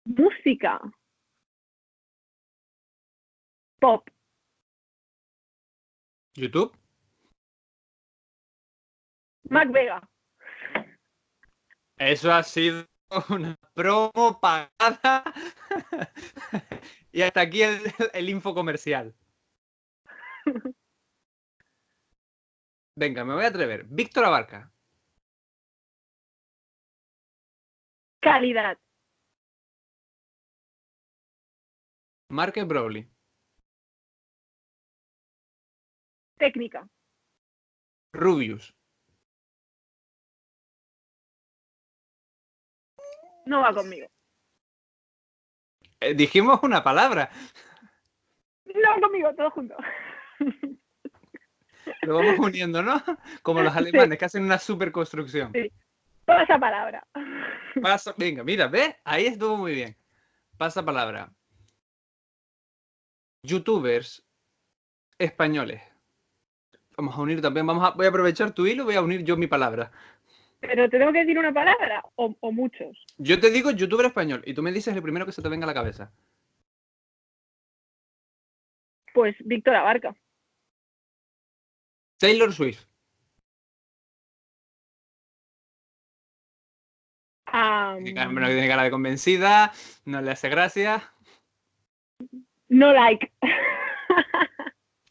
[0.05, 0.79] Música.
[3.81, 4.07] Pop.
[6.35, 6.71] YouTube.
[9.49, 10.08] Mac Vega.
[11.99, 12.85] Eso ha sido
[13.29, 15.23] una promo pagada.
[17.11, 17.81] y hasta aquí el,
[18.13, 19.13] el info comercial.
[22.95, 23.85] Venga, me voy a atrever.
[23.85, 24.71] Víctor Abarca.
[28.21, 28.77] Calidad.
[32.29, 33.09] Marques Brownlee.
[36.37, 36.87] Técnica.
[38.13, 38.73] Rubius.
[43.49, 44.07] No va conmigo.
[45.99, 47.31] Eh, dijimos una palabra.
[48.63, 49.75] No conmigo, todo junto.
[52.03, 53.03] Lo vamos uniendo, ¿no?
[53.41, 55.51] Como los alemanes que hacen una superconstrucción.
[55.51, 55.71] Sí.
[56.27, 57.03] Esa palabra.
[57.81, 58.95] Pasa, venga, mira, ¿ves?
[59.03, 59.97] Ahí estuvo muy bien.
[60.55, 61.33] Pasa palabra.
[63.41, 64.23] Youtubers
[65.17, 65.81] españoles.
[66.95, 69.35] Vamos a unir también, vamos a, voy a aprovechar tu hilo, voy a unir yo
[69.37, 69.91] mi palabra.
[70.59, 73.05] Pero te tengo que decir una palabra o, o muchos.
[73.17, 75.63] Yo te digo youtuber español y tú me dices el primero que se te venga
[75.65, 76.11] a la cabeza.
[79.13, 80.15] Pues Víctor Abarca.
[82.17, 82.85] Taylor Swift.
[87.45, 89.71] Cara- bueno, tiene cara de convencida,
[90.05, 91.11] no le hace gracia.
[92.69, 93.31] no like.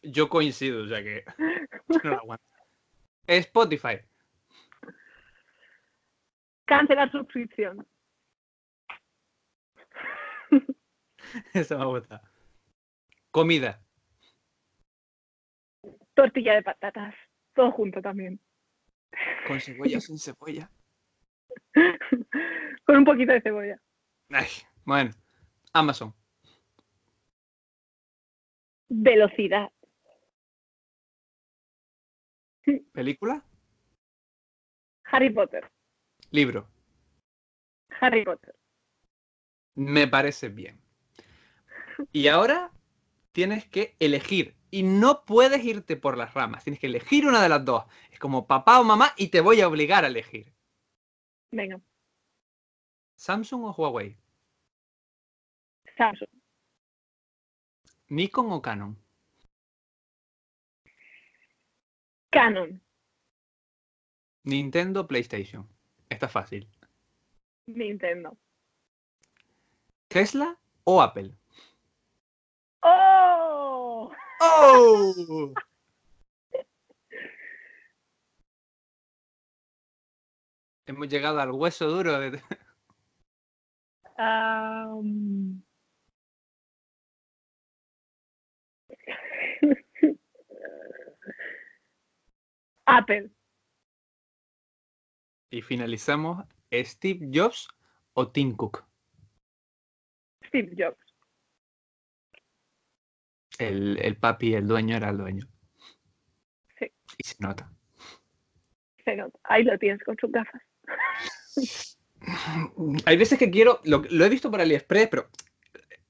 [0.03, 1.25] Yo coincido, o sea que
[2.03, 2.45] no lo aguanto.
[3.27, 3.99] Spotify.
[6.69, 7.85] Cancelar suscripción.
[11.53, 12.21] Eso me gusta.
[13.31, 13.81] Comida.
[16.13, 17.15] Tortilla de patatas.
[17.55, 18.39] Todo junto también.
[19.47, 20.69] Con cebolla o sin cebolla.
[22.85, 23.81] Con un poquito de cebolla.
[24.29, 24.47] Ay,
[24.85, 25.09] bueno.
[25.73, 26.13] Amazon.
[28.89, 29.71] Velocidad.
[32.93, 33.43] Película.
[35.05, 35.67] Harry Potter.
[36.31, 36.67] Libro.
[38.01, 38.55] Harry Potter.
[39.75, 40.79] Me parece bien.
[42.11, 42.71] Y ahora
[43.31, 44.55] tienes que elegir.
[44.71, 46.63] Y no puedes irte por las ramas.
[46.63, 47.85] Tienes que elegir una de las dos.
[48.11, 50.53] Es como papá o mamá y te voy a obligar a elegir.
[51.51, 51.81] Venga.
[53.15, 54.15] ¿Samsung o Huawei?
[55.97, 56.29] Samsung.
[58.09, 58.97] ¿Nikon o Canon?
[62.31, 62.81] Canon.
[64.43, 65.67] Nintendo, PlayStation.
[66.09, 66.67] Está fácil.
[67.67, 68.37] Nintendo.
[70.07, 71.33] ¿Tesla o Apple?
[72.81, 74.11] ¡Oh!
[74.41, 75.53] ¡Oh!
[80.87, 82.41] Hemos llegado al hueso duro de...
[92.87, 93.29] Apple.
[95.49, 97.67] Y finalizamos, ¿Steve Jobs
[98.13, 98.85] o Tim Cook?
[100.47, 100.97] Steve Jobs.
[103.57, 105.45] El, el papi, el dueño era el dueño.
[106.77, 106.85] Sí.
[107.17, 107.71] Y se nota.
[109.03, 109.37] Se nota.
[109.43, 110.61] Ahí lo tienes con sus gafas.
[113.05, 115.29] Hay veces que quiero, lo, lo he visto por AliExpress, pero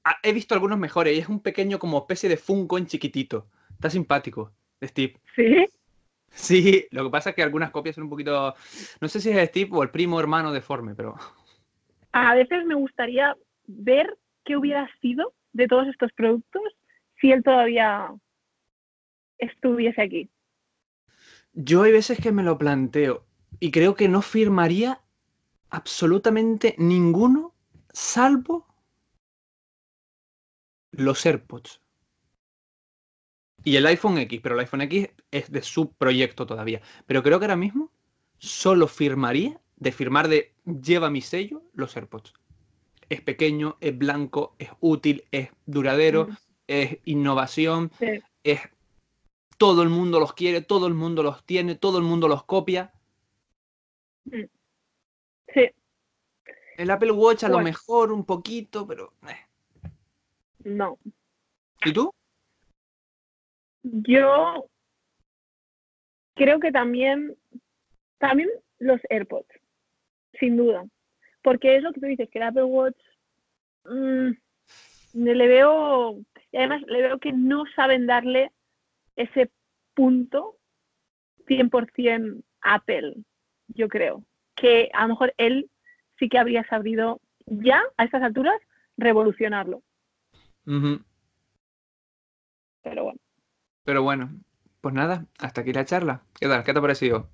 [0.04, 3.48] ah, he visto algunos mejores y es un pequeño como especie de Funko en chiquitito.
[3.70, 4.52] Está simpático,
[4.82, 5.20] Steve.
[5.34, 5.66] ¿Sí?
[6.30, 8.54] Sí, lo que pasa es que algunas copias son un poquito,
[9.00, 11.14] no sé si es Steve o el primo hermano deforme, pero
[12.12, 13.36] A veces me gustaría
[13.66, 16.62] ver qué hubiera sido de todos estos productos
[17.20, 18.12] si él todavía
[19.38, 20.30] estuviese aquí.
[21.52, 23.24] yo hay veces que me lo planteo
[23.58, 25.00] y creo que no firmaría
[25.70, 27.54] absolutamente ninguno
[27.92, 28.66] salvo
[30.92, 31.80] los AirPods.
[33.64, 36.80] Y el iPhone X, pero el iPhone X es de su proyecto todavía.
[37.06, 37.90] Pero creo que ahora mismo
[38.38, 42.32] solo firmaría, de firmar de lleva mi sello, los AirPods.
[43.08, 46.36] Es pequeño, es blanco, es útil, es duradero, Mm.
[46.68, 48.06] es innovación, Sí.
[48.44, 48.60] es
[49.58, 52.92] todo el mundo los quiere, todo el mundo los tiene, todo el mundo los copia.
[55.52, 55.68] Sí,
[56.78, 59.12] El Apple Watch a lo mejor un poquito, pero...
[59.28, 59.90] eh.
[60.64, 60.98] no.
[61.84, 62.14] ¿Y tú?
[63.82, 64.66] Yo
[66.34, 67.36] creo que también,
[68.18, 68.48] también
[68.78, 69.48] los AirPods,
[70.38, 70.84] sin duda.
[71.42, 72.98] Porque es lo que tú dices, que el Apple Watch
[73.84, 74.30] mm,
[75.14, 76.18] le veo,
[76.52, 78.52] y además le veo que no saben darle
[79.16, 79.50] ese
[79.94, 80.56] punto
[81.46, 83.16] 100% Apple,
[83.68, 84.24] yo creo.
[84.54, 85.70] Que a lo mejor él
[86.18, 88.60] sí que habría sabido ya, a estas alturas,
[88.96, 89.82] revolucionarlo.
[92.82, 93.20] Pero bueno.
[93.90, 94.30] Pero bueno,
[94.80, 96.22] pues nada, hasta aquí la charla.
[96.38, 96.62] ¿Qué tal?
[96.62, 97.28] ¿Qué te ha parecido?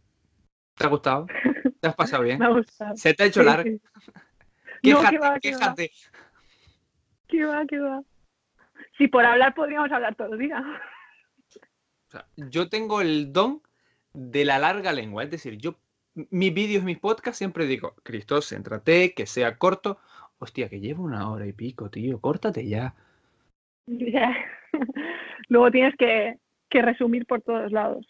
[0.74, 1.26] ¿Te ha gustado?
[1.82, 2.38] ¿Te has pasado bien?
[2.38, 2.96] Me ha gustado.
[2.96, 3.68] ¿Se te ha hecho Sí, largo?
[3.68, 3.80] sí.
[4.82, 5.90] Quéjate, que va, quéjate.
[7.28, 8.02] ¿Qué va, qué va?
[8.96, 10.64] Si por hablar podríamos hablar todo el día.
[12.08, 13.60] O sea, yo tengo el don
[14.14, 15.24] de la larga lengua.
[15.24, 15.74] Es decir, yo,
[16.14, 19.98] mis vídeos, mis podcasts, siempre digo, Cristo, céntrate, que sea corto.
[20.38, 22.18] Hostia, que llevo una hora y pico, tío.
[22.18, 22.94] Córtate ya.
[23.88, 24.34] Ya.
[25.48, 26.38] Luego tienes que,
[26.68, 28.06] que resumir por todos lados.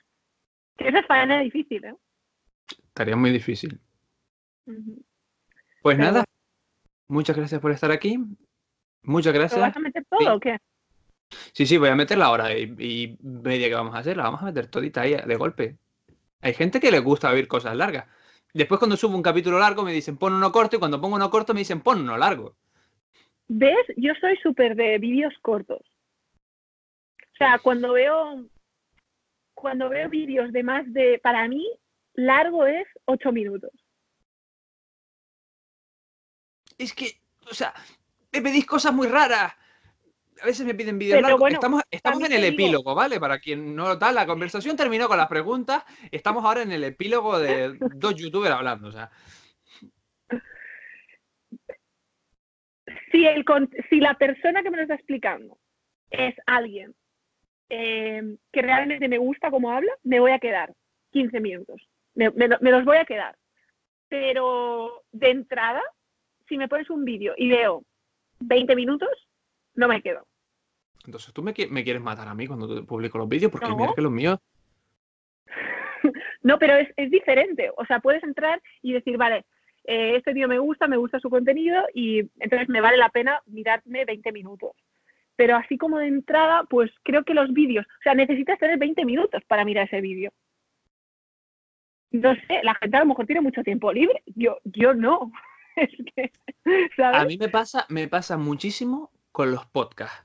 [0.79, 1.95] Esa es faena difícil, ¿eh?
[2.89, 3.81] Estaría muy difícil.
[4.65, 6.25] Pues Pero nada,
[7.09, 8.19] muchas gracias por estar aquí.
[9.03, 9.61] Muchas ¿Lo gracias.
[9.61, 10.27] vas a meter todo Sí.
[10.27, 10.59] o qué?
[11.53, 14.25] Sí, sí, voy a meter la hora y, y media que vamos a hacer, la
[14.25, 15.77] vamos a meter todita ahí de golpe.
[16.41, 18.07] Hay gente que le gusta oír cosas largas.
[18.55, 21.31] Después cuando subo un capítulo largo me dicen pon uno corto y cuando pongo uno
[21.31, 22.57] corto me dicen pon uno largo.
[23.49, 23.87] ¿Ves?
[23.97, 25.81] Yo soy súper de vídeos cortos.
[27.37, 28.47] O sea, cuando veo
[29.53, 31.67] cuando veo vídeos de más de, para mí,
[32.15, 33.71] largo es ocho minutos.
[36.79, 37.75] Es que, o sea,
[38.33, 39.55] me pedís cosas muy raras.
[40.43, 41.41] A veces me piden vídeos largos.
[41.41, 43.21] bueno, estamos estamos en el digo- epílogo, ¿vale?
[43.21, 45.85] Para quien no lo tal, la conversación terminó con las preguntas.
[46.11, 48.89] Estamos ahora en el epílogo de dos youtubers hablando.
[48.89, 49.11] O sea,
[53.11, 53.45] si, el,
[53.91, 55.59] si la persona que me lo está explicando
[56.11, 56.95] es alguien
[57.69, 60.73] eh, que realmente me gusta cómo habla, me voy a quedar
[61.11, 61.81] 15 minutos.
[62.15, 63.37] Me, me lo- me los voy a quedar.
[64.09, 65.83] Pero de entrada,
[66.49, 67.83] si me pones un vídeo y veo
[68.41, 69.09] 20 minutos,
[69.75, 70.27] no me quedo.
[71.05, 73.77] entonces tú me, me quieres matar a mí cuando te publico los vídeos, porque No.
[73.77, 74.39] mira que los míos.
[76.43, 77.71] No, pero es, es diferente.
[77.77, 79.45] O sea, puedes entrar y decir, vale,
[79.85, 83.41] eh, este tío me gusta, me gusta su contenido y entonces me vale la pena
[83.47, 84.71] mirarme 20 minutos.
[85.37, 89.05] Pero así como de entrada, pues creo que los vídeos, o sea, necesitas tener 20
[89.05, 90.33] minutos para mirar ese vídeo.
[92.11, 94.23] No sé, la gente a lo mejor tiene mucho tiempo libre.
[94.35, 95.31] Yo, yo no.
[95.77, 96.33] Es que,
[96.97, 97.21] ¿sabes?
[97.21, 100.25] A mí me pasa, me pasa muchísimo con los podcasts.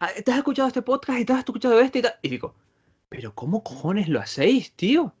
[0.00, 2.14] Ah, ¿Te has escuchado este podcast y te has escuchado este y tal?
[2.20, 2.56] Y digo,
[3.08, 5.14] pero ¿cómo cojones lo hacéis, tío?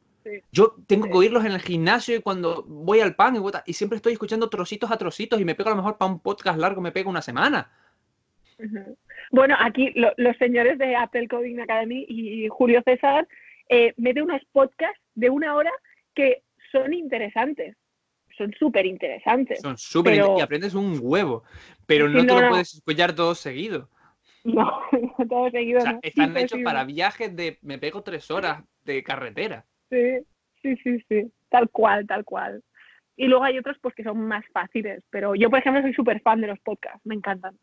[0.52, 4.12] Yo tengo que oírlos en el gimnasio y cuando voy al pan y, siempre estoy
[4.14, 6.92] escuchando trocitos a trocitos y me pego a lo mejor para un podcast largo, me
[6.92, 7.70] pego una semana.
[9.30, 13.28] Bueno, aquí los señores de Apple Coding Academy y Julio César
[13.68, 15.72] eh, meten unos podcasts de una hora
[16.14, 16.42] que
[16.72, 17.76] son interesantes.
[18.36, 19.60] Son súper interesantes.
[19.60, 21.42] Son súper y aprendes un huevo,
[21.86, 23.90] pero no te lo puedes escuchar todo seguido.
[24.44, 24.80] No,
[25.28, 25.80] todo seguido.
[25.80, 29.66] O están hechos para viajes de me pego tres horas de carretera.
[29.90, 30.18] Sí,
[30.62, 31.32] sí, sí, sí.
[31.50, 32.62] Tal cual, tal cual.
[33.16, 36.20] Y luego hay otros pues que son más fáciles, pero yo, por ejemplo, soy súper
[36.20, 37.58] fan de los podcasts, me encantan.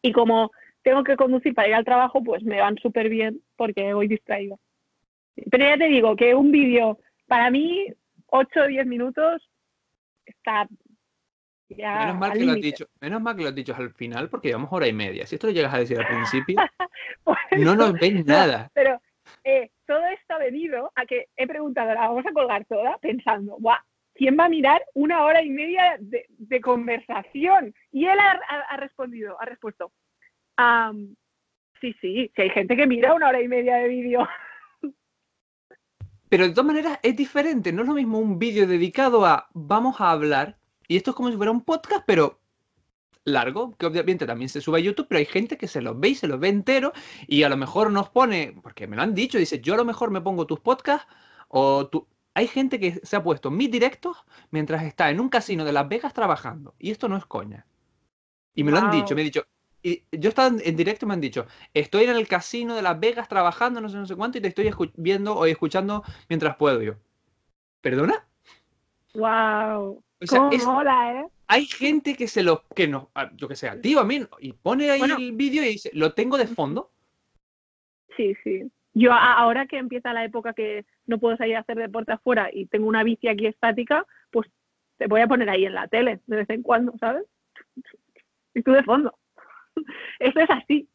[0.00, 0.52] Y como
[0.88, 4.56] tengo que conducir para ir al trabajo, pues me van súper bien porque voy distraída.
[5.50, 7.86] Pero ya te digo que un vídeo, para mí,
[8.26, 9.50] 8 o 10 minutos,
[10.24, 10.66] está
[11.68, 14.30] ya menos mal, que lo has dicho, menos mal que lo has dicho al final
[14.30, 15.26] porque llevamos hora y media.
[15.26, 16.56] Si esto lo llegas a decir al principio,
[17.58, 18.70] no nos ven nada.
[18.72, 18.98] pero
[19.44, 23.56] eh, todo esto ha venido a que he preguntado, la vamos a colgar toda pensando,
[23.58, 23.78] guau,
[24.14, 27.74] ¿quién va a mirar una hora y media de, conversación?
[27.92, 29.92] Y él ha, respondido, ha respuesto,
[31.80, 34.28] sí, sí, que hay gente que mira una hora y media de vídeo.
[36.28, 40.00] Pero de todas maneras es diferente, no es lo mismo un vídeo dedicado a vamos
[40.00, 42.40] a hablar, y esto es como si fuera un podcast, pero
[43.24, 46.10] largo, que obviamente también se sube a YouTube, pero hay gente que se los ve
[46.10, 46.92] y se los ve entero,
[47.26, 49.84] y a lo mejor nos pone, porque me lo han dicho, dice, yo a lo
[49.84, 51.06] mejor me pongo tus podcasts,
[51.48, 52.06] o tu...
[52.34, 55.88] Hay gente que se ha puesto mis directos mientras está en un casino de Las
[55.88, 57.66] Vegas trabajando, y esto no es coña.
[58.54, 59.44] Y me lo han dicho, me han dicho,
[59.82, 62.98] y yo estaba en directo y me han dicho, estoy en el casino de Las
[62.98, 66.82] Vegas trabajando, no sé, no sé cuánto, y te estoy viendo o escuchando mientras puedo
[66.82, 66.94] yo.
[67.80, 68.26] ¿Perdona?
[69.14, 70.02] Wow.
[70.20, 71.26] ¿eh?
[71.46, 74.90] Hay gente que se lo, que no, yo que sé, tío, a mí, y pone
[74.90, 76.90] ahí el vídeo y dice, lo tengo de fondo.
[78.16, 78.70] Sí, sí.
[78.94, 82.66] Yo ahora que empieza la época que no puedo salir a hacer deporte afuera y
[82.66, 84.50] tengo una bici aquí estática, pues
[84.96, 87.24] te voy a poner ahí en la tele de vez en cuando, ¿sabes?
[88.54, 89.16] Y tú de fondo.
[90.18, 90.88] Eso es así.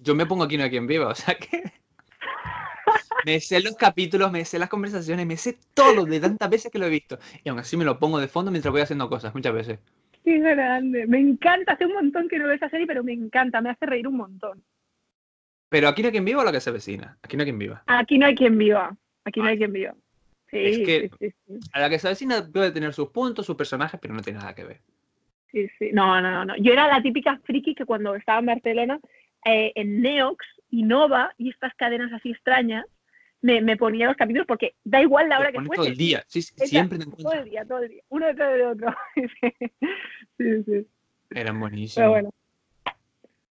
[0.00, 1.62] Yo me pongo aquí no aquí en vivo, o sea que
[3.26, 6.78] me sé los capítulos, me sé las conversaciones, me sé todo de tantas veces que
[6.78, 7.18] lo he visto.
[7.42, 9.78] Y aún así me lo pongo de fondo mientras voy haciendo cosas, muchas veces.
[10.24, 11.06] Qué grande.
[11.06, 11.72] Me encanta.
[11.72, 13.60] Hace un montón que no veo esa serie, pero me encanta.
[13.60, 14.64] Me hace reír un montón.
[15.68, 17.18] Pero aquí no hay quien viva o la que se vecina.
[17.22, 17.82] Aquí no hay quien viva.
[17.86, 18.96] Aquí no hay quien viva.
[19.24, 19.94] Aquí no hay quien viva.
[20.50, 21.10] Sí, es que
[21.72, 24.54] a la que se vecina puede tener sus puntos, sus personajes, pero no tiene nada
[24.54, 24.80] que ver.
[25.54, 25.90] Sí, sí.
[25.92, 26.56] No, no, no.
[26.56, 28.98] Yo era la típica friki que cuando estaba en Barcelona,
[29.44, 32.84] eh, en Neox y Nova y estas cadenas así extrañas,
[33.40, 35.76] me, ponía los capítulos porque da igual la hora que fuese.
[35.76, 38.62] Todo el día, sí, siempre te Todo el día, todo el día, uno detrás del
[38.62, 38.94] otro.
[40.38, 40.86] sí, sí.
[41.30, 41.94] Eran buenísimos.
[41.94, 42.30] Pero bueno.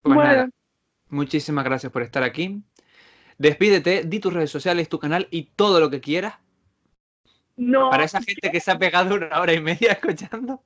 [0.02, 0.50] Pues bueno.
[1.10, 2.62] muchísimas gracias por estar aquí.
[3.38, 6.40] Despídete, di tus redes sociales, tu canal y todo lo que quieras.
[7.56, 7.90] No.
[7.90, 10.64] Para esa gente que se ha pegado una hora y media escuchando.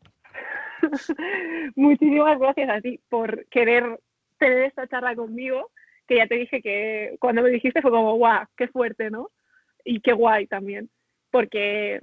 [1.76, 4.00] Muchísimas gracias a ti por querer
[4.38, 5.72] tener esta charla conmigo
[6.08, 9.30] que ya te dije que cuando me dijiste fue como, guau, qué fuerte, ¿no?
[9.86, 10.90] Y qué guay también,
[11.30, 12.02] porque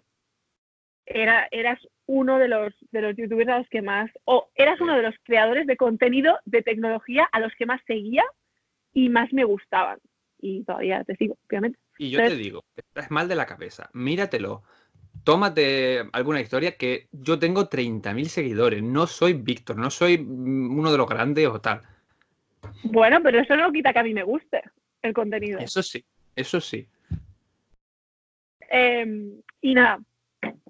[1.05, 4.97] era, eras uno de los, de los youtubers a los que más, o eras uno
[4.97, 8.23] de los creadores de contenido de tecnología a los que más seguía
[8.93, 9.99] y más me gustaban.
[10.39, 11.79] Y todavía te sigo, obviamente.
[11.99, 14.63] Y yo te digo, estás mal de la cabeza, míratelo,
[15.25, 20.99] tómate alguna historia que yo tengo 30.000 seguidores, no soy Víctor, no soy uno de
[20.99, 21.83] los grandes o tal.
[22.85, 24.63] Bueno, pero eso no quita que a mí me guste
[25.03, 25.59] el contenido.
[25.59, 26.87] Eso sí, eso sí.
[28.69, 30.01] Em, y nada,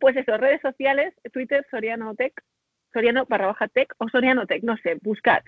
[0.01, 2.33] pues eso, redes sociales, Twitter, Soriano Tech,
[2.93, 5.43] Soriano barra baja Tech o Soriano Tech, no sé, buscad.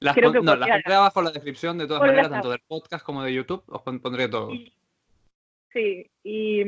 [0.00, 3.04] Las Creo no, las pondré abajo en la descripción de todas maneras, tanto del podcast
[3.04, 4.50] como de YouTube, os pondré todo.
[5.72, 6.64] sí, y,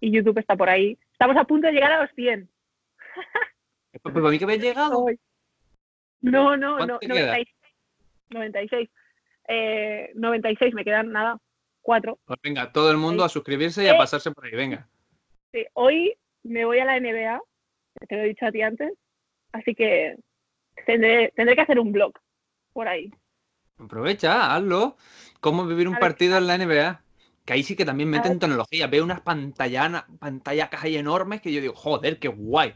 [0.00, 0.98] y, YouTube está por ahí.
[1.12, 2.48] Estamos a punto de llegar a los 100.
[4.02, 5.04] Pues, pues a mí que me he llegado.
[6.20, 6.98] No, no, no,
[8.30, 8.88] 96.
[9.48, 11.38] Eh, 96, me quedan nada,
[11.82, 12.18] cuatro.
[12.24, 14.88] Pues venga, todo el mundo a suscribirse y a pasarse por ahí, venga.
[15.52, 16.14] Sí, hoy
[16.44, 17.40] me voy a la NBA,
[18.08, 18.92] te lo he dicho a ti antes,
[19.52, 20.14] así que
[20.86, 22.12] tendré, tendré que hacer un blog
[22.72, 23.12] por ahí.
[23.78, 24.96] Aprovecha, hazlo.
[25.40, 27.02] ¿Cómo vivir un partido en la NBA?
[27.44, 28.86] Que ahí sí que también meten tecnología.
[28.86, 32.74] Veo unas pantallas, pantallas ahí enormes que yo digo, joder, qué guay.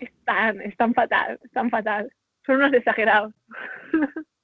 [0.00, 2.12] Están, están fatal, están fatal.
[2.44, 3.32] Son unos exagerados.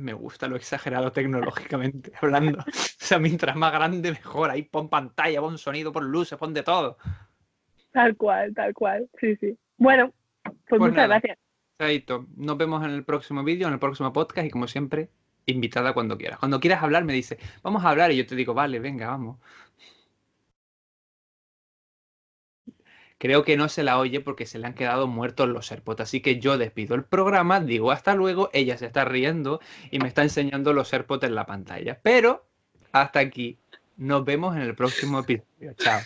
[0.00, 2.60] me gusta lo exagerado tecnológicamente hablando.
[2.60, 4.50] O sea, mientras más grande, mejor.
[4.50, 6.96] Ahí pon pantalla, pon sonido, pon luces, pon de todo.
[7.92, 9.08] Tal cual, tal cual.
[9.20, 9.58] Sí, sí.
[9.76, 11.38] Bueno, pues, pues muchas gracias.
[11.78, 12.26] Chaito.
[12.36, 15.10] Nos vemos en el próximo vídeo, en el próximo podcast y como siempre,
[15.46, 16.38] invitada cuando quieras.
[16.38, 19.38] Cuando quieras hablar, me dice, vamos a hablar, y yo te digo, vale, venga, vamos.
[23.18, 26.00] Creo que no se la oye porque se le han quedado muertos los AirPods.
[26.00, 29.60] Así que yo despido el programa, digo hasta luego, ella se está riendo
[29.90, 32.00] y me está enseñando los AirPods en la pantalla.
[32.02, 32.46] Pero
[32.92, 33.58] hasta aquí.
[33.96, 35.74] Nos vemos en el próximo episodio.
[35.74, 36.00] Chao.